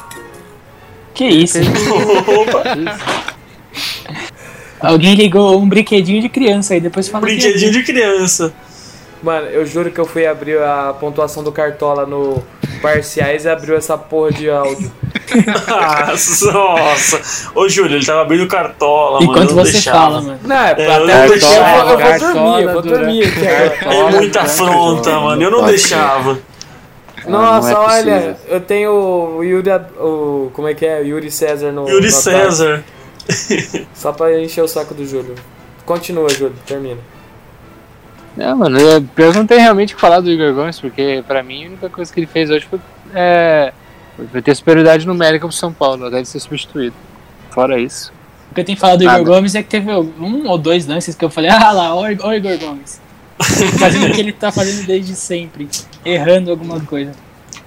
Que 1.14 1.26
isso? 1.26 1.58
Opa, 2.42 2.64
Alguém 4.80 5.16
ligou 5.16 5.60
um 5.60 5.68
brinquedinho 5.68 6.22
de 6.22 6.30
criança 6.30 6.74
aí, 6.74 6.80
depois 6.80 7.08
fala 7.08 7.26
que 7.26 7.34
é 7.34 7.36
brinquedinho 7.36 7.72
de 7.72 7.84
criança. 7.84 8.54
Mano, 9.22 9.48
eu 9.48 9.66
juro 9.66 9.92
que 9.92 10.00
eu 10.00 10.06
fui 10.06 10.26
abrir 10.26 10.58
a 10.62 10.96
pontuação 11.00 11.44
do 11.44 11.52
Cartola 11.52 12.06
no 12.06 12.44
Parciais 12.82 13.46
e 13.46 13.50
abriu 13.50 13.76
essa 13.76 13.96
porra 13.98 14.32
de 14.32 14.50
áudio. 14.50 14.92
Nossa, 15.68 16.50
nossa. 16.52 17.22
Ô, 17.54 17.70
Júlio, 17.70 17.98
ele 17.98 18.06
tava 18.06 18.22
abrindo 18.22 18.48
cartola, 18.48 19.20
mano. 19.20 19.32
Enquanto 19.32 19.50
eu 19.52 19.56
não 19.56 19.64
você 19.64 19.72
deixava. 19.74 20.00
fala, 20.00 20.22
mano. 20.22 20.40
Não, 20.44 20.56
é, 20.56 20.76
É, 20.78 20.96
até 20.96 21.26
eu 21.26 21.28
porque 21.28 21.46
eu 21.46 21.50
vou, 21.50 21.78
eu 21.78 21.88
vou 21.88 21.98
Cartola 21.98 22.34
dormir, 22.34 22.64
eu 22.64 22.74
vou 22.74 22.82
dormir 22.82 23.24
aqui 23.28 23.48
agora. 23.48 23.66
É 23.66 23.70
Cartola 23.70 24.12
muita 24.12 24.42
afronta, 24.42 25.20
mano. 25.20 25.42
Eu 25.44 25.52
não 25.52 25.66
deixava. 25.66 26.40
Nossa, 27.28 27.72
não 27.72 27.84
é 27.84 27.86
olha, 27.86 28.38
eu 28.48 28.60
tenho 28.62 28.92
o 28.92 29.44
Yuri, 29.44 29.70
o, 30.00 30.50
como 30.54 30.68
é 30.68 30.74
que 30.74 30.86
é? 30.86 31.04
Yuri 31.04 31.30
César 31.30 31.72
no 31.72 31.88
Yuri 31.88 32.08
no 32.08 32.12
César. 32.12 32.84
Só 33.94 34.12
pra 34.12 34.40
encher 34.40 34.64
o 34.64 34.68
saco 34.68 34.96
do 34.96 35.06
Júlio. 35.06 35.36
Continua, 35.86 36.30
Júlio, 36.30 36.56
termina. 36.66 37.00
Não, 38.36 38.56
mano, 38.56 38.80
eu, 38.80 39.04
eu 39.18 39.34
não 39.34 39.46
tenho 39.46 39.62
realmente 39.62 39.94
o 39.94 39.96
que 39.96 40.02
falar 40.02 40.22
do 40.22 40.30
Igor 40.32 40.54
Gomes, 40.54 40.80
porque 40.80 41.24
pra 41.28 41.44
mim 41.44 41.66
a 41.66 41.68
única 41.68 41.90
coisa 41.90 42.12
que 42.14 42.20
ele 42.20 42.28
fez 42.28 42.50
hoje 42.50 42.66
foi, 42.66 42.80
é, 43.14 43.74
foi 44.32 44.42
ter 44.42 44.56
superioridade 44.56 45.06
numérica 45.06 45.46
pro 45.46 45.56
São 45.56 45.74
Paulo, 45.74 46.06
até 46.06 46.18
ele 46.18 46.26
ser 46.26 46.40
substituído. 46.40 46.96
Fora 47.50 47.80
isso. 47.80 48.14
O 48.50 48.54
que 48.56 48.62
eu 48.62 48.66
tenho 48.66 48.78
falado 48.78 49.00
do 49.00 49.04
Igor 49.04 49.14
Nada. 49.14 49.26
Gomes 49.26 49.56
é 49.56 49.64
que 49.64 49.70
teve 49.70 49.92
um 49.92 50.48
ou 50.48 50.58
dois 50.58 50.88
lances 50.88 51.16
que 51.16 51.24
eu 51.24 51.30
falei, 51.30 51.50
ah 51.50 51.72
lá, 51.72 51.96
ó, 51.96 52.04
ó 52.04 52.30
o 52.30 52.34
Igor 52.34 52.58
Gomes. 52.58 53.02
Fazendo 53.80 54.08
o 54.08 54.12
que 54.14 54.20
ele 54.20 54.32
tá 54.32 54.52
fazendo 54.52 54.86
desde 54.86 55.16
sempre. 55.16 55.68
Errando 56.06 56.52
alguma 56.52 56.80
coisa. 56.82 57.12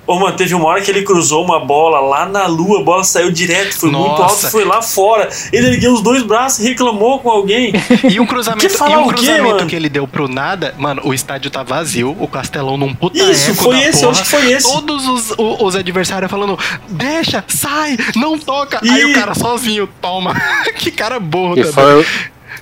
Ô, 0.06 0.18
mano, 0.18 0.36
teve 0.36 0.54
uma 0.54 0.66
hora 0.66 0.82
que 0.82 0.90
ele 0.90 1.02
cruzou 1.02 1.42
uma 1.42 1.58
bola 1.58 1.98
lá 2.00 2.26
na 2.26 2.46
lua, 2.46 2.80
a 2.80 2.84
bola 2.84 3.02
saiu 3.04 3.30
direto, 3.30 3.78
foi 3.78 3.90
muito 3.90 4.06
Nossa. 4.20 4.46
alto, 4.46 4.50
foi 4.50 4.64
lá 4.64 4.82
fora. 4.82 5.28
Ele 5.50 5.68
ergueu 5.68 5.94
os 5.94 6.02
dois 6.02 6.22
braços 6.22 6.60
e 6.64 6.68
reclamou 6.68 7.20
com 7.20 7.30
alguém. 7.30 7.72
E 8.10 8.20
um 8.20 8.26
cruzamento, 8.26 8.66
Que 8.68 8.74
e 8.74 8.96
um 8.96 9.06
o 9.06 9.14
quê, 9.14 9.66
que 9.66 9.74
ele 9.74 9.88
deu 9.88 10.06
pro 10.06 10.28
nada, 10.28 10.74
mano, 10.76 11.00
o 11.04 11.14
estádio 11.14 11.50
tá 11.50 11.62
vazio, 11.62 12.14
o 12.20 12.28
Castelão 12.28 12.76
num 12.76 12.94
puta 12.94 13.16
Isso, 13.18 13.52
eco 13.52 13.62
foi 13.62 13.76
da 13.76 13.88
esse, 13.88 14.02
eu 14.04 14.10
porra, 14.10 14.10
acho 14.10 14.22
que 14.22 14.28
foi 14.28 14.52
esse. 14.52 14.70
Todos 14.72 15.08
os, 15.08 15.34
os 15.38 15.76
adversários 15.76 16.30
falando, 16.30 16.58
deixa, 16.88 17.42
sai, 17.48 17.96
não 18.14 18.38
toca. 18.38 18.80
Aí 18.82 19.00
Ih. 19.00 19.04
o 19.06 19.14
cara 19.14 19.34
sozinho, 19.34 19.88
toma. 20.00 20.34
que 20.76 20.90
cara 20.90 21.18
burro 21.18 21.58
E 21.58 21.64
também. 21.64 21.72
foi, 21.72 22.06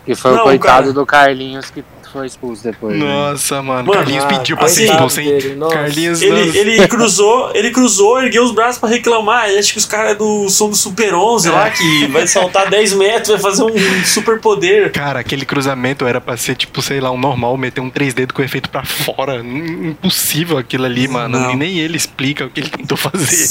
e 0.06 0.14
foi 0.14 0.30
Não, 0.32 0.40
o 0.40 0.44
coitado 0.44 0.82
cara. 0.82 0.92
do 0.92 1.04
Carlinhos 1.06 1.70
que 1.70 1.82
foi 2.12 2.26
expulso 2.26 2.62
depois. 2.62 2.96
né? 2.98 3.04
Nossa, 3.04 3.62
mano, 3.62 3.88
Mano, 3.88 3.92
Carlinhos 3.92 4.24
ah, 4.24 4.28
pediu 4.28 4.56
pra 4.56 4.68
ser 4.68 4.86
coitado 4.86 5.06
expulso, 5.08 5.20
hein? 5.20 5.58
Carlinhos, 5.70 6.22
Ele, 6.22 6.44
nossa. 6.46 6.58
ele 6.58 6.86
cruzou, 6.88 7.50
ele 7.54 7.70
cruzou, 7.70 8.22
ergueu 8.22 8.44
os 8.44 8.52
braços 8.52 8.78
pra 8.78 8.88
reclamar. 8.88 9.50
E 9.50 9.58
acho 9.58 9.72
que 9.72 9.78
os 9.78 9.84
caras 9.86 10.16
do 10.18 10.48
som 10.48 10.68
do 10.68 10.76
Super 10.76 11.14
11 11.14 11.48
lá, 11.50 11.70
que 11.70 12.06
vai 12.08 12.26
saltar 12.26 12.68
10 12.70 12.92
metros, 12.94 13.28
vai 13.28 13.38
fazer 13.40 13.62
um 13.64 14.04
super 14.04 14.40
poder. 14.40 14.92
Cara, 14.92 15.20
aquele 15.20 15.44
cruzamento 15.46 16.06
era 16.06 16.20
pra 16.20 16.36
ser, 16.36 16.54
tipo, 16.54 16.80
sei 16.82 17.00
lá, 17.00 17.10
um 17.10 17.18
normal, 17.18 17.56
meter 17.56 17.80
um 17.80 17.90
três 17.90 18.12
dedos 18.14 18.34
com 18.34 18.42
efeito 18.42 18.68
pra 18.68 18.84
fora. 18.84 19.36
Im- 19.36 19.90
Impossível 19.90 20.58
aquilo 20.58 20.84
ali, 20.84 21.08
mano. 21.08 21.38
Não. 21.38 21.52
E 21.52 21.56
nem 21.56 21.78
ele 21.78 21.96
explica 21.96 22.44
o 22.44 22.50
que 22.50 22.60
ele 22.60 22.70
tentou 22.70 22.96
fazer. 22.96 23.48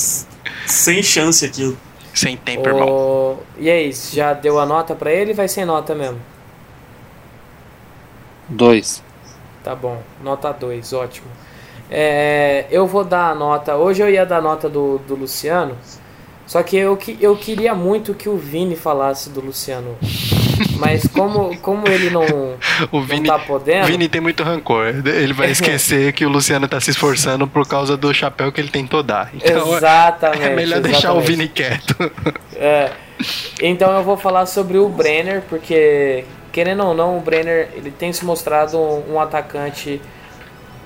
Sem 0.66 1.02
chance 1.02 1.46
aquilo. 1.46 1.78
Sem 2.14 2.36
tempo, 2.36 2.68
irmão. 2.68 3.40
E 3.58 3.70
aí, 3.70 3.94
já 4.12 4.34
deu 4.34 4.60
a 4.60 4.66
nota 4.66 4.94
pra 4.94 5.12
ele 5.14 5.34
vai 5.34 5.48
sem 5.48 5.64
nota 5.66 5.96
mesmo? 5.96 6.20
Dois. 8.52 9.04
Tá 9.64 9.76
bom, 9.76 10.02
nota 10.24 10.52
2, 10.52 10.94
ótimo. 10.94 11.28
É, 11.90 12.66
eu 12.72 12.88
vou 12.88 13.04
dar 13.04 13.32
a 13.32 13.36
nota. 13.36 13.76
Hoje 13.76 14.02
eu 14.02 14.10
ia 14.10 14.26
dar 14.26 14.38
a 14.38 14.42
nota 14.42 14.70
do, 14.70 14.98
do 15.00 15.16
Luciano. 15.16 15.78
Só 16.48 16.62
que 16.64 16.76
eu, 16.76 16.98
que- 16.98 17.18
eu 17.22 17.36
queria 17.36 17.74
muito 17.74 18.14
que 18.14 18.28
o 18.28 18.36
Vini 18.38 18.76
falasse 18.76 19.30
do 19.30 19.40
Luciano. 19.40 19.98
Mas 20.78 21.08
como, 21.08 21.56
como 21.60 21.88
ele 21.88 22.10
não, 22.10 22.24
O 22.92 22.98
não 23.00 23.02
Vini, 23.04 23.28
tá 23.28 23.40
podendo. 23.40 23.84
o 23.86 23.88
Vini 23.88 24.10
tem 24.10 24.20
muito 24.20 24.44
rancor. 24.44 24.88
Ele 25.06 25.32
vai 25.34 25.52
esquecer 25.52 26.12
que 26.14 26.26
o 26.26 26.30
Luciano 26.30 26.68
tá 26.68 26.80
se 26.82 26.92
esforçando 26.92 27.48
por 27.48 27.66
causa 27.68 27.96
do 27.96 28.14
chapéu 28.14 28.52
que 28.52 28.60
ele 28.60 28.70
tentou 28.70 29.02
dar. 29.04 29.30
Então 29.34 29.76
Exatamente. 29.78 30.44
é 30.44 30.56
melhor 30.56 30.82
deixar 30.82 31.14
o 31.14 31.20
exatamente. 31.20 31.28
Vini 31.28 31.48
quieto. 31.48 32.12
É. 32.56 32.92
Então 33.62 33.92
eu 33.96 34.04
vou 34.04 34.18
falar 34.18 34.46
sobre 34.46 34.78
o 34.78 34.90
Brenner, 34.90 35.44
porque 35.50 36.26
querendo 36.52 36.84
ou 36.86 36.94
não, 36.94 37.18
o 37.18 37.22
Brenner 37.22 37.70
ele 37.74 37.92
tem 37.92 38.12
se 38.14 38.26
mostrado 38.26 38.78
um, 38.80 39.20
atacante 39.20 40.02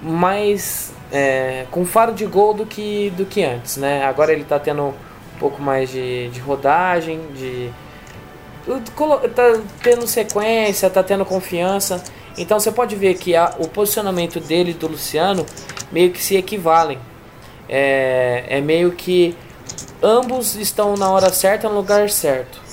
mais 0.01 0.93
é, 1.11 1.65
com 1.71 1.85
faro 1.85 2.13
de 2.13 2.25
gol 2.25 2.53
do 2.53 2.65
que, 2.65 3.09
do 3.11 3.25
que 3.25 3.43
antes, 3.43 3.77
né? 3.77 4.05
Agora 4.05 4.31
ele 4.31 4.43
tá 4.43 4.59
tendo 4.59 4.83
um 4.83 4.93
pouco 5.39 5.61
mais 5.61 5.89
de, 5.89 6.29
de 6.29 6.39
rodagem, 6.39 7.19
de 7.35 7.71
tá 9.35 9.59
tendo 9.83 10.07
sequência, 10.07 10.89
tá 10.89 11.03
tendo 11.03 11.25
confiança. 11.25 12.03
Então 12.37 12.59
você 12.59 12.71
pode 12.71 12.95
ver 12.95 13.15
que 13.15 13.35
a- 13.35 13.53
o 13.59 13.67
posicionamento 13.67 14.39
dele 14.39 14.71
e 14.71 14.73
do 14.73 14.87
Luciano 14.87 15.45
meio 15.91 16.11
que 16.11 16.21
se 16.21 16.35
equivalem. 16.35 16.99
É, 17.69 18.45
é 18.47 18.61
meio 18.61 18.91
que 18.91 19.35
ambos 20.01 20.55
estão 20.55 20.95
na 20.95 21.09
hora 21.09 21.31
certa 21.31 21.69
no 21.69 21.75
lugar 21.75 22.09
certo. 22.09 22.64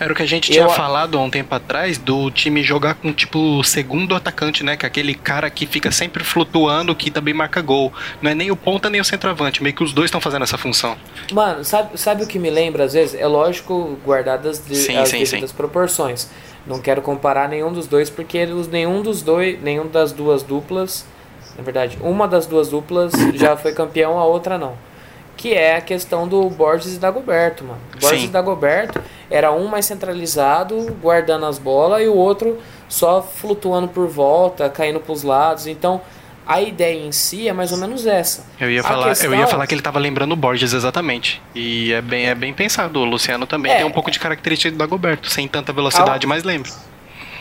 Era 0.00 0.12
o 0.12 0.16
que 0.16 0.22
a 0.22 0.26
gente 0.26 0.48
Eu 0.50 0.54
tinha 0.54 0.66
a- 0.66 0.70
falado 0.70 1.18
há 1.18 1.20
um 1.20 1.28
tempo 1.28 1.54
atrás 1.54 1.98
do 1.98 2.30
time 2.30 2.62
jogar 2.62 2.94
com, 2.94 3.12
tipo, 3.12 3.38
o 3.38 3.62
segundo 3.62 4.14
atacante, 4.14 4.64
né? 4.64 4.74
Que 4.76 4.86
é 4.86 4.88
aquele 4.88 5.14
cara 5.14 5.50
que 5.50 5.66
fica 5.66 5.92
sempre 5.92 6.24
flutuando, 6.24 6.94
que 6.96 7.10
também 7.10 7.34
marca 7.34 7.60
gol. 7.60 7.92
Não 8.22 8.30
é 8.30 8.34
nem 8.34 8.50
o 8.50 8.56
ponta 8.56 8.88
nem 8.88 8.98
o 9.00 9.04
centroavante, 9.04 9.62
meio 9.62 9.74
que 9.74 9.84
os 9.84 9.92
dois 9.92 10.06
estão 10.06 10.20
fazendo 10.20 10.42
essa 10.42 10.56
função. 10.56 10.96
Mano, 11.32 11.62
sabe, 11.64 12.00
sabe 12.00 12.24
o 12.24 12.26
que 12.26 12.38
me 12.38 12.48
lembra 12.48 12.84
às 12.84 12.94
vezes? 12.94 13.14
É 13.20 13.26
lógico, 13.26 13.98
guardadas 14.04 14.58
de, 14.64 14.74
Sim, 14.74 14.96
as 14.96 15.10
sim, 15.10 15.18
devidas 15.18 15.52
proporções. 15.52 16.28
Não 16.66 16.80
quero 16.80 17.02
comparar 17.02 17.48
nenhum 17.48 17.70
dos 17.72 17.86
dois, 17.86 18.08
porque 18.08 18.46
nenhum 18.70 19.02
dos 19.02 19.20
dois, 19.22 19.60
nenhum 19.62 19.86
das 19.86 20.12
duas 20.12 20.42
duplas, 20.42 21.04
na 21.58 21.62
verdade, 21.62 21.98
uma 22.00 22.26
das 22.26 22.46
duas 22.46 22.68
duplas 22.70 23.12
já 23.34 23.54
foi 23.56 23.72
campeão, 23.72 24.18
a 24.18 24.24
outra 24.24 24.56
não. 24.56 24.74
Que 25.40 25.54
é 25.54 25.76
a 25.76 25.80
questão 25.80 26.28
do 26.28 26.50
Borges 26.50 26.96
e 26.96 26.98
Dagoberto, 26.98 27.64
mano. 27.64 27.80
Borges 27.98 28.20
Sim. 28.20 28.26
e 28.26 28.28
Dagoberto 28.28 29.00
era 29.30 29.50
um 29.50 29.68
mais 29.68 29.86
centralizado, 29.86 30.76
guardando 31.00 31.46
as 31.46 31.58
bolas, 31.58 32.02
e 32.02 32.08
o 32.08 32.14
outro 32.14 32.58
só 32.90 33.22
flutuando 33.22 33.88
por 33.88 34.06
volta, 34.06 34.68
caindo 34.68 35.00
pros 35.00 35.22
lados. 35.22 35.66
Então, 35.66 35.98
a 36.46 36.60
ideia 36.60 37.06
em 37.06 37.10
si 37.10 37.48
é 37.48 37.54
mais 37.54 37.72
ou 37.72 37.78
menos 37.78 38.06
essa. 38.06 38.44
Eu 38.60 38.70
ia, 38.70 38.80
A 38.80 38.84
falar, 38.84 39.08
questão- 39.08 39.32
eu 39.32 39.38
ia 39.38 39.46
falar 39.46 39.66
que 39.66 39.72
ele 39.74 39.80
tava 39.80 39.98
lembrando 39.98 40.32
o 40.32 40.36
Borges 40.36 40.74
exatamente. 40.74 41.40
E 41.54 41.90
é 41.92 42.02
bem, 42.02 42.26
é 42.26 42.34
bem 42.34 42.52
pensado. 42.52 43.00
O 43.00 43.04
Luciano 43.06 43.46
também 43.46 43.72
É. 43.72 43.76
tem 43.76 43.86
um 43.86 43.90
pouco 43.90 44.10
de 44.10 44.18
característica 44.20 44.70
do 44.70 44.76
Dagoberto, 44.76 45.30
sem 45.30 45.48
tanta 45.48 45.72
velocidade, 45.72 46.26
mas 46.26 46.44
lembra. 46.44 46.70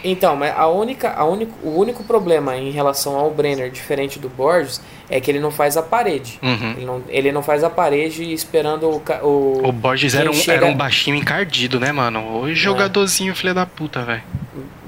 Então, 0.03 0.35
mas 0.35 0.53
a 0.57 0.67
única, 0.67 1.13
a 1.13 1.25
único, 1.25 1.53
o 1.67 1.77
único 1.77 2.03
problema 2.03 2.55
em 2.57 2.71
relação 2.71 3.15
ao 3.17 3.29
Brenner, 3.31 3.69
diferente 3.69 4.17
do 4.19 4.29
Borges, 4.29 4.81
é 5.09 5.19
que 5.19 5.29
ele 5.29 5.39
não 5.39 5.51
faz 5.51 5.75
a 5.77 5.81
parede. 5.83 6.39
Uhum. 6.41 6.71
Ele, 6.77 6.85
não, 6.85 7.01
ele 7.09 7.31
não 7.31 7.41
faz 7.43 7.63
a 7.63 7.69
parede 7.69 8.31
esperando 8.33 8.83
o. 8.89 9.01
o, 9.25 9.67
O 9.67 9.71
Borges 9.71 10.15
era 10.15 10.29
um, 10.29 10.33
chega- 10.33 10.53
era 10.53 10.65
um 10.65 10.75
baixinho 10.75 11.15
encardido, 11.15 11.79
né, 11.79 11.91
mano? 11.91 12.41
O 12.41 12.53
jogadorzinho 12.53 13.35
filho 13.35 13.53
da 13.53 13.65
puta, 13.65 14.03
velho. 14.03 14.23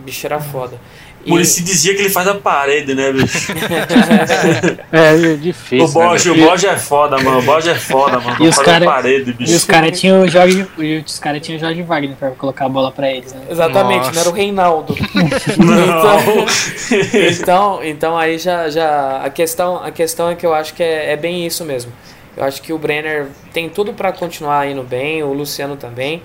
bicho 0.06 0.26
era 0.26 0.40
foda. 0.40 0.80
E- 1.26 1.30
Murici 1.30 1.64
dizia 1.64 1.94
que 1.94 2.02
ele 2.02 2.10
faz 2.10 2.28
a 2.28 2.36
parede, 2.36 2.96
né, 2.96 3.12
bicho? 3.12 3.54
É, 4.92 5.34
é 5.34 5.36
difícil. 5.36 5.86
o 5.86 5.88
Borja, 5.90 6.34
né, 6.34 6.44
o 6.44 6.46
Borja 6.48 6.70
é 6.72 6.78
foda, 6.78 7.18
mano. 7.20 7.40
O 7.40 7.42
Borja 7.44 7.72
é 7.72 7.76
foda, 7.76 8.20
mano. 8.20 8.38
E 8.44 8.48
os 8.48 8.56
faz 8.56 8.66
cara- 8.68 8.86
a 8.86 8.92
parede, 8.92 9.30
E 9.32 9.34
bicho. 9.34 9.56
os 9.56 9.64
caras 9.64 10.00
tinham 10.00 10.22
o 10.22 10.28
Jorge, 10.28 10.68
e 10.78 10.98
os 11.06 11.20
cara 11.20 11.40
tinham 11.40 11.58
o 11.58 11.60
Jorge 11.60 11.82
Wagner 11.84 12.16
pra 12.18 12.32
colocar 12.32 12.66
a 12.66 12.70
bola 12.70 12.92
pra 12.92 13.10
eles, 13.12 13.34
né? 13.34 13.42
Exatamente, 13.50 14.00
Nossa. 14.08 14.12
não 14.14 14.22
era 14.22 14.30
o 14.30 14.34
Reinaldo. 14.34 14.96
Não. 15.58 16.46
Então, 17.32 17.80
então 17.84 18.18
aí 18.18 18.38
já, 18.38 18.70
já 18.70 19.22
a 19.24 19.30
questão, 19.30 19.78
a 19.84 19.92
questão 19.92 20.30
é 20.30 20.36
que 20.36 20.46
eu 20.46 20.54
acho 20.54 20.74
que 20.74 20.84
é, 20.84 21.14
é 21.14 21.18
bem 21.18 21.46
isso 21.46 21.64
mesmo. 21.66 21.92
Eu 22.36 22.44
acho 22.44 22.62
que 22.62 22.72
o 22.74 22.78
Brenner 22.78 23.28
tem 23.54 23.70
tudo 23.70 23.94
para 23.94 24.12
continuar 24.12 24.68
indo 24.70 24.84
bem, 24.84 25.22
o 25.24 25.34
Luciano 25.34 25.76
também, 25.76 26.22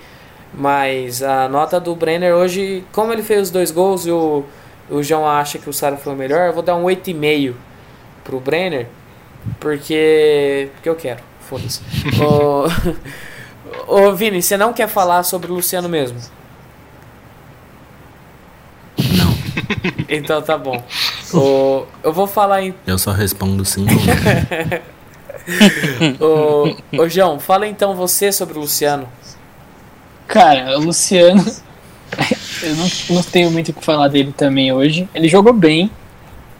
mas 0.53 1.21
a 1.21 1.47
nota 1.49 1.79
do 1.79 1.95
Brenner 1.95 2.33
hoje, 2.33 2.83
como 2.91 3.11
ele 3.11 3.21
fez 3.23 3.43
os 3.43 3.51
dois 3.51 3.71
gols 3.71 4.05
e 4.05 4.11
o, 4.11 4.43
o 4.89 5.03
João 5.03 5.27
acha 5.27 5.57
que 5.57 5.69
o 5.69 5.73
Sara 5.73 5.97
foi 5.97 6.13
o 6.13 6.15
melhor, 6.15 6.47
eu 6.47 6.53
vou 6.53 6.63
dar 6.63 6.75
um 6.75 6.83
8,5 6.83 7.53
pro 8.23 8.39
Brenner, 8.39 8.87
porque 9.59 10.69
porque 10.75 10.89
eu 10.89 10.95
quero. 10.95 11.19
Foda-se. 11.41 11.81
Ô, 12.21 12.67
Ô 13.87 14.13
Vini, 14.13 14.41
você 14.41 14.57
não 14.57 14.73
quer 14.73 14.87
falar 14.87 15.23
sobre 15.23 15.51
o 15.51 15.55
Luciano 15.55 15.89
mesmo? 15.89 16.17
Não. 19.15 19.37
Então 20.09 20.41
tá 20.41 20.57
bom. 20.57 20.81
Ô, 21.33 21.85
eu 22.03 22.13
vou 22.13 22.27
falar 22.27 22.61
em. 22.61 22.73
Eu 22.85 22.97
só 22.97 23.11
respondo 23.11 23.65
sim. 23.65 23.85
Ô, 26.19 26.75
ô 27.01 27.09
João, 27.09 27.39
fala 27.39 27.67
então 27.67 27.95
você 27.95 28.31
sobre 28.31 28.57
o 28.57 28.61
Luciano. 28.61 29.07
Cara, 30.27 30.77
o 30.77 30.81
Luciano, 30.81 31.43
eu 32.63 32.75
não, 32.75 32.87
não 33.09 33.23
tenho 33.23 33.51
muito 33.51 33.69
o 33.69 33.73
que 33.73 33.83
falar 33.83 34.07
dele 34.07 34.33
também 34.35 34.71
hoje. 34.71 35.07
Ele 35.13 35.27
jogou 35.27 35.53
bem, 35.53 35.89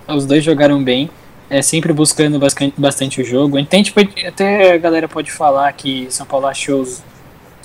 os 0.07 0.25
dois 0.25 0.43
jogaram 0.43 0.83
bem, 0.83 1.09
é 1.49 1.61
sempre 1.61 1.93
buscando 1.93 2.39
bascan- 2.39 2.71
bastante 2.77 3.21
o 3.21 3.25
jogo. 3.25 3.57
Então, 3.57 3.81
tipo, 3.81 3.99
até 4.27 4.73
a 4.73 4.77
galera 4.77 5.07
pode 5.07 5.31
falar 5.31 5.71
que 5.73 6.07
São 6.09 6.25
Paulo 6.25 6.47
achou 6.47 6.81
os 6.81 7.03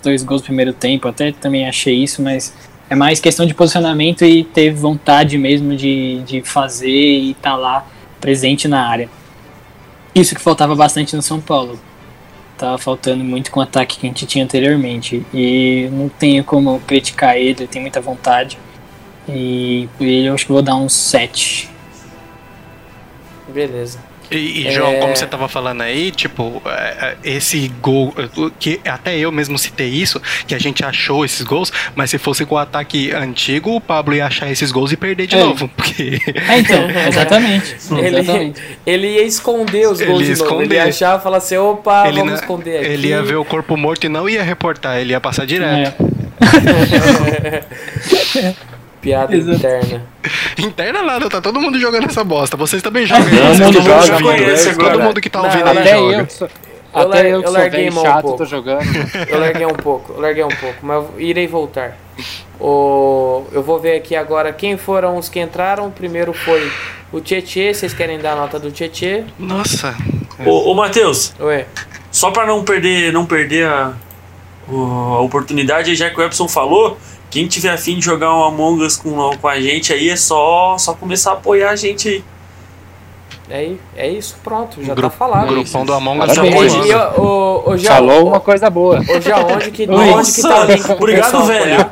dois 0.03 0.23
gols 0.23 0.41
no 0.43 0.47
primeiro 0.47 0.73
tempo, 0.73 1.09
até 1.09 1.33
também 1.33 1.69
achei 1.69 1.95
isso, 1.95 2.23
mas 2.23 2.53
é 2.91 2.95
mais 2.95 3.21
questão 3.21 3.47
de 3.47 3.55
posicionamento 3.55 4.25
e 4.25 4.45
ter 4.45 4.73
vontade 4.73 5.39
mesmo 5.39 5.75
de, 5.77 6.21
de 6.27 6.43
fazer 6.43 6.89
e 6.91 7.31
estar 7.31 7.57
lá 7.57 7.87
presente 8.21 8.69
na 8.69 8.87
área. 8.87 9.09
Isso 10.15 10.35
que 10.35 10.41
faltava 10.41 10.75
bastante 10.75 11.17
no 11.17 11.23
São 11.23 11.41
Paulo 11.41 11.79
tava 12.63 12.79
faltando 12.79 13.25
muito 13.25 13.51
com 13.51 13.59
o 13.59 13.63
ataque 13.63 13.99
que 13.99 14.07
a 14.07 14.09
gente 14.09 14.25
tinha 14.25 14.45
anteriormente. 14.45 15.27
E 15.35 15.89
não 15.93 16.09
tenho 16.09 16.45
como 16.45 16.79
criticar 16.81 17.37
ele, 17.37 17.51
ele 17.51 17.67
tem 17.67 17.83
muita 17.83 18.01
vontade. 18.01 18.57
E 19.29 19.89
por 19.99 20.07
ele 20.07 20.29
eu 20.29 20.35
acho 20.35 20.47
que 20.47 20.53
vou 20.53 20.63
dar 20.63 20.77
uns 20.77 20.93
7. 20.93 21.69
Beleza. 23.49 23.99
E, 24.39 24.69
e, 24.69 24.73
João, 24.73 24.93
É. 24.95 24.99
como 24.99 25.17
você 25.17 25.27
tava 25.27 25.49
falando 25.49 25.83
aí, 25.83 26.11
tipo, 26.11 26.63
é, 26.67 27.17
é, 27.25 27.31
esse 27.31 27.69
gol, 27.81 28.15
que 28.59 28.81
até 28.85 29.17
eu 29.19 29.31
mesmo 29.33 29.59
citei 29.59 29.89
isso, 29.89 30.21
que 30.47 30.55
a 30.55 30.59
gente 30.59 30.85
achou 30.85 31.25
esses 31.25 31.43
gols, 31.43 31.73
mas 31.95 32.11
se 32.11 32.19
fosse 32.19 32.45
com 32.45 32.55
o 32.55 32.59
ataque 32.59 33.13
antigo, 33.13 33.77
o 33.77 33.81
Pablo 33.81 34.15
ia 34.15 34.27
achar 34.27 34.51
esses 34.51 34.71
gols 34.73 34.93
e 34.93 34.97
perder 34.97 35.27
de 35.27 35.37
É. 35.37 35.41
novo, 35.41 35.69
porque 35.69 36.19
É, 36.49 36.59
então, 36.59 36.89
exatamente. 37.09 37.77
Ele, 37.91 38.19
exatamente. 38.21 38.61
ele 38.87 39.07
ia 39.09 39.23
esconder 39.25 39.89
os 39.89 40.01
gols 40.01 40.23
Ele 40.23 40.35
de 40.35 40.41
novo. 40.41 40.63
Ele 40.63 40.75
ia 40.75 40.85
achar 40.85 41.19
e 41.19 41.23
falar 41.23 41.39
assim: 41.39 41.57
opa, 41.57 42.07
ele, 42.09 42.19
vamos 42.19 42.35
na- 42.35 42.41
esconder 42.41 42.79
aqui. 42.79 42.87
ele 42.89 43.09
ia 43.09 43.23
ver 43.23 43.37
o 43.37 43.45
corpo 43.45 43.77
morto 43.77 44.05
e 44.05 44.09
não 44.09 44.29
ia 44.29 44.43
reportar, 44.43 44.99
ele 44.99 45.13
ia 45.13 45.21
passar 45.21 45.47
direto. 45.47 46.03
É. 46.03 46.13
Piada 49.03 49.37
Exato. 49.37 49.57
interna. 49.59 50.03
Interna 50.59 51.03
nada, 51.03 51.29
tá 51.29 51.41
todo 51.41 51.61
mundo 51.61 51.79
jogando 51.79 52.07
essa 52.07 52.23
bosta. 52.25 52.57
Vocês 52.57 52.81
também 52.83 53.05
jogam 53.05 53.25
Todo 53.25 53.35
mundo 53.35 53.59
todo 53.59 53.75
mundo 53.75 53.83
joga, 53.85 54.07
joga, 54.07 54.21
mano. 54.25 54.39
conhece 54.39 54.75
todo 54.75 54.87
agora. 54.89 55.05
mundo 55.05 55.21
que 55.21 55.29
tá 55.29 55.39
Não, 55.41 55.47
ouvindo 55.47 55.67
aí 55.69 55.75
joga. 55.89 55.89
eu, 55.91 57.09
lar- 57.09 57.09
até 57.09 57.27
eu 57.27 57.31
eu 57.33 57.41
que 57.43 57.49
sou 57.49 57.57
larguei 57.59 57.81
bem 57.83 57.91
mão 57.91 58.03
um 58.03 58.07
chato, 58.07 58.23
pouco. 58.23 58.39
tô 58.39 58.45
jogando. 58.47 58.83
Eu 59.29 59.41
larguei 59.41 59.67
um 59.67 59.75
pouco, 59.75 60.13
eu 60.13 60.21
larguei 60.21 60.45
um 60.45 60.49
pouco, 60.49 60.77
mas 60.83 60.97
eu 61.05 61.21
irei 61.21 61.47
voltar. 61.49 61.97
O, 62.61 63.45
eu 63.53 63.63
vou 63.63 63.81
ver 63.81 63.97
aqui 63.97 64.15
agora 64.15 64.53
quem 64.53 64.77
foram 64.77 65.17
os 65.17 65.29
que 65.29 65.41
entraram. 65.41 65.89
O 65.89 65.91
primeiro 65.91 66.33
foi 66.33 66.71
o 67.11 67.21
Tietê. 67.21 67.75
Vocês 67.75 67.93
querem 67.93 68.19
dar 68.21 68.33
a 68.35 68.37
nota 68.37 68.59
do 68.61 68.71
Tietê? 68.71 69.25
Nossa, 69.39 69.95
Ô, 70.47 70.71
ô 70.71 70.75
Matheus, 70.75 71.35
Ué, 71.41 71.67
só 72.11 72.31
pra 72.31 72.47
não 72.47 72.63
perder, 72.63 73.13
não 73.13 73.27
perder 73.27 73.67
a, 73.67 73.93
a 74.69 75.21
oportunidade, 75.21 75.95
já 75.97 76.09
que 76.11 76.21
o 76.21 76.23
Epson 76.23 76.47
falou, 76.47 76.97
quem 77.33 77.47
tiver 77.49 77.71
afim 77.71 77.99
de 77.99 78.05
jogar 78.05 78.33
um 78.37 78.45
Among 78.45 78.85
Us 78.85 78.95
com, 78.97 79.35
com 79.39 79.49
a 79.49 79.59
gente 79.59 79.91
aí, 79.91 80.11
é 80.11 80.17
só, 80.17 80.77
só 80.79 80.93
começar 80.93 81.31
a 81.31 81.33
apoiar 81.35 81.71
a 81.71 81.77
gente 81.77 82.07
aí. 82.09 82.23
é, 83.51 83.73
é 84.05 84.09
isso, 84.11 84.37
pronto, 84.45 84.85
já 84.85 84.95
Gru- 84.95 85.09
tá 85.09 85.17
falado. 85.17 85.47
grupão 85.49 85.87
do 85.87 85.95
Among 85.95 86.21
Us 86.21 86.37
ó, 86.93 87.15
ô, 87.17 87.71
ô, 87.71 87.77
João, 87.79 87.95
Falou 87.95 88.29
uma 88.29 88.39
coisa 88.41 88.69
boa. 88.69 89.01
ô, 89.01 89.21
João, 89.21 89.47
onde 89.55 89.71
que, 89.71 89.89
onde 89.91 90.33
que 90.33 90.43
tá 90.43 90.61
o 90.61 90.65
link 90.67 90.91
Obrigado, 90.91 91.45
velho. 91.47 91.91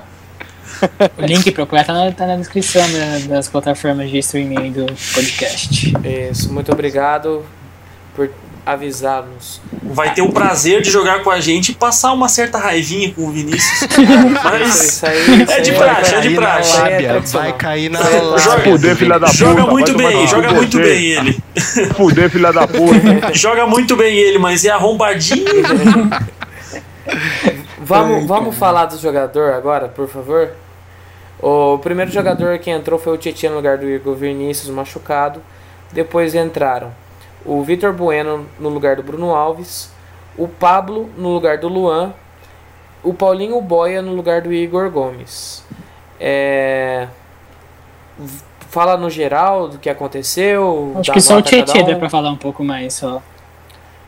O 1.19 1.23
link 1.27 1.51
pra 1.53 1.67
tá 1.85 1.93
na, 1.95 2.13
tá 2.13 2.27
na 2.27 2.37
descrição 2.37 2.83
da- 2.93 3.35
das 3.37 3.49
plataformas 3.49 4.11
de 4.11 4.19
streaming 4.19 4.73
do 4.73 4.87
podcast. 5.15 5.93
Isso, 6.31 6.53
muito 6.53 6.71
obrigado 6.71 7.45
por 8.65 8.71
avisar-nos. 8.73 9.61
Vai 9.83 10.15
ter 10.15 10.23
o 10.23 10.33
prazer 10.33 10.81
de 10.83 10.91
jogar 10.91 11.23
com 11.23 11.31
a 11.31 11.41
gente 11.41 11.73
e 11.73 11.75
passar 11.75 12.13
uma 12.13 12.29
certa 12.29 12.59
raivinha 12.59 13.13
com 13.13 13.23
o 13.27 13.31
Vinícius. 13.31 13.89
Mas 14.45 14.85
Isso 14.85 15.07
aí, 15.07 15.43
isso 15.43 15.53
É 15.53 15.61
de 15.61 15.73
praxe, 15.73 16.15
é 16.15 16.21
de 16.21 16.35
praxe. 16.35 16.81
É 16.81 17.21
vai 17.21 17.53
cair 17.53 17.91
na. 17.91 18.01
Joga- 18.39 18.61
Fuder, 18.71 18.97
filha 18.97 19.19
da 19.19 19.27
puta. 19.27 19.39
joga 19.39 19.67
muito 19.67 19.97
bem, 19.97 20.27
joga 20.29 20.53
muito 20.53 20.77
você. 20.77 20.83
bem 20.83 21.05
ele. 21.07 21.39
Fuder, 21.97 22.31
filha 22.31 22.53
da 22.53 22.67
puta. 22.67 23.35
Joga 23.35 23.67
muito 23.67 23.97
bem 23.97 24.17
ele, 24.17 24.39
mas 24.39 24.65
é 24.65 24.71
arrombadinho. 24.71 25.45
Vamos, 27.83 28.27
vamos 28.27 28.57
falar 28.57 28.87
do 28.87 28.99
jogador 28.99 29.53
agora, 29.55 29.89
por 29.89 30.09
favor? 30.09 30.51
O 31.41 31.79
primeiro 31.79 32.11
jogador 32.13 32.59
que 32.59 32.71
entrou 32.71 32.99
foi 32.99 33.15
o 33.15 33.17
Tietchan 33.17 33.51
no 33.51 33.57
lugar 33.57 33.79
do 33.79 33.89
Igor 33.89 34.15
Vinícius 34.15 34.69
machucado. 34.71 35.41
Depois 35.91 36.35
entraram 36.35 36.93
o 37.45 37.63
Vitor 37.63 37.93
Bueno 37.93 38.47
no 38.59 38.69
lugar 38.69 38.97
do 38.97 39.03
Bruno 39.03 39.35
Alves, 39.35 39.91
o 40.37 40.47
Pablo 40.49 41.09
no 41.17 41.29
lugar 41.31 41.59
do 41.59 41.69
Luan, 41.69 42.13
o 43.03 43.15
Paulinho 43.15 43.61
Boia 43.61 44.03
no 44.03 44.13
lugar 44.15 44.43
do 44.43 44.53
Igor 44.53 44.91
Gomes. 44.91 45.65
É... 46.19 47.09
Fala 48.69 48.97
no 48.97 49.11
geral 49.11 49.69
do 49.69 49.79
que 49.79 49.91
aconteceu. 49.91 50.95
Acho 50.99 51.09
dá 51.09 51.15
que 51.15 51.21
só 51.21 51.39
o 51.39 51.43
Tietchan 51.43 51.83
dá 51.85 51.97
um. 51.97 51.99
pra 51.99 52.09
falar 52.11 52.31
um 52.31 52.37
pouco 52.37 52.63
mais 52.63 52.95
só. 52.95 53.21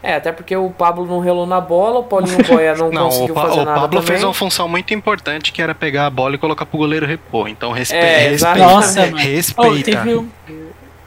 É, 0.02 0.14
até 0.16 0.32
porque 0.32 0.54
o 0.56 0.68
Pablo 0.70 1.06
não 1.06 1.20
relou 1.20 1.46
na 1.46 1.60
bola, 1.60 2.00
o 2.00 2.04
Paulinho 2.04 2.36
Boia 2.46 2.74
não, 2.74 2.90
Não, 2.90 3.06
o, 3.06 3.10
conseguiu 3.10 3.34
fazer 3.34 3.60
o 3.60 3.64
nada 3.64 3.80
Pablo 3.82 4.00
também. 4.00 4.06
fez 4.06 4.24
uma 4.24 4.34
função 4.34 4.68
muito 4.68 4.92
importante 4.92 5.52
que 5.52 5.62
era 5.62 5.74
pegar 5.74 6.06
a 6.06 6.10
bola 6.10 6.34
e 6.34 6.38
colocar 6.38 6.66
pro 6.66 6.76
goleiro 6.78 7.06
repor. 7.06 7.48
Então 7.48 7.70
respe 7.72 7.96
É, 7.96 8.28
respeita. 8.28 8.58
Nossa, 8.58 9.00
mano. 9.06 9.16
Respeita. 9.16 9.70
Oh, 9.70 9.82
teve 9.82 10.14
um, 10.16 10.28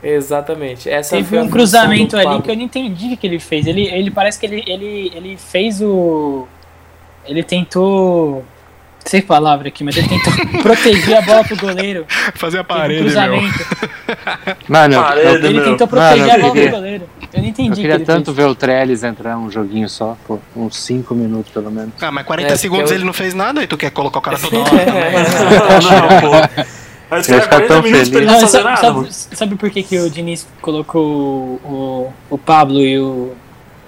Exatamente. 0.07 0.89
Essa 0.89 1.15
teve 1.17 1.37
um 1.39 1.49
cruzamento 1.49 2.15
ali 2.15 2.41
que 2.41 2.51
eu 2.51 2.55
não 2.55 2.61
entendi 2.63 3.13
o 3.13 3.17
que 3.17 3.25
ele 3.25 3.39
fez. 3.39 3.65
Ele, 3.65 3.87
ele 3.87 4.11
parece 4.11 4.39
que 4.39 4.45
ele, 4.45 4.63
ele, 4.67 5.11
ele 5.15 5.37
fez 5.37 5.81
o. 5.81 6.47
Ele 7.27 7.41
tentou. 7.43 8.45
Não 9.03 9.09
sei 9.11 9.19
a 9.19 9.23
palavra 9.23 9.67
aqui, 9.67 9.83
mas 9.83 9.95
ele 9.97 10.07
tentou 10.07 10.33
proteger 10.63 11.17
a 11.17 11.21
bola 11.21 11.43
pro 11.43 11.55
goleiro. 11.57 12.05
Fazer 12.35 12.59
a 12.59 12.63
Teve 12.63 12.73
um 12.73 12.81
parede, 12.81 13.03
meu. 13.03 13.11
cruzamento. 13.11 13.65
Mano, 14.67 14.93
eu, 14.95 15.01
Parede, 15.03 15.27
eu, 15.27 15.35
Ele 15.35 15.53
meu. 15.59 15.63
tentou 15.77 15.87
Mano, 15.91 16.07
proteger 16.07 16.27
eu 16.27 16.33
a 16.33 16.37
bola 16.39 16.53
queria- 16.53 16.69
pro 16.69 16.77
goleiro. 16.79 17.09
Eu 17.33 17.39
não 17.39 17.43
eu 17.43 17.49
entendi 17.49 17.69
o 17.71 17.75
que 17.75 17.81
queria 17.81 17.95
ele 17.95 18.05
tanto 18.05 18.25
fez. 18.25 18.37
ver 18.37 18.45
o 18.45 18.55
Trellis 18.55 19.03
entrar 19.03 19.37
um 19.37 19.51
joguinho 19.51 19.87
só, 19.89 20.15
pô, 20.27 20.39
uns 20.55 20.77
5 20.77 21.13
minutos 21.13 21.51
pelo 21.51 21.69
menos. 21.69 21.91
Ah, 22.01 22.11
mas 22.11 22.25
40 22.25 22.53
É, 22.53 22.55
segundos 22.55 22.89
eu- 22.91 22.97
ele 22.97 23.03
não 23.05 23.13
fez 23.13 23.33
nada 23.33 23.61
e 23.61 23.67
tu 23.67 23.75
quer 23.77 23.91
colocar 23.91 24.19
o 24.19 24.21
cara 24.21 24.37
toda 24.39 24.57
hora. 24.61 24.69
não, 25.81 26.21
pô. 26.21 26.65
Mas 27.09 27.27
Eu 27.29 27.35
ia 27.35 27.41
cara, 27.41 27.43
ficar 27.43 27.67
40 27.67 27.73
tão 27.73 27.81
minutos 27.83 28.09
pra 28.09 28.17
ele 28.19 28.25
não 28.27 28.33
Não, 28.33 28.39
fazer 28.41 28.51
sabe, 28.51 28.63
nada, 28.63 28.81
sabe- 28.81 28.95
mano. 28.97 29.07
sabe 29.11 29.55
por 29.55 29.69
que, 29.69 29.83
que 29.83 29.99
o 29.99 30.09
Diniz 30.09 30.47
colocou 30.61 31.03
o, 31.63 32.13
o 32.29 32.37
Pablo 32.37 32.79
e 32.81 32.99
o. 32.99 33.31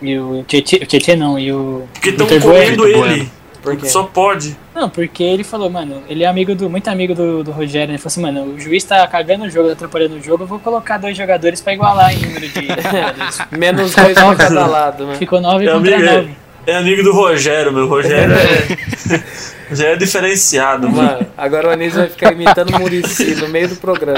E 0.01 0.17
o 0.19 0.43
Tietchan, 0.43 1.13
o 1.13 1.17
não, 1.17 1.39
e 1.39 1.51
o. 1.51 1.83
Porque 1.93 2.09
estão 2.09 2.27
comendo 2.27 2.85
Vitor 2.85 3.11
ele. 3.11 3.31
Por 3.63 3.75
quê? 3.75 3.89
Só 3.89 4.03
pode. 4.03 4.55
Não, 4.73 4.87
porque 4.89 5.23
ele 5.23 5.43
falou, 5.43 5.69
mano, 5.69 6.01
ele 6.07 6.23
é 6.23 6.27
amigo 6.27 6.53
do. 6.55 6.69
muito 6.69 6.87
amigo 6.87 7.15
do, 7.15 7.43
do 7.43 7.51
Rogério, 7.51 7.87
né? 7.87 7.93
Ele 7.93 7.97
falou 7.97 8.07
assim, 8.07 8.21
mano, 8.21 8.53
o 8.53 8.59
juiz 8.59 8.83
tá 8.83 9.05
cagando 9.07 9.45
o 9.45 9.49
jogo, 9.49 9.67
tá 9.69 9.73
atrapalhando 9.73 10.15
o 10.15 10.21
jogo, 10.21 10.43
eu 10.43 10.47
vou 10.47 10.59
colocar 10.59 10.97
dois 10.99 11.17
jogadores 11.17 11.59
pra 11.59 11.73
igualar 11.73 12.13
em 12.13 12.19
número 12.25 12.47
de. 12.47 12.67
Menos 13.57 13.93
dois 13.95 14.13
pra 14.13 14.35
cada 14.35 14.65
lado, 14.67 15.05
né? 15.07 15.15
Ficou 15.15 15.41
9 15.41 15.65
É 15.67 15.73
contra 15.73 15.95
amigo, 15.95 16.11
9. 16.11 16.35
É 16.67 16.75
amigo 16.75 17.01
do 17.03 17.11
Rogério, 17.13 17.71
meu. 17.73 17.87
Rogério 17.87 18.33
é. 18.35 19.23
Já 19.75 19.87
é 19.89 19.95
diferenciado, 19.97 20.89
mano. 20.89 21.07
Mano, 21.11 21.27
agora 21.37 21.67
o 21.67 21.71
Anísio 21.71 21.99
vai 21.99 22.07
ficar 22.09 22.31
imitando 22.31 22.69
o 22.73 22.79
Murici 22.79 23.35
no 23.35 23.49
meio 23.49 23.67
do 23.67 23.75
programa. 23.75 24.17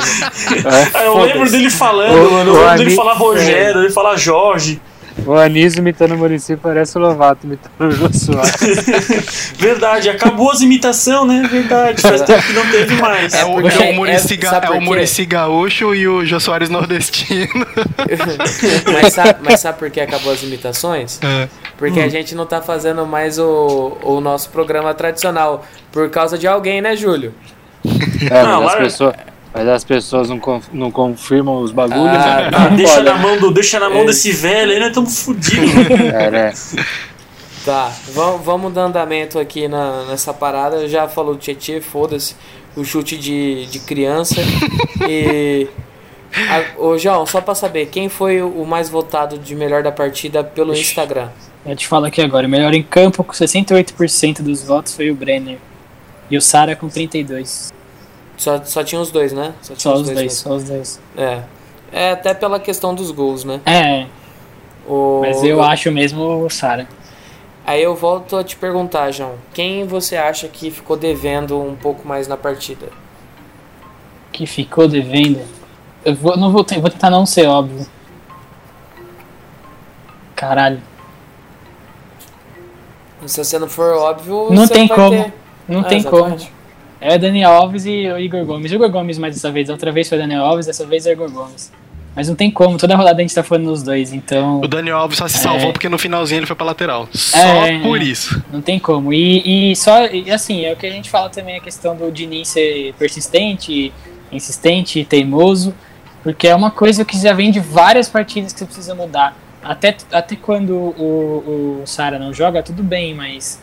Ah, 0.93 1.03
eu 1.05 1.13
Foda-se. 1.13 1.33
lembro 1.33 1.51
dele 1.51 1.69
falando, 1.71 2.27
O- 2.27 2.31
mano. 2.33 2.55
Eu 2.55 2.61
lembro 2.61 2.77
dele 2.77 2.95
falar 2.95 3.13
Rogério, 3.13 3.81
ele 3.81 3.89
falar 3.89 4.15
Jorge. 4.15 4.79
O 5.25 5.33
Anísio 5.33 5.79
imitando 5.79 6.13
o 6.13 6.17
Murici 6.17 6.55
parece 6.55 6.97
o 6.97 7.01
Lovato 7.01 7.45
imitando 7.45 7.71
o 7.79 7.91
Jô 7.91 8.09
Soares. 8.13 8.55
Verdade, 9.57 10.09
acabou 10.09 10.51
as 10.51 10.61
imitações, 10.61 11.27
né? 11.27 11.47
Verdade, 11.51 12.01
faz 12.01 12.21
tempo 12.21 12.41
que 12.43 12.53
não 12.53 12.65
teve 12.71 12.95
mais. 12.95 13.33
É 13.33 13.45
o, 13.45 13.53
porque- 13.53 13.67
é 13.83 13.99
o 13.99 14.05
é- 14.05 14.11
Ga- 14.37 14.49
sabe 14.49 14.67
é? 14.67 14.79
Muricy 14.79 15.25
Gaúcho 15.25 15.93
e 15.95 16.07
o 16.07 16.25
Jô 16.25 16.39
Soares 16.39 16.69
nordestino. 16.69 17.47
mas, 19.01 19.13
sabe, 19.13 19.39
mas 19.43 19.59
sabe 19.59 19.77
por 19.79 19.89
que 19.89 19.99
acabou 20.01 20.31
as 20.33 20.41
imitações? 20.43 21.19
É. 21.23 21.47
Porque 21.77 21.99
a 21.99 22.09
gente 22.09 22.35
não 22.35 22.45
tá 22.45 22.61
fazendo 22.61 23.05
mais 23.05 23.39
o, 23.39 23.97
o 24.03 24.19
nosso 24.21 24.49
programa 24.49 24.93
tradicional. 24.93 25.65
Por 25.91 26.09
causa 26.09 26.37
de 26.37 26.47
alguém, 26.47 26.81
né, 26.81 26.95
Júlio? 26.95 27.33
É, 28.29 28.43
Não, 28.43 28.67
as 28.67 28.73
lá- 28.73 28.77
pessoas, 28.77 29.15
mas 29.53 29.67
as 29.67 29.83
pessoas 29.83 30.29
não, 30.29 30.39
conf- 30.39 30.69
não 30.71 30.91
confirmam 30.91 31.61
os 31.61 31.71
bagulhos, 31.71 32.05
Ah, 32.17 32.41
né? 32.41 32.49
Ah, 32.53 32.67
deixa 32.69 33.01
na 33.01 33.15
mão, 33.17 33.37
do, 33.39 33.51
deixa 33.51 33.79
na 33.79 33.89
mão 33.89 34.05
desse 34.05 34.31
velho 34.31 34.71
aí, 34.71 34.79
nós 34.79 34.89
estamos 34.89 35.19
fodidos. 35.23 35.89
É, 36.13 36.29
né? 36.31 36.53
Tá, 37.65 37.91
vamos, 38.13 38.45
vamos 38.45 38.73
dando 38.73 38.87
andamento 38.89 39.37
aqui 39.37 39.67
na, 39.67 40.05
nessa 40.05 40.33
parada. 40.33 40.87
Já 40.87 41.07
falou 41.07 41.33
do 41.35 41.39
Tietchan, 41.39 41.81
foda-se. 41.81 42.35
O 42.75 42.85
chute 42.85 43.17
de, 43.17 43.65
de 43.65 43.79
criança. 43.79 44.35
e. 45.07 45.67
A, 46.47 46.79
ô, 46.81 46.97
João, 46.97 47.25
só 47.25 47.41
pra 47.41 47.55
saber, 47.55 47.87
quem 47.87 48.07
foi 48.07 48.41
o 48.41 48.63
mais 48.63 48.87
votado 48.87 49.37
de 49.37 49.55
melhor 49.55 49.81
da 49.81 49.91
partida 49.91 50.43
pelo 50.43 50.73
Instagram? 50.73 51.27
Eu 51.65 51.75
te 51.75 51.87
falo 51.87 52.05
aqui 52.05 52.21
agora, 52.21 52.45
o 52.45 52.49
melhor 52.49 52.73
em 52.73 52.83
campo 52.83 53.23
com 53.23 53.33
68% 53.33 54.41
dos 54.41 54.63
votos 54.63 54.95
foi 54.95 55.09
o 55.09 55.15
Brenner. 55.15 55.57
E 56.29 56.37
o 56.37 56.41
Sara 56.41 56.75
com 56.75 56.87
32. 56.87 57.73
Só, 58.39 58.63
só 58.63 58.83
tinha 58.83 58.99
os 59.01 59.11
dois, 59.11 59.33
né? 59.33 59.53
tinha 59.61 59.77
Só 59.77 59.93
os 59.95 60.03
dois, 60.03 60.17
mesmo. 60.17 60.31
só 60.31 60.55
os 60.55 60.63
dois. 60.63 60.99
É. 61.15 61.41
É 61.91 62.11
até 62.11 62.33
pela 62.33 62.59
questão 62.59 62.95
dos 62.95 63.11
gols, 63.11 63.43
né? 63.43 63.59
É, 63.65 64.05
O, 64.87 65.19
mas 65.21 65.43
eu 65.43 65.61
acho 65.61 65.91
mesmo 65.91 66.45
o 66.45 66.49
Sara. 66.49 66.87
Aí 67.65 67.83
eu 67.83 67.93
volto 67.95 68.37
a 68.37 68.43
te 68.43 68.55
perguntar, 68.55 69.11
João. 69.11 69.33
Quem 69.53 69.85
você 69.85 70.15
acha 70.15 70.47
que 70.47 70.71
ficou 70.71 70.95
devendo 70.97 71.59
um 71.61 71.75
pouco 71.75 72.07
mais 72.07 72.27
na 72.27 72.37
partida? 72.37 72.87
Que 74.31 74.47
ficou 74.47 74.87
devendo. 74.87 75.41
Eu 76.05 76.15
vou, 76.15 76.37
não 76.37 76.51
vou, 76.51 76.63
vou 76.79 76.89
tentar 76.89 77.09
não 77.09 77.25
ser 77.25 77.45
óbvio. 77.47 77.85
Caralho. 80.35 80.81
Se 83.25 83.43
você 83.43 83.59
não 83.59 83.67
for 83.67 83.93
óbvio, 83.97 84.47
Não 84.51 84.67
tem 84.67 84.87
como. 84.87 85.09
ter- 85.23 85.33
Não 85.67 85.81
É, 85.81 85.83
tem 85.83 86.01
como. 86.03 86.37
É 87.01 87.17
Daniel 87.17 87.51
Alves 87.51 87.85
e 87.85 88.07
o 88.09 88.19
Igor 88.19 88.43
Gomes. 88.45 88.71
O 88.71 88.75
Igor 88.75 88.89
Gomes 88.89 89.17
mais 89.17 89.33
dessa 89.35 89.51
vez. 89.51 89.69
Outra 89.69 89.91
vez 89.91 90.09
foi 90.09 90.17
o 90.17 90.21
Daniel 90.21 90.43
Alves, 90.43 90.65
dessa 90.65 90.85
vez 90.85 91.05
é 91.05 91.11
o 91.11 91.13
Igor 91.13 91.31
Gomes. 91.31 91.71
Mas 92.15 92.27
não 92.27 92.35
tem 92.35 92.51
como. 92.51 92.77
Toda 92.77 92.95
rodada 92.95 93.17
a 93.17 93.21
gente 93.21 93.33
tá 93.33 93.43
falando 93.43 93.65
nos 93.65 93.81
dois, 93.83 94.11
então 94.11 94.59
O 94.61 94.67
Daniel 94.67 94.97
Alves 94.97 95.17
só 95.17 95.27
se 95.27 95.37
É. 95.37 95.39
salvou 95.39 95.71
porque 95.71 95.87
no 95.87 95.97
finalzinho 95.97 96.39
ele 96.39 96.45
foi 96.45 96.55
pra 96.55 96.65
lateral. 96.65 97.07
Só 97.13 97.37
É. 97.37 97.79
por 97.79 98.01
isso. 98.01 98.43
não 98.51 98.61
tem 98.61 98.77
como. 98.79 99.13
E, 99.13 99.71
e 99.71 99.75
só, 99.75 100.05
e 100.07 100.29
assim, 100.29 100.65
é 100.65 100.73
o 100.73 100.75
que 100.75 100.85
a 100.85 100.91
gente 100.91 101.09
fala 101.09 101.29
também 101.29 101.55
a 101.55 101.59
questão 101.61 101.95
do 101.95 102.11
Diniz 102.11 102.49
ser 102.49 102.93
persistente, 102.99 103.93
insistente, 104.31 105.05
teimoso, 105.05 105.73
porque 106.23 106.47
é 106.47 106.55
uma 106.55 106.71
coisa 106.71 107.05
que 107.05 107.17
já 107.17 107.31
vem 107.31 107.51
de 107.51 107.59
várias 107.61 108.09
partidas 108.09 108.51
que 108.51 108.59
você 108.59 108.65
precisa 108.65 108.93
mudar. 108.95 109.37
Até, 109.63 109.95
até 110.11 110.35
quando 110.35 110.71
o, 110.73 111.79
o 111.81 111.87
Sara 111.87 112.17
não 112.19 112.33
joga, 112.33 112.61
tudo 112.63 112.81
bem, 112.83 113.13
mas 113.13 113.61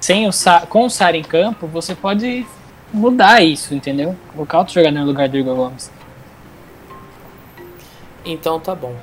sem 0.00 0.26
o 0.26 0.32
Sa 0.32 0.60
com 0.68 0.84
o 0.86 0.90
Sara 0.90 1.16
em 1.16 1.22
campo, 1.22 1.66
você 1.66 1.94
pode 1.94 2.46
mudar 2.92 3.42
isso, 3.42 3.74
entendeu? 3.74 4.16
Colocar 4.34 4.58
outro 4.58 4.74
jogador 4.74 4.98
no 4.98 5.06
lugar 5.06 5.28
do 5.28 5.36
Igor 5.36 5.54
Gomes. 5.54 5.90
Então 8.24 8.60
tá 8.60 8.74
bom. 8.74 8.94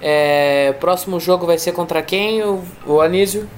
É, 0.00 0.74
próximo 0.80 1.18
jogo 1.20 1.46
vai 1.46 1.58
ser 1.58 1.72
contra 1.72 2.02
quem? 2.02 2.42
O, 2.42 2.62
o 2.86 3.00
Anísio? 3.00 3.48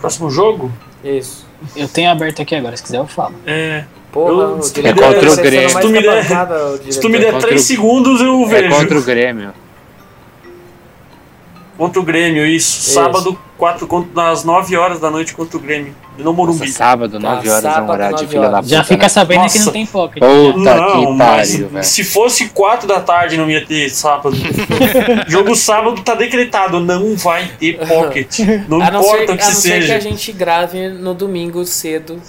Próximo 0.00 0.30
jogo? 0.30 0.70
Isso. 1.02 1.46
Eu 1.74 1.88
tenho 1.88 2.10
aberto 2.10 2.42
aqui 2.42 2.54
agora, 2.54 2.76
se 2.76 2.82
quiser 2.82 2.98
eu 2.98 3.06
falo. 3.06 3.34
É. 3.46 3.84
Porra, 4.12 4.30
Eu- 4.30 4.58
o 4.58 4.62
se 4.62 4.72
tu 4.72 4.82
me 4.82 4.92
der- 4.92 4.94
tá 4.94 5.08
se 5.30 5.36
tu 5.36 5.42
der- 5.42 6.92
Se 6.92 7.00
tu 7.00 7.08
me 7.08 7.18
der 7.18 7.32
Contra 7.32 7.48
3 7.48 7.62
o- 7.62 7.64
segundos, 7.66 8.20
eu 8.20 8.42
É 8.42 8.46
vejo. 8.46 8.76
contra 8.76 8.98
o 8.98 9.02
Grêmio. 9.02 9.52
Contra 11.76 12.00
o 12.00 12.04
Grêmio, 12.04 12.46
isso. 12.46 12.80
Isso. 12.80 12.90
Sábado, 12.92 13.36
4, 13.58 13.86
contra, 13.86 14.30
às 14.30 14.44
9 14.44 14.76
horas 14.76 15.00
da 15.00 15.10
noite 15.10 15.34
contra 15.34 15.56
o 15.56 15.60
Grêmio. 15.60 15.94
No 16.16 16.32
Morumbi. 16.32 16.60
Nossa, 16.60 16.72
sábado, 16.72 17.18
9 17.18 17.48
horas 17.50 17.64
é 17.64 17.68
um 17.68 17.72
sábado, 17.72 17.90
horário 17.92 18.16
de 18.16 18.22
9 18.22 18.34
filha 18.36 18.48
da 18.48 18.56
puta. 18.58 18.68
Já 18.68 18.84
fica 18.84 19.02
né? 19.02 19.08
sabendo 19.08 19.38
que 19.38 19.58
Nossa. 19.58 19.64
não 19.64 19.72
tem 19.72 19.86
pocket. 19.86 20.22
Puta 20.22 20.74
Não, 20.76 21.06
que 21.06 21.12
mas 21.12 21.50
pariu, 21.50 21.68
velho. 21.68 21.84
se 21.84 22.04
fosse 22.04 22.48
4 22.50 22.86
da 22.86 23.00
tarde 23.00 23.36
não 23.36 23.50
ia 23.50 23.66
ter 23.66 23.88
sábado. 23.90 24.36
Jogo 25.26 25.56
sábado 25.56 26.00
tá 26.02 26.14
decretado, 26.14 26.78
não 26.78 27.16
vai 27.16 27.48
ter 27.58 27.78
pocket. 27.86 28.38
Não 28.68 28.78
não 28.78 28.86
importa 28.86 29.26
ser, 29.26 29.32
o 29.32 29.36
que 29.36 29.42
a 29.42 29.46
não 29.46 29.54
ser 29.54 29.72
que 29.74 29.80
seja. 29.80 29.96
a 29.96 30.00
gente 30.00 30.32
grave 30.32 30.88
no 30.88 31.14
domingo 31.14 31.64
cedo, 31.64 32.20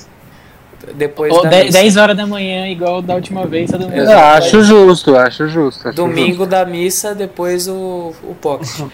depois 0.94 1.34
Ou 1.34 1.44
da 1.44 1.50
10, 1.50 1.66
missa. 1.68 1.78
10 1.80 1.98
horas 1.98 2.18
da 2.18 2.26
manhã, 2.28 2.68
igual 2.68 3.02
da 3.02 3.16
última 3.16 3.46
vez, 3.46 3.72
todo 3.72 3.82
mundo. 3.90 3.96
Eu 3.96 4.20
acho 4.20 4.64
justo, 4.64 5.16
acho 5.16 5.48
justo. 5.48 5.88
acho 5.88 5.96
Domingo 5.96 6.46
da 6.46 6.66
missa, 6.66 7.16
depois 7.16 7.68
o, 7.68 8.14
o 8.24 8.36
pocket. 8.36 8.70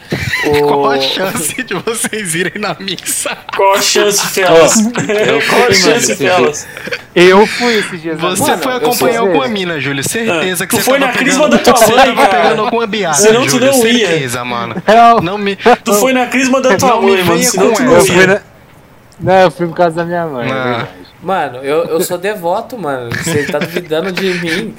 Qual 0.62 0.82
O, 0.82 0.90
a 0.90 1.00
chance 1.00 1.62
de 1.64 1.74
vocês 1.76 2.36
irem 2.36 2.60
na 2.62 2.76
missa? 2.80 3.38
Qual 3.56 3.74
a 3.76 3.82
chance, 3.82 4.26
Felas? 4.28 4.76
eu 4.78 5.42
Qual 5.50 5.68
a 5.68 5.74
chance, 5.74 6.16
Felas? 6.16 6.68
justo. 6.68 7.02
Eu 7.14 7.46
fui 7.46 7.78
esses 7.80 8.02
dias. 8.02 8.20
Você 8.20 8.42
Mano, 8.52 8.64
foi 8.64 8.74
acompanhar 8.74 9.20
alguma 9.20 9.48
mina, 9.48 9.80
Júlio. 9.80 10.08
Certeza 10.08 10.64
Ah, 10.64 10.68
que 10.68 10.76
tu 10.76 10.82
você 10.82 10.90
foi 10.90 11.00
na 11.00 11.10
crisma 11.10 11.50
da 11.50 11.58
tua 11.58 11.76
Você 11.76 11.94
mãe, 11.94 12.16
cara. 12.16 12.28
pegando 12.30 12.62
alguma 12.62 12.88
biata, 12.88 13.18
Senão 13.18 13.42
tu 13.44 13.50
Júlio. 13.52 13.68
não 13.72 13.88
ia. 13.88 14.08
Certeza, 14.08 14.46
mano. 14.46 14.76
Não, 15.22 15.38
me... 15.38 15.58
Tu 15.84 15.94
foi 15.94 16.14
na 16.14 16.28
crisma 16.28 16.62
da 16.62 16.78
tua 16.78 17.02
mãe, 17.02 17.24
mano. 17.24 17.44
Senão 17.44 17.74
tu 17.74 17.84
não 17.84 18.00
fui 18.06 18.16
ia. 18.16 18.42
Não, 19.22 19.34
eu 19.34 19.52
fui 19.52 19.68
por 19.68 19.76
causa 19.76 19.96
da 19.98 20.06
minha 20.06 20.26
mãe. 20.26 20.50
é 20.50 20.52
Ah. 20.52 20.64
verdade. 20.64 20.90
Mano, 21.22 21.58
eu, 21.60 21.84
eu 21.86 22.02
sou 22.02 22.18
devoto, 22.18 22.76
mano. 22.80 23.12
Você 23.16 23.44
tá 23.46 23.60
duvidando 23.60 24.12
de 24.12 24.34
mim? 24.40 24.76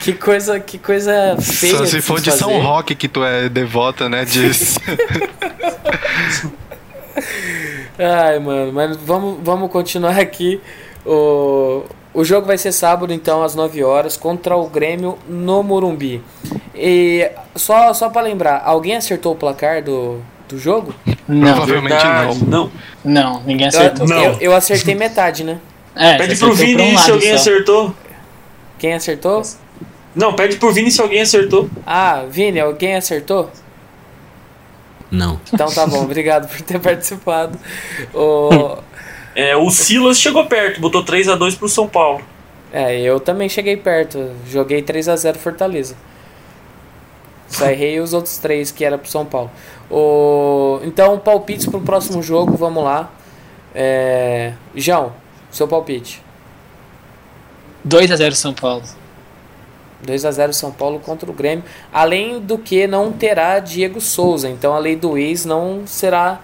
Que 0.00 0.12
coisa, 0.12 0.58
que 0.58 0.76
coisa 0.76 1.36
feia. 1.40 1.78
Só 1.78 1.86
se 1.86 2.02
for 2.02 2.20
de 2.20 2.32
São 2.32 2.48
fazer. 2.50 2.62
Roque 2.62 2.94
que 2.96 3.06
tu 3.06 3.22
é 3.24 3.48
devota, 3.48 4.08
né? 4.08 4.24
Disso. 4.24 4.80
Ai, 7.98 8.38
mano, 8.40 8.72
mas 8.72 8.96
vamos, 8.96 9.38
vamos 9.42 9.70
continuar 9.70 10.18
aqui. 10.18 10.60
O, 11.06 11.84
o 12.12 12.24
jogo 12.24 12.46
vai 12.46 12.58
ser 12.58 12.72
sábado, 12.72 13.12
então, 13.12 13.42
às 13.44 13.54
9 13.54 13.84
horas, 13.84 14.16
contra 14.16 14.56
o 14.56 14.68
Grêmio 14.68 15.16
no 15.28 15.62
Morumbi. 15.62 16.20
E 16.74 17.30
só, 17.54 17.92
só 17.94 18.08
pra 18.10 18.22
lembrar, 18.22 18.62
alguém 18.64 18.96
acertou 18.96 19.32
o 19.32 19.36
placar 19.36 19.80
do, 19.82 20.20
do 20.54 20.60
jogo? 20.60 20.94
Não, 21.28 21.56
Provavelmente 21.56 21.92
Verdade, 21.92 22.44
não. 22.44 22.70
não. 23.04 23.32
não, 23.34 23.42
ninguém 23.44 23.66
Eu, 23.66 23.68
acertou. 23.68 24.06
Não. 24.06 24.22
eu, 24.22 24.36
eu 24.40 24.54
acertei 24.56 24.94
metade, 24.94 25.44
né? 25.44 25.58
É, 25.96 26.16
Pede 26.16 26.36
pro 26.36 26.46
pra 26.48 26.54
um 26.54 26.56
Vini 26.56 26.98
se 26.98 27.10
alguém 27.10 27.28
só. 27.30 27.34
acertou. 27.36 27.94
Quem 28.78 28.94
acertou? 28.94 29.42
Não, 30.14 30.34
pede 30.34 30.56
pro 30.56 30.72
Vini 30.72 30.90
se 30.90 31.00
alguém 31.00 31.20
acertou. 31.22 31.68
Ah, 31.86 32.24
Vini, 32.28 32.60
alguém 32.60 32.96
acertou? 32.96 33.50
Não. 35.10 35.40
Então 35.52 35.70
tá 35.70 35.86
bom, 35.86 36.02
obrigado 36.02 36.48
por 36.48 36.60
ter 36.62 36.78
participado. 36.80 37.58
O, 38.12 38.78
É, 39.36 39.56
o 39.56 39.68
Silas 39.68 40.18
chegou 40.20 40.46
perto, 40.46 40.80
botou 40.80 41.02
3 41.02 41.28
a 41.28 41.34
2 41.34 41.56
pro 41.56 41.68
São 41.68 41.88
Paulo. 41.88 42.20
é, 42.72 43.00
eu 43.00 43.18
também 43.18 43.48
cheguei 43.48 43.76
perto. 43.76 44.30
Joguei 44.48 44.80
3 44.82 45.08
a 45.08 45.16
0 45.16 45.38
Fortaleza. 45.38 45.96
Só 47.48 47.68
errei 47.70 48.00
os 48.00 48.12
outros 48.12 48.38
três 48.38 48.70
que 48.70 48.84
era 48.84 48.96
pro 48.98 49.08
São 49.10 49.24
Paulo. 49.24 49.50
O, 49.96 50.80
então, 50.84 51.18
palpites 51.18 51.66
pro 51.66 51.80
próximo 51.80 52.22
jogo, 52.22 52.56
vamos 52.56 52.82
lá. 52.82 53.10
É, 53.74 54.52
João, 54.74 55.12
seu 55.50 55.68
palpite. 55.68 56.20
2x0 57.86 58.32
São 58.32 58.52
Paulo. 58.54 58.82
2 60.02 60.24
a 60.26 60.30
0 60.30 60.52
São 60.52 60.70
Paulo 60.70 60.98
contra 61.00 61.30
o 61.30 61.32
Grêmio. 61.32 61.64
Além 61.92 62.38
do 62.38 62.58
que 62.58 62.86
não 62.86 63.10
terá 63.10 63.58
Diego 63.58 64.00
Souza. 64.02 64.50
Então 64.50 64.74
a 64.74 64.78
lei 64.78 64.96
do 64.96 65.16
ex 65.16 65.46
não 65.46 65.82
será. 65.86 66.40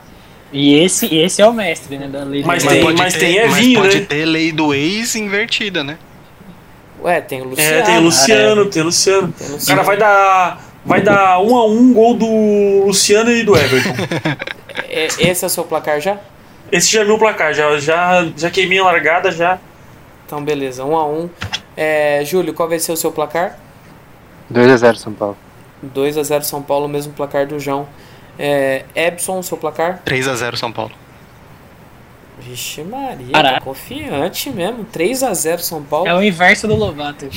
E 0.53 0.75
esse, 0.77 1.15
esse 1.15 1.43
é 1.43 1.47
o 1.47 1.53
mestre, 1.53 1.99
né? 1.99 2.09
Da 2.09 2.25
lei 2.25 2.41
do 2.43 2.47
Mas 2.47 2.65
ex. 2.65 2.73
tem- 2.73 2.83
pode 2.83 2.97
mas 2.99 3.13
ter, 3.13 3.19
tem 3.21 3.39
é 3.39 3.47
mas 3.49 3.57
vinho, 3.57 3.81
pode 3.83 4.01
né? 4.01 4.07
ter 4.07 4.25
lei 4.25 4.51
do 4.51 4.73
ex 4.73 5.15
invertida, 5.15 5.85
né? 5.85 5.99
Ué, 7.03 7.21
tem 7.21 7.43
o 7.43 7.45
Luciano. 7.51 7.77
É, 7.77 7.83
tem 7.83 7.99
o 7.99 8.01
Luciano, 8.01 8.67
tem 8.67 8.83
o 8.83 8.85
Luciano. 8.87 9.33
Tem 9.33 9.47
o 9.47 9.51
O 9.51 9.53
Luciano. 9.55 9.77
cara 9.83 9.87
vai 9.87 9.97
dar. 9.99 10.70
Vai 10.85 11.01
dar 11.03 11.41
um 11.41 11.57
a 11.57 11.67
um 11.67 11.93
gol 11.93 12.15
do 12.15 12.85
Luciano 12.87 13.31
e 13.31 13.43
do 13.43 13.57
Everton. 13.57 13.95
É, 14.89 15.07
Esse 15.19 15.45
é 15.45 15.47
o 15.47 15.51
seu 15.51 15.65
placar 15.65 16.01
já? 16.01 16.19
Esse 16.71 16.91
já 16.91 17.03
é 17.03 17.05
meu 17.05 17.19
placar, 17.19 17.53
já, 17.55 17.79
já, 17.79 18.27
já 18.37 18.51
queimei 18.51 18.79
a 18.79 18.85
largada 18.85 19.31
já. 19.31 19.59
Então 20.27 20.43
beleza, 20.43 20.85
1 20.85 20.97
a 20.97 21.07
1 21.07 21.31
é, 21.77 22.25
Júlio, 22.25 22.53
qual 22.55 22.69
vai 22.69 22.79
ser 22.79 22.93
o 22.93 22.97
seu 22.97 23.13
placar? 23.13 23.59
2x0 24.53 24.97
São 24.97 25.13
Paulo. 25.13 25.37
2 25.83 26.19
a 26.19 26.23
0 26.23 26.45
São 26.45 26.63
Paulo, 26.63 26.89
mesmo 26.89 27.13
placar 27.13 27.47
do 27.47 27.59
João. 27.59 27.87
É, 28.39 28.85
Ebson, 28.95 29.43
seu 29.43 29.57
placar? 29.57 30.03
3x0 30.05 30.57
São 30.57 30.73
Paulo. 30.73 30.93
Vixe 32.41 32.83
Maria, 32.83 33.33
tá 33.33 33.61
confiante 33.61 34.51
mesmo. 34.51 34.85
3 34.85 35.23
a 35.23 35.35
0 35.35 35.63
São 35.63 35.83
Paulo. 35.83 36.09
É 36.09 36.15
o 36.15 36.23
inverso 36.23 36.67
do 36.67 36.75
Lovato. 36.75 37.27
É 37.27 37.29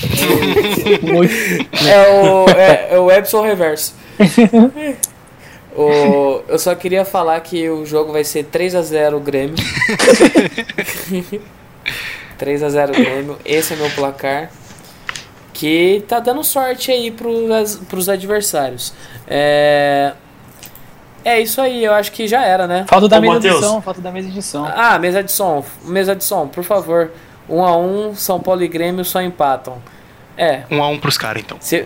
o-. 1.11 1.23
É 1.87 2.09
o, 2.09 2.49
é, 2.49 2.95
é 2.95 2.99
o 2.99 3.11
Epson 3.11 3.43
reverso. 3.43 3.93
O, 5.75 6.43
eu 6.47 6.59
só 6.59 6.75
queria 6.75 7.03
falar 7.03 7.41
que 7.41 7.67
o 7.67 7.83
jogo 7.85 8.11
vai 8.11 8.23
ser 8.23 8.45
3x0 8.45 9.19
Grêmio. 9.19 9.55
3x0 12.39 12.91
Grêmio, 12.91 13.39
esse 13.43 13.73
é 13.73 13.75
meu 13.75 13.89
placar. 13.89 14.51
Que 15.51 16.05
tá 16.07 16.19
dando 16.19 16.43
sorte 16.43 16.91
aí 16.91 17.09
pros, 17.09 17.77
pros 17.89 18.07
adversários. 18.07 18.93
É, 19.27 20.13
é 21.23 21.39
isso 21.39 21.61
aí, 21.61 21.83
eu 21.83 21.93
acho 21.93 22.11
que 22.11 22.27
já 22.27 22.43
era, 22.43 22.67
né? 22.67 22.85
Falta 22.87 23.07
da 23.07 23.17
Ô, 23.17 23.21
mesa 23.21 23.39
de 23.39 23.47
Matheus. 23.47 23.65
som, 23.65 23.81
falta 23.81 24.01
da 24.01 24.11
mesa 24.11 24.29
de 24.29 24.41
som. 24.41 24.65
Ah, 24.65 24.97
mesa 24.99 25.23
de 25.23 25.31
som, 25.31 25.63
mesa 25.85 26.15
de 26.15 26.23
som, 26.23 26.47
por 26.47 26.63
favor. 26.63 27.11
1 27.49 27.63
a 27.65 27.77
1 27.77 28.15
São 28.15 28.39
Paulo 28.39 28.63
e 28.63 28.67
Grêmio 28.67 29.03
só 29.03 29.21
empatam. 29.21 29.77
É, 30.37 30.63
Um 30.71 30.81
a 30.81 30.87
um 30.87 30.97
pros 30.97 31.17
caras, 31.17 31.43
então. 31.43 31.57
se, 31.59 31.85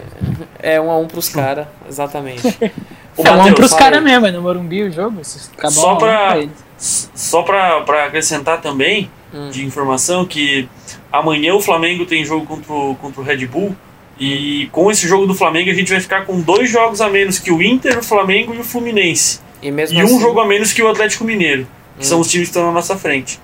é 0.60 0.80
1 0.80 0.90
a 0.90 0.98
1 1.00 1.08
pros 1.08 1.30
caras, 1.30 1.68
exatamente. 1.90 2.48
Ô, 3.18 3.24
É 3.26 3.32
um 3.32 3.38
Matheus, 3.38 3.56
pros 3.56 3.70
fala 3.72 3.82
caras 3.82 4.04
mesmo, 4.04 4.28
é 4.28 4.32
no 4.32 4.42
Morumbi 4.42 4.84
o 4.84 4.92
jogo. 4.92 5.24
se 5.24 5.50
acabar 5.58 5.72
Só 5.72 5.88
um 5.88 5.90
a 5.90 5.94
um 5.94 5.98
pra-. 5.98 6.48
Só 6.78 7.42
pra, 7.42 7.82
pra 7.82 8.06
acrescentar 8.06 8.62
também, 8.62 9.10
Hum. 9.34 9.50
de 9.50 9.66
informação, 9.66 10.26
que 10.26 10.70
amanhã 11.12 11.54
o 11.54 11.60
Flamengo 11.60 12.06
tem 12.06 12.24
jogo 12.24 12.46
contra 12.46 12.72
o, 12.72 12.96
contra 12.96 13.20
o 13.20 13.24
Red 13.26 13.46
Bull. 13.48 13.76
E 14.20 14.68
com 14.72 14.90
esse 14.90 15.08
jogo 15.08 15.28
do 15.28 15.36
Flamengo 15.36 15.70
a 15.70 15.74
gente 15.74 15.92
vai 15.92 16.00
ficar 16.02 16.26
com 16.26 16.40
dois 16.42 16.70
jogos 16.70 17.02
a 17.02 17.10
menos 17.10 17.38
que 17.40 17.52
o 17.52 17.62
Inter, 17.62 18.00
o 18.00 18.04
Flamengo 18.04 18.54
e 18.54 18.60
o 18.60 18.64
Fluminense. 18.64 19.40
E 19.62 19.70
E 19.70 19.82
assim, 19.82 20.02
um 20.04 20.20
jogo 20.20 20.40
a 20.40 20.46
menos 20.46 20.74
que 20.74 20.82
o 20.82 20.88
Atlético 20.88 21.24
Mineiro, 21.24 21.68
que 21.98 22.06
Hum. 22.06 22.10
são 22.10 22.20
os 22.20 22.30
times 22.30 22.48
que 22.48 22.52
estão 22.52 22.66
na 22.66 22.72
nossa 22.72 22.98
frente. 22.98 23.40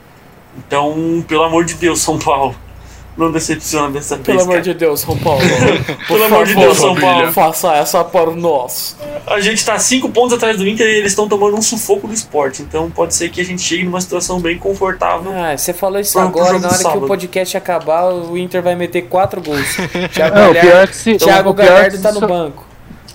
Então, 0.58 1.24
pelo 1.28 1.44
amor 1.44 1.66
de 1.66 1.74
Deus, 1.76 2.02
São 2.02 2.18
Paulo. 2.18 2.56
Não 3.16 3.32
decepciona 3.32 3.92
dessa 3.92 4.16
vez. 4.16 4.26
Pelo 4.26 4.42
amor 4.42 4.62
de 4.62 4.74
Deus, 4.74 5.02
São 5.02 5.16
Paulo. 5.18 5.42
Pelo 6.08 6.24
amor 6.24 6.46
de 6.46 6.56
Deus, 6.56 6.78
São 6.78 6.96
Paulo. 6.96 7.32
Faça 7.32 7.74
essa 7.76 8.04
por 8.04 8.36
nós. 8.36 8.98
A 9.28 9.40
gente 9.40 9.64
tá 9.64 9.78
cinco 9.78 10.10
pontos 10.10 10.34
atrás 10.34 10.58
do 10.58 10.68
Inter 10.68 10.88
e 10.88 10.98
eles 10.98 11.12
estão 11.12 11.28
tomando 11.28 11.56
um 11.56 11.62
sufoco 11.62 12.08
do 12.08 12.14
esporte. 12.14 12.64
Então 12.64 12.90
pode 12.90 13.14
ser 13.14 13.30
que 13.30 13.40
a 13.40 13.46
gente 13.46 13.62
chegue 13.62 13.84
numa 13.84 14.02
situação 14.02 14.40
bem 14.40 14.58
confortável. 14.58 15.32
Ah, 15.32 15.56
você 15.56 15.74
falou 15.74 16.00
isso 16.00 16.18
agora, 16.18 16.58
na 16.58 16.70
hora 16.70 16.78
que 16.78 16.98
o 16.98 17.02
podcast 17.02 17.56
acabar, 17.56 18.06
o 18.12 18.36
Inter 18.36 18.64
vai 18.64 18.76
meter 18.76 19.04
quatro 19.04 19.42
gols. 19.42 19.78
Thiago 20.12 20.36
Não, 20.36 20.50
o 20.50 20.54
pior 20.54 20.62
é 20.62 20.64
Galhardo, 20.64 20.92
que 20.92 20.98
se. 20.98 21.18
Thiago 21.18 21.50
o 21.50 21.54
é 21.54 21.56
Galhardo 21.56 22.02
tá 22.02 22.12
no 22.12 22.22
banco. 22.22 22.74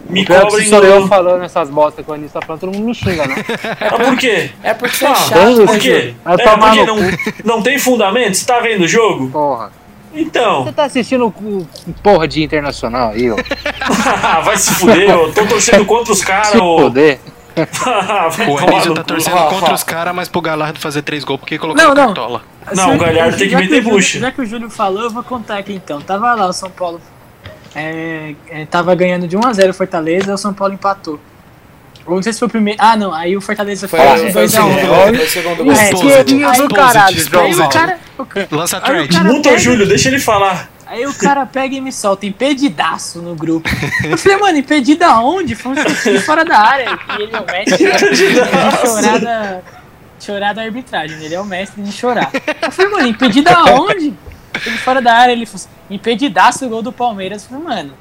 Me 0.09 0.23
é 0.23 0.25
cobrem 0.25 0.69
sou 0.69 0.83
eu 0.83 1.07
falando 1.07 1.45
essas 1.45 1.69
bostas 1.69 2.05
que 2.05 2.11
o 2.11 2.15
Anis 2.15 2.33
tá 2.33 2.41
falando, 2.41 2.61
todo 2.61 2.73
mundo 2.73 2.87
me 2.87 2.95
xinga, 2.95 3.27
né? 3.27 3.45
Ah, 3.81 3.99
por 3.99 4.17
quê? 4.17 4.51
É 4.63 4.73
porque 4.73 4.97
você 4.97 5.05
é 5.05 5.09
Ah, 5.09 5.15
chato, 5.15 5.33
por 5.35 5.59
né, 5.59 5.67
Por 5.67 5.79
quê? 5.79 6.15
É 6.25 6.37
tomar 6.37 6.77
porque 6.77 6.87
não, 6.87 6.97
não 7.57 7.63
tem 7.63 7.79
fundamento? 7.79 8.35
Você 8.35 8.47
tá 8.47 8.61
vendo 8.61 8.85
o 8.85 8.89
jogo? 8.89 9.29
Porra. 9.29 9.71
Então, 10.21 10.65
Você 10.65 10.73
tá 10.73 10.85
assistindo 10.85 11.27
o 11.27 11.67
porra 12.03 12.27
de 12.27 12.43
internacional 12.43 13.11
aí, 13.11 13.31
ó? 13.31 13.37
vai 14.43 14.57
se 14.57 14.75
fuder, 14.75 15.09
eu 15.11 15.33
tô 15.33 15.47
torcendo 15.47 15.85
contra 15.85 16.13
os 16.13 16.23
caras. 16.23 16.49
Se 16.49 16.59
ô. 16.59 16.91
Vai 18.37 18.49
O 18.49 18.57
Anísio 18.59 18.95
tá 18.95 19.03
torcendo 19.03 19.35
Rafa. 19.35 19.55
contra 19.57 19.75
os 19.75 19.83
caras, 19.83 20.15
mas 20.15 20.29
pro 20.29 20.41
Galardo 20.41 20.79
fazer 20.79 21.03
três 21.03 21.25
gols 21.25 21.41
porque 21.41 21.59
colocou 21.59 21.83
Não, 21.83 21.93
não. 21.93 22.07
cartola. 22.07 22.43
Não, 22.75 22.95
o 22.95 22.99
Galhardo 22.99 23.37
tem 23.37 23.47
que 23.49 23.53
Já 23.53 23.59
meter 23.59 23.79
o 23.81 23.83
Júlio- 23.83 23.97
bucha. 23.97 24.19
Já 24.21 24.31
que 24.31 24.41
o 24.43 24.47
Júlio 24.47 24.71
falou, 24.71 25.03
eu 25.03 25.11
vou 25.11 25.25
contar 25.25 25.59
aqui 25.59 25.73
então. 25.73 26.01
Tava 26.01 26.35
lá 26.35 26.47
o 26.47 26.53
São 26.53 26.71
Paulo. 26.71 27.01
É, 27.75 28.35
é, 28.49 28.65
tava 28.67 28.95
ganhando 28.95 29.27
de 29.27 29.37
1x0 29.37 29.71
o 29.71 29.75
Fortaleza, 29.75 30.33
o 30.35 30.39
São 30.39 30.55
Paulo 30.55 30.75
empatou. 30.75 31.19
Ou 32.09 32.17
não 32.17 32.23
sei 32.23 32.33
se 32.33 32.39
foi 32.39 32.49
o 32.49 32.51
primeiro. 32.51 32.79
Ah, 32.83 32.97
não. 32.97 33.13
Aí 33.13 33.37
o 33.37 33.41
Fortaleza 33.41 33.87
Foi, 33.87 34.01
fez 34.01 34.33
foi, 34.33 34.45
o 34.45 34.49
2x1. 34.49 34.51
segundo 34.51 34.87
gol, 34.87 34.97
foi 34.97 35.13
o 35.25 35.29
segundo 35.29 35.65
gol. 35.65 35.73
É, 35.73 35.91
do 36.57 36.75
caralho, 36.75 37.17
Aí 37.17 37.55
o 37.55 37.69
cara. 37.69 37.99
Lança 38.51 38.77
a 38.79 38.81
cara- 38.81 39.23
Muta 39.25 39.51
o 39.51 39.59
Júlio, 39.59 39.87
deixa 39.87 40.09
ele 40.09 40.19
falar. 40.19 40.71
Aí 40.87 41.07
o 41.07 41.13
cara 41.13 41.45
pega 41.45 41.75
e 41.75 41.81
me 41.83 41.93
solta 41.93 42.25
impedidaço 42.25 43.21
no 43.21 43.35
grupo. 43.35 43.69
Eu 44.03 44.17
falei, 44.17 44.39
mano, 44.39 44.57
impedido 44.57 45.05
aonde? 45.05 45.55
Foi 45.55 45.73
um 45.73 46.21
fora 46.23 46.47
da 46.47 46.59
área. 46.59 46.99
E 47.19 47.23
ele 47.23 47.37
é 47.37 47.41
o 47.41 47.45
mestre 47.47 48.11
de 48.11 48.35
chorar 48.35 49.19
da, 49.21 49.61
chorar 50.19 50.55
da 50.55 50.63
arbitragem. 50.63 51.23
Ele 51.23 51.35
é 51.35 51.41
o 51.41 51.45
mestre 51.45 51.83
de 51.83 51.93
chorar. 51.93 52.31
Eu 52.63 52.73
falei, 52.73 52.91
mano, 52.91 53.07
impedido 53.09 53.51
aonde? 53.51 54.15
Ele 54.67 54.79
fora 54.79 55.03
da 55.03 55.13
área, 55.15 55.33
ele 55.33 55.45
falou 55.45 55.57
assim, 55.57 55.69
impedidaço 55.95 56.65
o 56.65 56.69
gol 56.71 56.81
do 56.83 56.91
Palmeiras. 56.91 57.43
Eu 57.45 57.51
falei, 57.51 57.65
mano, 57.77 57.95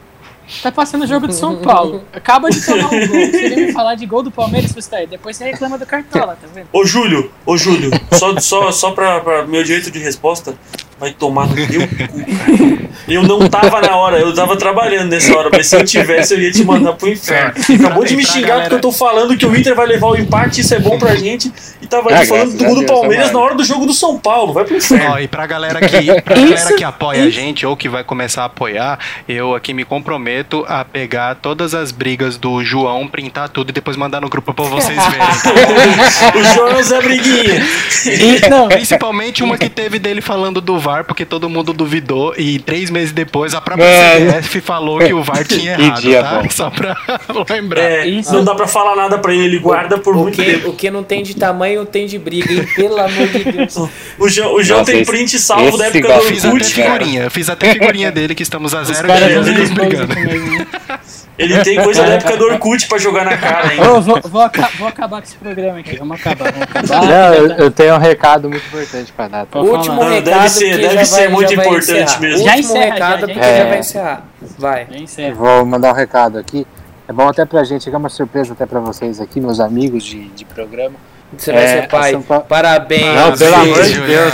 tá 0.61 0.71
passando 0.71 1.03
o 1.03 1.07
jogo 1.07 1.27
de 1.27 1.35
São 1.35 1.57
Paulo. 1.57 2.03
Acaba 2.13 2.49
de 2.49 2.65
tomar 2.65 2.87
um 2.87 3.07
gol. 3.07 3.31
Você 3.31 3.49
vem 3.49 3.65
me 3.67 3.71
falar 3.71 3.95
de 3.95 4.05
gol 4.05 4.23
do 4.23 4.31
Palmeiras, 4.31 4.71
você 4.71 4.89
tá 4.89 4.97
aí. 4.97 5.07
Depois 5.07 5.35
você 5.35 5.45
reclama 5.45 5.77
do 5.77 5.85
Cartola, 5.85 6.37
tá 6.39 6.47
vendo? 6.53 6.67
Ô 6.71 6.85
Júlio, 6.85 7.31
ô 7.45 7.57
Júlio, 7.57 7.91
só, 8.13 8.39
só, 8.39 8.71
só 8.71 8.91
pra, 8.91 9.19
pra 9.19 9.45
meu 9.45 9.63
direito 9.63 9.91
de 9.91 9.99
resposta, 9.99 10.55
vai 10.99 11.11
tomar 11.11 11.47
no 11.47 11.55
teu 11.55 11.87
cu, 11.87 11.95
cara. 11.95 12.87
Eu 13.07 13.23
não 13.23 13.47
tava 13.47 13.79
na 13.81 13.95
hora, 13.95 14.17
eu 14.19 14.33
tava 14.33 14.57
trabalhando 14.57 15.09
nessa 15.11 15.35
hora, 15.37 15.49
mas 15.51 15.67
se 15.67 15.75
eu 15.75 15.85
tivesse, 15.85 16.33
eu 16.33 16.41
ia 16.41 16.51
te 16.51 16.63
mandar 16.63 16.93
pro 16.93 17.07
inferno. 17.07 17.53
Acabou 17.79 18.03
de 18.03 18.15
me 18.15 18.25
xingar 18.25 18.47
galera- 18.47 18.63
porque 18.69 18.75
eu 18.75 18.81
tô 18.81 18.91
falando 18.91 19.37
que 19.37 19.45
o 19.45 19.55
Inter 19.55 19.73
vai 19.75 19.85
levar 19.87 20.07
o 20.07 20.17
empate, 20.17 20.61
isso 20.61 20.73
é 20.73 20.79
bom 20.79 20.97
pra 20.99 21.15
gente, 21.15 21.51
e 21.81 21.87
tava 21.87 22.11
ali 22.13 22.25
falando 22.25 22.51
do 22.57 22.57
Deus, 22.57 22.85
Palmeiras 22.85 23.31
na 23.31 23.39
hora 23.39 23.55
do 23.55 23.63
jogo 23.63 23.85
do 23.85 23.93
São 23.93 24.17
Paulo, 24.17 24.51
vai 24.53 24.65
pro 24.65 24.75
inferno. 24.75 25.11
Ó, 25.13 25.19
e 25.19 25.27
pra 25.27 25.45
galera 25.45 25.79
que, 25.79 26.21
pra 26.21 26.35
galera 26.35 26.73
que 26.75 26.83
apoia 26.83 27.23
a 27.23 27.29
gente 27.29 27.65
ou 27.65 27.77
que 27.77 27.87
vai 27.87 28.03
começar 28.03 28.41
a 28.41 28.45
apoiar, 28.45 28.99
eu 29.27 29.55
aqui 29.55 29.73
me 29.73 29.85
comprometo 29.85 30.65
a 30.67 30.83
pegar 30.83 31.35
todas 31.35 31.73
as 31.73 31.91
brigas 31.91 32.37
do 32.37 32.63
João, 32.63 33.07
printar 33.07 33.47
tudo 33.49 33.69
e 33.69 33.73
depois 33.73 33.95
mandar 33.95 34.19
no 34.19 34.27
grupo 34.29 34.53
pra 34.53 34.65
vocês 34.65 34.97
verem. 34.97 35.27
O 36.37 36.43
João 36.53 36.67
é 36.69 36.79
o 36.79 36.83
Zé 36.83 37.01
Briguinha. 37.01 37.65
E, 38.05 38.49
não, 38.49 38.67
Principalmente 38.67 39.43
uma 39.43 39.57
que 39.57 39.69
teve 39.69 39.97
dele 39.99 40.21
falando 40.21 40.59
do 40.59 40.77
VAR, 40.87 41.03
porque 41.03 41.25
todo 41.25 41.49
mundo 41.49 41.73
duvidou 41.73 42.33
e 42.37 42.59
três 42.59 42.89
meses 42.89 43.11
depois 43.11 43.53
a 43.53 43.59
própria 43.59 43.85
Mano. 44.19 44.31
CBF 44.31 44.61
falou 44.61 44.99
que 44.99 45.13
o 45.13 45.21
VAR 45.21 45.43
tinha 45.47 45.73
errado, 45.73 46.01
dia 46.01 46.23
tá? 46.23 46.39
bom. 46.41 46.49
Só 46.49 46.69
pra 46.69 46.95
lembrar. 47.49 47.81
É, 47.81 48.07
Isso. 48.07 48.31
não 48.33 48.43
dá 48.43 48.55
pra 48.55 48.67
falar 48.67 48.95
nada 48.95 49.17
pra 49.17 49.33
ele, 49.33 49.43
ele 49.43 49.59
guarda 49.59 49.97
por 49.97 50.15
o 50.15 50.19
muito 50.19 50.35
que, 50.35 50.43
tempo. 50.45 50.69
o 50.69 50.73
que 50.73 50.89
não 50.89 51.03
tem 51.03 51.23
de 51.23 51.35
tamanho 51.35 51.85
tem 51.85 52.07
de 52.07 52.17
briga, 52.17 52.51
hein? 52.53 52.65
Pelo 52.75 52.97
amor 52.99 53.27
de 53.27 53.43
Deus. 53.43 53.75
O 54.17 54.29
João, 54.29 54.55
o 54.55 54.63
João 54.63 54.79
Nossa, 54.79 54.91
tem 54.91 55.01
esse- 55.01 55.11
print 55.11 55.37
salvo 55.39 55.77
da 55.77 55.87
época 55.87 56.07
do 56.13 56.21
Fiz 56.21 56.45
até 56.45 56.59
figurinha, 56.63 57.29
fiz 57.29 57.49
até 57.49 57.73
figurinha 57.73 58.11
dele 58.11 58.33
que 58.33 58.43
estamos 58.43 58.73
a 58.73 58.83
zero 58.83 59.11
É, 59.11 59.39
me 59.41 59.65
brigando. 59.67 60.15
mesmo? 60.15 60.67
Ele 61.37 61.63
tem 61.63 61.81
coisa 61.83 62.01
da 62.03 62.13
época 62.13 62.35
do 62.37 62.45
Orkut 62.51 62.87
pra 62.87 62.97
jogar 62.97 63.23
na 63.25 63.37
cara 63.37 63.69
ainda. 63.69 63.93
Ô, 63.93 64.01
vou, 64.01 64.19
vou, 64.23 64.41
aca- 64.41 64.69
vou 64.79 64.87
acabar 64.87 65.21
com 65.21 65.27
esse 65.27 65.35
programa 65.35 65.79
aqui. 65.79 65.95
Vamos 65.97 66.19
acabar, 66.19 66.51
vamos 66.51 66.63
acabar. 66.63 67.05
Não, 67.05 67.33
eu, 67.33 67.47
eu 67.51 67.71
tenho 67.71 67.95
um 67.95 67.99
recado 67.99 68.49
muito 68.49 68.65
importante 68.65 69.11
pra 69.13 69.27
dar. 69.27 69.45
tá? 69.45 69.59
Último. 69.59 69.95
Não, 69.95 70.09
recado 70.09 70.23
deve 70.25 70.49
ser- 70.49 70.71
que 70.75 70.77
deve 70.87 71.05
ser 71.05 71.15
vai- 71.21 71.27
muito 71.29 71.53
importante 71.53 72.19
mesmo. 72.19 72.43
Já 72.45 72.55
Último 72.55 72.59
encerra, 72.59 72.93
recado 72.93 73.19
já, 73.21 73.27
porque 73.27 73.33
já. 73.39 73.41
já 73.41 73.47
É. 73.51 73.69
vai 73.69 73.79
encerrar. 73.79 74.23
Vai. 74.57 74.87
Encerra. 74.91 75.35
Vou 75.35 75.65
mandar 75.65 75.91
um 75.91 75.95
recado 75.95 76.37
aqui. 76.39 76.65
É 77.07 77.13
bom 77.13 77.27
até 77.29 77.45
pra 77.45 77.63
gente, 77.63 77.89
é 77.89 77.95
uma 77.97 78.09
surpresa 78.09 78.51
até 78.53 78.65
pra 78.65 78.79
vocês 78.81 79.21
aqui, 79.21 79.39
meus 79.39 79.59
amigos 79.59 80.03
de, 80.03 80.27
de 80.29 80.43
programa. 80.43 80.95
Você 81.37 81.51
vai 81.51 81.63
É, 81.63 81.81
ser 81.81 81.87
pai. 81.89 82.09
a 82.09 82.11
São 82.13 82.21
Paulo- 82.21 82.45
Parabéns. 82.47 83.05
Não, 83.15 83.37
pelo 83.37 83.55
amor 83.55 83.83
de. 83.83 83.99
Deus. 83.99 84.33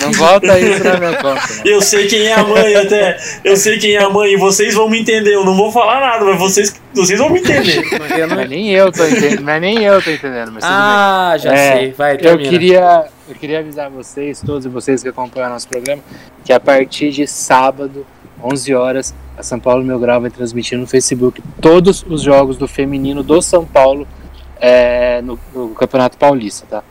Não 0.00 0.12
volta 0.12 0.58
isso 0.58 0.82
na 0.82 0.96
minha 0.98 1.16
conta. 1.16 1.42
Não. 1.58 1.66
Eu 1.66 1.82
sei 1.82 2.06
quem 2.06 2.26
é 2.26 2.32
a 2.34 2.42
mãe 2.42 2.74
até. 2.74 3.18
Eu 3.44 3.56
sei 3.56 3.78
quem 3.78 3.94
é 3.96 4.02
a 4.02 4.08
mãe 4.08 4.32
e 4.32 4.36
vocês 4.38 4.74
vão 4.74 4.88
me 4.88 4.98
entender. 5.00 5.34
Eu 5.34 5.44
não 5.44 5.54
vou 5.54 5.70
falar 5.70 6.00
nada, 6.00 6.24
mas 6.24 6.38
vocês, 6.38 6.74
vocês 6.94 7.18
vão 7.18 7.28
me 7.28 7.40
entender. 7.40 7.82
Eu 8.18 8.26
não- 8.28 8.36
Mas 8.36 8.48
nem 8.48 8.70
eu 8.70 8.90
tô 8.90 9.04
entendendo, 9.06 9.42
mas 9.42 9.60
nem 9.60 9.82
eu 9.84 10.00
tô 10.02 10.10
entendendo, 10.10 10.52
mas. 10.52 10.64
Ah, 10.64 11.36
já 11.38 11.52
É, 11.52 11.72
sei. 11.76 11.92
Vai, 11.92 12.14
Eu 12.20 12.38
queria, 12.38 13.04
eu 13.28 13.34
queria 13.34 13.58
avisar 13.58 13.90
vocês, 13.90 14.40
todos 14.40 14.64
vocês 14.66 15.02
que 15.02 15.08
acompanham 15.10 15.50
o 15.50 15.52
nosso 15.52 15.68
programa, 15.68 16.00
que 16.44 16.52
a 16.52 16.58
partir 16.58 17.10
de 17.10 17.26
sábado, 17.26 18.06
11 18.42 18.74
horas, 18.74 19.14
a 19.36 19.42
São 19.42 19.60
Paulo 19.60 19.84
Meu 19.84 19.98
Grau 19.98 20.20
vai 20.20 20.30
transmitir 20.30 20.78
no 20.78 20.86
Facebook 20.86 21.42
todos 21.60 22.04
os 22.08 22.22
jogos 22.22 22.56
do 22.56 22.66
feminino 22.66 23.22
do 23.22 23.40
São 23.42 23.64
Paulo 23.66 24.08
é, 24.62 25.20
no, 25.22 25.36
no 25.52 25.70
Campeonato 25.70 26.16
Paulista, 26.16 26.64
tá? 26.70 26.84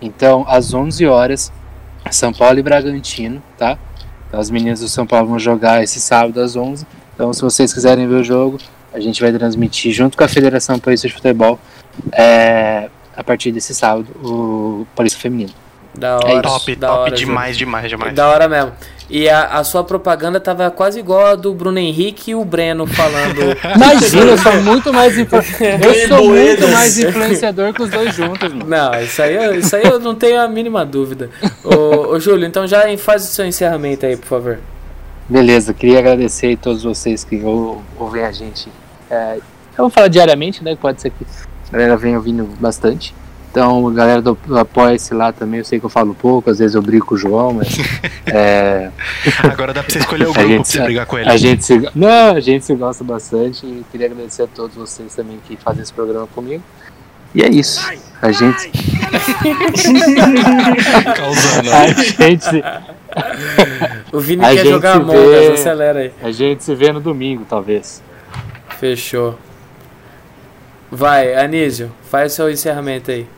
Então, 0.00 0.46
às 0.48 0.72
11 0.72 1.06
horas, 1.06 1.52
São 2.10 2.32
Paulo 2.32 2.58
e 2.58 2.62
Bragantino, 2.62 3.42
tá? 3.58 3.76
Então, 4.26 4.40
as 4.40 4.50
meninas 4.50 4.80
do 4.80 4.88
São 4.88 5.06
Paulo 5.06 5.28
vão 5.28 5.38
jogar 5.38 5.84
esse 5.84 6.00
sábado 6.00 6.40
às 6.40 6.56
11. 6.56 6.86
Então, 7.14 7.30
se 7.34 7.42
vocês 7.42 7.74
quiserem 7.74 8.08
ver 8.08 8.14
o 8.14 8.24
jogo, 8.24 8.58
a 8.92 8.98
gente 9.00 9.20
vai 9.20 9.30
transmitir 9.30 9.92
junto 9.92 10.16
com 10.16 10.24
a 10.24 10.28
Federação 10.28 10.78
Paulista 10.78 11.06
de 11.06 11.12
Futebol 11.12 11.58
é, 12.10 12.88
a 13.14 13.22
partir 13.22 13.52
desse 13.52 13.74
sábado 13.74 14.08
o 14.22 14.86
Paulista 14.96 15.20
Feminino. 15.20 15.52
Da 15.94 16.18
É 16.24 16.32
hora. 16.34 16.42
Top, 16.42 16.74
da 16.74 16.88
top 16.88 17.00
hora, 17.00 17.14
demais, 17.14 17.56
demais, 17.56 17.88
demais. 17.88 18.14
Da 18.14 18.28
hora 18.28 18.48
mesmo. 18.48 18.72
E 19.10 19.28
a, 19.28 19.58
a 19.58 19.64
sua 19.64 19.84
propaganda 19.84 20.40
tava 20.40 20.70
quase 20.70 20.98
igual 20.98 21.26
a 21.26 21.34
do 21.34 21.52
Bruno 21.52 21.78
Henrique 21.78 22.30
e 22.30 22.34
o 22.34 22.44
Breno 22.44 22.86
falando. 22.86 23.40
Imagina, 23.76 24.30
eu 24.30 24.38
sou 24.38 24.62
muito 24.62 24.92
mais 24.94 25.18
influ... 25.18 25.38
eu 25.60 26.08
sou 26.08 26.28
muito 26.30 26.68
mais 26.68 26.98
influenciador 26.98 27.72
que 27.74 27.82
os 27.82 27.90
dois 27.90 28.14
juntos, 28.14 28.50
mano. 28.52 28.64
Não, 28.66 29.00
isso 29.00 29.20
aí, 29.20 29.34
eu- 29.36 29.58
isso 29.58 29.76
aí 29.76 29.84
eu 29.84 30.00
não 30.00 30.14
tenho 30.14 30.40
a 30.40 30.48
mínima 30.48 30.86
dúvida. 30.86 31.28
Ô, 31.62 32.14
ô 32.14 32.20
Júlio, 32.20 32.46
então 32.46 32.66
já 32.66 32.84
faz 32.96 33.24
o 33.24 33.26
seu 33.26 33.44
encerramento 33.44 34.06
aí, 34.06 34.16
por 34.16 34.26
favor. 34.26 34.58
Beleza, 35.28 35.74
queria 35.74 35.98
agradecer 35.98 36.54
a 36.54 36.56
todos 36.56 36.82
vocês 36.82 37.24
que 37.24 37.42
ou- 37.42 37.82
ouvem 37.98 38.24
a 38.24 38.32
gente. 38.32 38.68
É, 39.10 39.36
eu 39.36 39.84
vou 39.84 39.90
falar 39.90 40.08
diariamente, 40.08 40.64
né? 40.64 40.76
Pode 40.80 41.00
ser 41.02 41.10
que 41.10 41.26
a 41.68 41.72
galera 41.72 41.96
venha 41.96 42.16
ouvindo 42.16 42.44
bastante. 42.58 43.14
Então, 43.54 43.86
a 43.86 43.92
galera 43.92 44.20
do, 44.20 44.36
do 44.48 44.58
Apoia-se 44.58 45.14
lá 45.14 45.30
também, 45.32 45.60
eu 45.60 45.64
sei 45.64 45.78
que 45.78 45.86
eu 45.86 45.90
falo 45.90 46.12
pouco, 46.12 46.50
às 46.50 46.58
vezes 46.58 46.74
eu 46.74 46.82
brigo 46.82 47.06
com 47.06 47.14
o 47.14 47.18
João, 47.18 47.52
mas. 47.54 47.68
é, 48.26 48.90
Agora 49.44 49.72
dá 49.72 49.80
pra 49.80 49.92
você 49.92 50.00
escolher 50.00 50.26
o 50.26 50.30
A 50.34 50.42
grupo 50.42 50.48
gente 50.48 50.62
pra 50.62 50.72
você 50.72 50.82
brigar 50.82 51.06
com 51.06 51.16
ele. 51.20 51.30
a 51.30 51.36
gente 51.36 51.64
se, 51.64 51.88
não, 51.94 52.34
a 52.34 52.40
gente 52.40 52.64
se 52.64 52.74
gosta 52.74 53.04
bastante 53.04 53.64
e 53.64 53.84
queria 53.92 54.08
agradecer 54.08 54.42
a 54.42 54.48
todos 54.48 54.74
vocês 54.74 55.14
também 55.14 55.38
que 55.46 55.56
fazem 55.56 55.84
esse 55.84 55.92
programa 55.92 56.26
comigo. 56.34 56.64
E 57.32 57.42
é 57.44 57.48
isso. 57.48 57.80
A 58.20 58.32
gente. 58.32 58.72
Causando. 61.16 61.70
A 61.72 61.86
gente, 62.26 62.64
O 64.12 64.18
Vini 64.18 64.44
A 64.44 64.48
quer 64.52 64.66
jogar 64.66 64.96
Among 64.96 65.16
Us, 65.16 65.30
vê- 65.30 65.52
acelera 65.52 65.98
aí. 66.00 66.12
a 66.20 66.32
gente 66.32 66.64
se 66.64 66.74
vê 66.74 66.90
no 66.92 66.98
domingo, 67.00 67.46
talvez. 67.48 68.02
Fechou. 68.80 69.38
Vai, 70.90 71.36
Anísio, 71.36 71.92
faz 72.10 72.32
o 72.32 72.36
seu 72.36 72.50
encerramento 72.50 73.12
aí. 73.12 73.28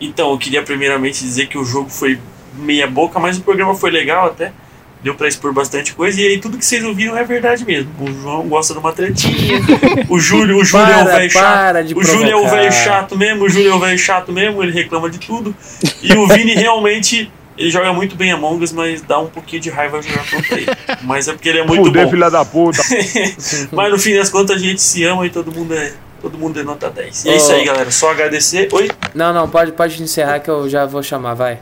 Então, 0.00 0.30
eu 0.30 0.38
queria 0.38 0.62
primeiramente 0.62 1.20
dizer 1.20 1.46
que 1.48 1.58
o 1.58 1.64
jogo 1.64 1.90
foi 1.90 2.18
meia 2.54 2.86
boca, 2.86 3.18
mas 3.18 3.38
o 3.38 3.42
programa 3.42 3.74
foi 3.74 3.90
legal 3.90 4.26
até. 4.26 4.52
Deu 5.00 5.14
pra 5.14 5.28
expor 5.28 5.52
bastante 5.52 5.94
coisa. 5.94 6.20
E 6.20 6.26
aí, 6.26 6.38
tudo 6.40 6.58
que 6.58 6.64
vocês 6.64 6.82
ouviram 6.84 7.16
é 7.16 7.22
verdade 7.22 7.64
mesmo. 7.64 7.88
O 8.00 8.12
João 8.20 8.48
gosta 8.48 8.72
de 8.74 8.80
uma 8.80 8.92
tretinha. 8.92 9.60
O 10.08 10.18
Júlio, 10.18 10.56
o 10.58 10.64
Júlio 10.64 10.86
é 10.86 10.96
o 10.96 11.04
Para, 11.04 11.16
velho 11.18 11.30
chato. 11.30 11.42
para 11.42 11.84
O 11.96 12.02
Júlio 12.04 12.30
é 12.32 12.36
o 12.36 12.48
velho 12.48 12.72
chato 12.72 13.16
mesmo. 13.16 13.44
O 13.44 13.48
Júlio 13.48 13.70
é 13.70 13.74
o 13.74 13.78
velho 13.78 13.98
chato 13.98 14.32
mesmo. 14.32 14.60
Ele 14.60 14.72
reclama 14.72 15.08
de 15.08 15.18
tudo. 15.18 15.54
E 16.02 16.12
o 16.14 16.26
Vini 16.26 16.54
realmente. 16.54 17.30
Ele 17.56 17.70
joga 17.70 17.92
muito 17.92 18.14
bem 18.14 18.30
Among 18.30 18.62
Us, 18.62 18.70
mas 18.70 19.02
dá 19.02 19.18
um 19.18 19.26
pouquinho 19.26 19.60
de 19.60 19.68
raiva 19.68 20.00
jogar 20.00 20.28
contra 20.30 20.56
ele. 20.56 20.66
Mas 21.02 21.26
é 21.26 21.32
porque 21.32 21.48
ele 21.48 21.58
é 21.58 21.66
muito 21.66 21.84
Fuder, 21.86 22.04
bom. 22.04 22.10
filha 22.10 22.30
da 22.30 22.44
puta. 22.44 22.80
Mas 23.72 23.90
no 23.90 23.98
fim 23.98 24.14
das 24.14 24.30
contas 24.30 24.54
a 24.56 24.58
gente 24.60 24.80
se 24.80 25.02
ama 25.02 25.26
e 25.26 25.30
todo 25.30 25.50
mundo 25.50 25.74
é, 25.74 25.92
todo 26.20 26.38
mundo 26.38 26.58
é 26.60 26.62
nota 26.62 26.90
10. 26.90 27.24
E 27.24 27.28
é 27.28 27.36
isso 27.36 27.52
aí, 27.52 27.64
galera. 27.64 27.90
Só 27.90 28.10
agradecer. 28.10 28.68
Oi? 28.72 28.90
Não, 29.14 29.32
não, 29.32 29.48
pode, 29.48 29.72
pode 29.72 30.02
encerrar 30.02 30.40
que 30.40 30.50
eu 30.50 30.68
já 30.68 30.86
vou 30.86 31.02
chamar, 31.02 31.34
vai. 31.34 31.60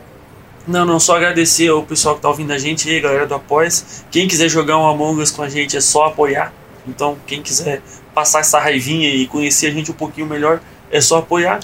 Não, 0.66 0.84
não, 0.84 0.98
só 0.98 1.16
agradecer 1.16 1.68
ao 1.68 1.82
pessoal 1.84 2.16
que 2.16 2.22
tá 2.22 2.28
ouvindo 2.28 2.52
a 2.52 2.58
gente 2.58 2.88
aí, 2.90 3.00
galera 3.00 3.26
do 3.26 3.34
Apoias. 3.34 4.04
Quem 4.10 4.26
quiser 4.26 4.48
jogar 4.48 4.76
um 4.78 4.86
Among 4.86 5.22
Us 5.22 5.30
com 5.30 5.42
a 5.42 5.48
gente 5.48 5.76
é 5.76 5.80
só 5.80 6.06
apoiar. 6.06 6.52
Então, 6.88 7.16
quem 7.26 7.40
quiser 7.40 7.80
passar 8.12 8.40
essa 8.40 8.58
raivinha 8.58 9.08
e 9.08 9.26
conhecer 9.26 9.68
a 9.68 9.70
gente 9.70 9.90
um 9.90 9.94
pouquinho 9.94 10.26
melhor, 10.26 10.60
é 10.90 11.00
só 11.00 11.18
apoiar. 11.18 11.60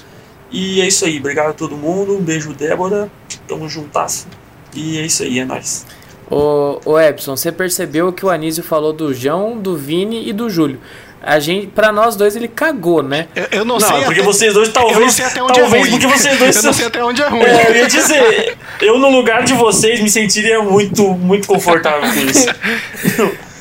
E 0.53 0.81
é 0.81 0.87
isso 0.87 1.05
aí, 1.05 1.19
obrigado 1.19 1.51
a 1.51 1.53
todo 1.53 1.77
mundo. 1.77 2.17
Um 2.17 2.21
beijo, 2.21 2.53
Débora. 2.53 3.11
Tamo 3.49 3.69
juntasso. 3.69 4.29
E 4.75 4.99
é 4.99 5.03
isso 5.03 5.23
aí, 5.23 5.39
é 5.39 5.45
nóis. 5.45 5.85
Ô, 6.31 6.81
ô 6.85 6.99
Epson, 6.99 7.37
você 7.37 7.51
percebeu 7.51 8.13
que 8.13 8.25
o 8.25 8.31
Anísio 8.31 8.63
falou 8.63 8.93
do 8.93 9.13
João, 9.13 9.59
do 9.59 9.77
Vini 9.77 10.29
e 10.29 10.33
do 10.33 10.49
Júlio. 10.49 10.79
A 11.25 11.39
gente, 11.39 11.69
pra 11.69 11.93
nós 11.93 12.17
dois, 12.17 12.35
ele 12.35 12.49
cagou, 12.49 13.03
né? 13.03 13.29
Eu, 13.35 13.47
eu 13.53 13.65
não, 13.65 13.79
Não, 13.79 13.81
sei. 13.89 13.97
é 13.99 14.05
porque 14.05 14.21
até- 14.21 14.27
vocês 14.27 14.53
dois 14.55 14.69
eu 14.69 14.75
não 14.75 14.89
talvez. 14.91 15.13
sei 15.13 15.25
até 15.25 15.43
onde 15.43 15.53
é 15.53 15.63
talvez 15.63 15.83
ruim. 15.83 15.91
porque 15.93 16.07
vocês 16.19 16.39
dois 16.39 16.57
Eu 16.57 16.63
não 16.65 16.73
sei 16.73 16.87
até 16.87 17.05
onde 17.05 17.23
é 17.23 17.29
ruim. 17.29 17.43
É, 17.43 17.71
eu 17.71 17.77
ia 17.77 17.87
dizer, 17.87 18.57
eu 18.81 18.99
no 18.99 19.09
lugar 19.11 19.45
de 19.45 19.53
vocês 19.55 20.01
me 20.01 20.11
sentiria 20.11 20.61
muito, 20.63 21.03
muito 21.15 21.47
confortável 21.47 22.01
com 22.13 22.21
isso. 22.29 22.47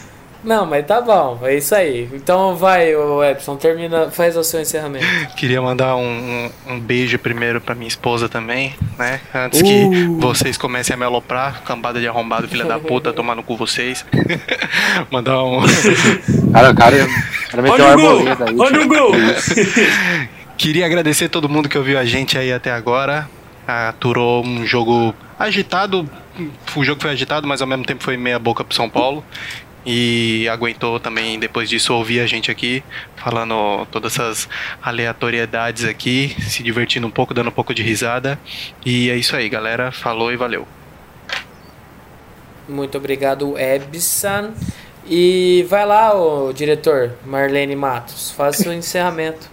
Não, 0.44 0.66
mas 0.66 0.86
tá 0.86 1.00
bom, 1.00 1.40
é 1.44 1.56
isso 1.56 1.76
aí. 1.76 2.10
Então 2.14 2.56
vai, 2.56 2.94
Epson, 3.30 3.56
termina, 3.56 4.10
faz 4.10 4.36
o 4.36 4.44
seu 4.44 4.60
encerramento. 4.60 5.06
Queria 5.38 5.62
mandar 5.62 5.96
um, 5.96 6.02
um, 6.68 6.74
um 6.74 6.80
beijo 6.80 7.20
primeiro 7.20 7.62
pra 7.62 7.76
minha 7.76 7.88
esposa 7.88 8.28
também, 8.28 8.76
né? 8.98 9.22
Antes 9.34 9.62
que 9.62 9.82
Uh. 9.82 10.20
vocês 10.20 10.58
comecem 10.58 10.94
a 10.94 10.98
me 10.98 11.06
aloprar, 11.06 11.62
cambada 11.64 12.00
de 12.00 12.08
arrombado, 12.08 12.48
filha 12.48 12.66
da 12.66 12.80
puta, 12.80 13.12
tomar 13.14 13.36
no 13.36 13.44
cu 13.44 13.56
vocês. 13.56 14.06
mandar 15.12 15.44
um. 15.44 15.62
Cara, 16.52 16.72
o 16.72 16.76
cara, 16.76 17.08
cara 17.50 17.64
meteu 17.64 17.74
Olha 17.74 17.84
uma 17.84 17.92
arboleda 17.92 18.46
aí. 18.50 18.56
Olha 18.58 18.82
o 18.82 18.88
gol! 18.88 19.12
Queria 20.58 20.86
agradecer 20.86 21.30
todo 21.30 21.50
mundo 21.50 21.68
que 21.68 21.78
ouviu 21.78 21.98
a 21.98 22.06
gente 22.06 22.38
aí 22.38 22.52
até 22.52 22.72
agora. 22.72 23.30
Aturou 23.68 24.46
um 24.46 24.66
jogo 24.66 25.14
agitado. 25.38 26.08
O 26.76 26.84
jogo 26.84 27.02
foi 27.02 27.12
agitado, 27.12 27.48
mas 27.48 27.62
ao 27.62 27.68
mesmo 27.68 27.84
tempo 27.86 28.04
foi 28.04 28.18
meia 28.18 28.40
boca 28.40 28.64
pro 28.64 28.76
São 28.76 28.90
Paulo. 28.90 29.24
E 29.86 30.48
aguentou 30.50 31.00
também, 31.00 31.40
depois 31.40 31.70
disso, 31.70 31.94
ouvir 31.94 32.20
a 32.20 32.28
gente 32.28 32.52
aqui, 32.52 32.84
falando 33.16 33.86
todas 33.92 34.14
essas 34.14 34.48
aleatoriedades 34.82 35.86
aqui, 35.86 36.36
se 36.42 36.62
divertindo 36.62 37.08
um 37.08 37.12
pouco, 37.12 37.34
dando 37.34 37.50
um 37.50 37.54
pouco 37.54 37.74
de 37.74 37.82
risada. 37.82 38.40
E 38.86 39.10
é 39.10 39.16
isso 39.16 39.36
aí, 39.36 39.50
galera. 39.50 39.92
Falou 39.92 40.32
e 40.32 40.38
valeu. 40.38 40.68
Muito 42.70 42.98
obrigado, 42.98 43.58
Ebsan. 43.58 44.52
E 45.08 45.66
vai 45.68 45.86
lá, 45.86 46.14
ô 46.14 46.54
diretor, 46.54 47.14
Marlene 47.26 47.76
Matos, 47.76 48.32
faça 48.32 48.70
o 48.70 48.74
encerramento. 48.74 49.50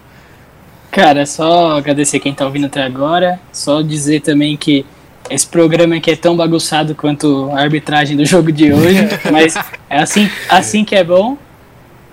Cara, 0.91 1.25
só 1.27 1.79
agradecer 1.79 2.21
quem 2.21 2.35
tá 2.35 2.45
ouvindo 2.45 2.67
até 2.67 2.83
agora. 2.83 3.41
Só 3.53 3.81
dizer 3.83 4.21
também 4.21 4.57
que 4.57 4.85
esse 5.31 5.47
programa 5.47 5.97
aqui 5.97 6.11
é 6.11 6.17
tão 6.17 6.37
bagunçado 6.37 6.95
quanto 6.95 7.51
a 7.53 7.61
arbitragem 7.61 8.17
do 8.17 8.25
jogo 8.25 8.51
de 8.53 8.73
hoje. 8.73 8.99
mas 9.31 9.55
é 9.89 9.99
assim, 9.99 10.31
assim 10.49 10.85
que 10.85 10.95
é 10.95 11.05
bom. 11.05 11.37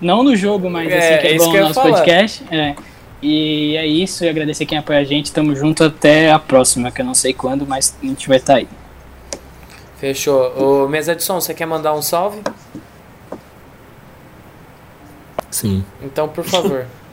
Não 0.02 0.24
no 0.24 0.36
jogo, 0.36 0.70
mas 0.70 0.92
É, 0.92 0.98
assim 0.98 1.22
que 1.22 1.28
é 1.28 1.36
é 1.36 1.38
bom 1.38 1.52
no 1.54 1.60
nosso 1.60 1.74
falar. 1.76 1.92
podcast. 1.92 2.44
É. 2.52 2.76
E 3.22 3.76
é 3.78 3.88
isso, 3.88 4.24
e 4.24 4.30
agradecer 4.30 4.66
quem 4.66 4.78
apoia 4.78 5.00
a 5.00 5.04
gente. 5.04 5.32
Tamo 5.32 5.56
junto 5.56 5.84
até 5.84 6.32
a 6.32 6.38
próxima, 6.38 6.92
que 6.92 7.02
eu 7.02 7.06
não 7.06 7.16
sei 7.16 7.34
quando, 7.34 7.66
mas 7.66 7.96
a 8.02 8.06
gente 8.06 8.28
vai 8.28 8.38
estar 8.38 8.56
aí. 8.56 8.68
Fechou. 9.98 10.84
Ô 10.84 10.88
Mesa 10.88 11.16
de 11.16 11.24
Som, 11.24 11.40
você 11.40 11.54
quer 11.54 11.66
mandar 11.66 11.94
um 11.94 12.02
salve? 12.02 12.42
Sim. 15.50 15.84
Então, 16.04 16.28
por 16.28 16.44
favor. 16.44 16.86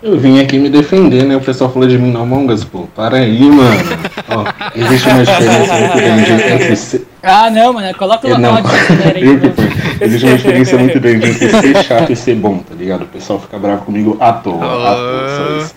Eu 0.00 0.16
vim 0.16 0.38
aqui 0.38 0.58
me 0.58 0.68
defender, 0.68 1.24
né? 1.24 1.36
O 1.36 1.40
pessoal 1.40 1.72
falou 1.72 1.88
de 1.88 1.98
mim 1.98 2.12
no 2.12 2.20
Among 2.22 2.52
Us, 2.52 2.62
pô. 2.62 2.86
Para 2.94 3.16
aí, 3.16 3.42
mano. 3.42 3.80
Ó, 4.28 4.44
existe 4.76 5.08
uma 5.08 5.24
diferença 5.24 5.74
muito 5.74 5.96
grande 5.96 6.32
entre 6.32 6.76
ser. 6.76 7.06
Ah, 7.20 7.50
não, 7.50 7.72
mano, 7.72 7.92
coloca 7.96 8.28
o 8.28 8.30
aí. 9.12 9.26
Eu 9.26 9.38
de 9.38 9.50
foi. 9.50 9.68
Existe 10.00 10.26
uma 10.26 10.36
diferença 10.36 10.78
muito 10.78 11.00
grande 11.00 11.30
entre 11.30 11.50
ser 11.50 11.82
chato 11.82 12.12
e 12.12 12.16
ser 12.16 12.36
bom, 12.36 12.58
tá 12.58 12.76
ligado? 12.76 13.02
O 13.02 13.06
pessoal 13.06 13.40
fica 13.40 13.58
bravo 13.58 13.84
comigo 13.84 14.16
à 14.20 14.32
toa. 14.32 14.64
À 14.64 14.94
toa, 14.94 15.28
só 15.36 15.58
isso. 15.58 15.74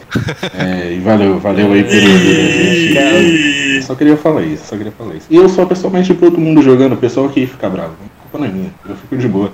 É, 0.55 0.93
e 0.93 0.99
valeu, 0.99 1.39
valeu 1.39 1.73
aí 1.73 1.83
pelo 1.83 2.17
gente. 2.19 3.83
Só 3.83 3.95
queria 3.95 4.17
falar 4.17 4.43
isso, 4.43 4.65
só 4.67 4.77
queria 4.77 4.91
falar 4.91 5.15
isso. 5.15 5.25
E 5.31 5.35
eu 5.35 5.49
sou 5.49 5.65
pessoalmente 5.65 6.13
pro 6.13 6.29
todo 6.29 6.39
mundo 6.39 6.61
jogando, 6.61 6.93
o 6.93 6.97
pessoal 6.97 7.25
aqui 7.25 7.47
fica 7.47 7.67
bravo. 7.67 7.93
A 7.93 8.29
culpa 8.29 8.37
não 8.37 8.45
é 8.45 8.49
minha, 8.49 8.71
eu 8.87 8.95
fico 8.95 9.17
de 9.17 9.27
boa. 9.27 9.51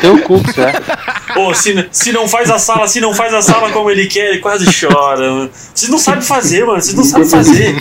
Teu 0.00 0.22
cu, 0.22 0.36
é. 0.36 1.34
Pô, 1.34 1.54
se, 1.54 1.88
se 1.90 2.12
não 2.12 2.28
faz 2.28 2.50
a 2.50 2.58
sala, 2.58 2.86
se 2.86 3.00
não 3.00 3.14
faz 3.14 3.34
a 3.34 3.42
sala 3.42 3.70
como 3.72 3.90
ele 3.90 4.06
quer, 4.06 4.30
ele 4.30 4.38
quase 4.38 4.66
chora. 4.66 5.30
Mano. 5.30 5.50
Vocês 5.52 5.90
não 5.90 5.98
sabem 5.98 6.22
fazer, 6.22 6.64
mano. 6.64 6.80
Vocês 6.80 6.94
não 6.94 7.04
sabem 7.04 7.28
fazer. 7.28 7.76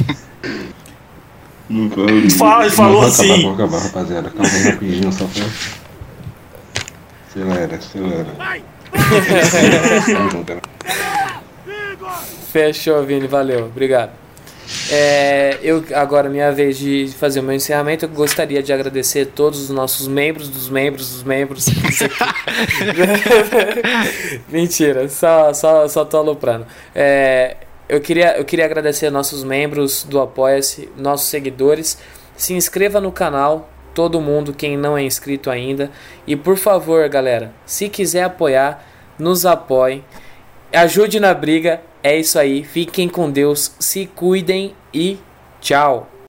Não, 1.70 1.84
não, 1.86 2.30
Fala, 2.32 2.66
ele 2.66 2.74
falou 2.74 3.02
vou 3.02 3.10
acabar, 3.10 3.24
assim. 3.24 3.42
Vou 3.42 3.54
acabar, 3.54 3.80
rapaziada. 3.80 4.30
Calma 4.30 4.52
aí, 4.52 4.64
rapidinho, 4.64 5.12
só 5.12 5.26
pra. 5.26 5.44
Acelera, 7.30 7.76
acelera. 7.76 8.28
Fechou, 12.52 13.04
Vini, 13.04 13.28
valeu, 13.28 13.66
obrigado. 13.66 14.12
É, 14.92 15.58
eu 15.62 15.84
agora 15.94 16.30
minha 16.30 16.52
vez 16.52 16.78
de 16.78 17.10
fazer 17.18 17.40
o 17.40 17.44
meu 17.44 17.56
encerramento. 17.56 18.06
Eu 18.06 18.10
gostaria 18.10 18.62
de 18.62 18.74
agradecer 18.74 19.28
todos 19.28 19.62
os 19.62 19.70
nossos 19.70 20.08
membros, 20.08 20.50
dos 20.50 20.70
membros, 20.70 21.10
dos 21.10 21.24
membros. 21.24 21.66
Mentira, 24.50 25.08
só, 25.10 25.54
só, 25.54 25.88
só 25.88 26.06
tô 26.06 26.18
aloprando. 26.18 26.66
É, 26.94 27.58
eu, 27.88 28.02
queria, 28.02 28.38
eu 28.38 28.46
queria 28.46 28.66
agradecer 28.66 29.10
nossos 29.10 29.44
membros 29.44 30.04
do 30.04 30.20
Apoia-se, 30.20 30.90
nossos 30.98 31.28
seguidores. 31.28 31.98
Se 32.36 32.54
inscreva 32.54 33.00
no 33.00 33.12
canal, 33.12 33.70
todo 33.94 34.22
mundo, 34.22 34.54
quem 34.54 34.78
não 34.78 34.98
é 34.98 35.04
inscrito 35.04 35.50
ainda. 35.50 35.90
E 36.28 36.36
por 36.36 36.58
favor, 36.58 37.08
galera, 37.10 37.54
se 37.66 37.90
quiser 37.90 38.24
apoiar, 38.24 38.86
nos 39.18 39.46
apoie. 39.46 40.04
Ajude 40.72 41.20
na 41.20 41.34
briga. 41.34 41.82
É 42.08 42.18
isso 42.18 42.40
aí. 42.40 42.64
Fiquem 42.64 43.10
com 43.10 43.30
Deus. 43.30 43.76
Se 43.82 44.06
cuidem 44.06 44.74
e 44.94 45.18
tchau. 45.60 46.10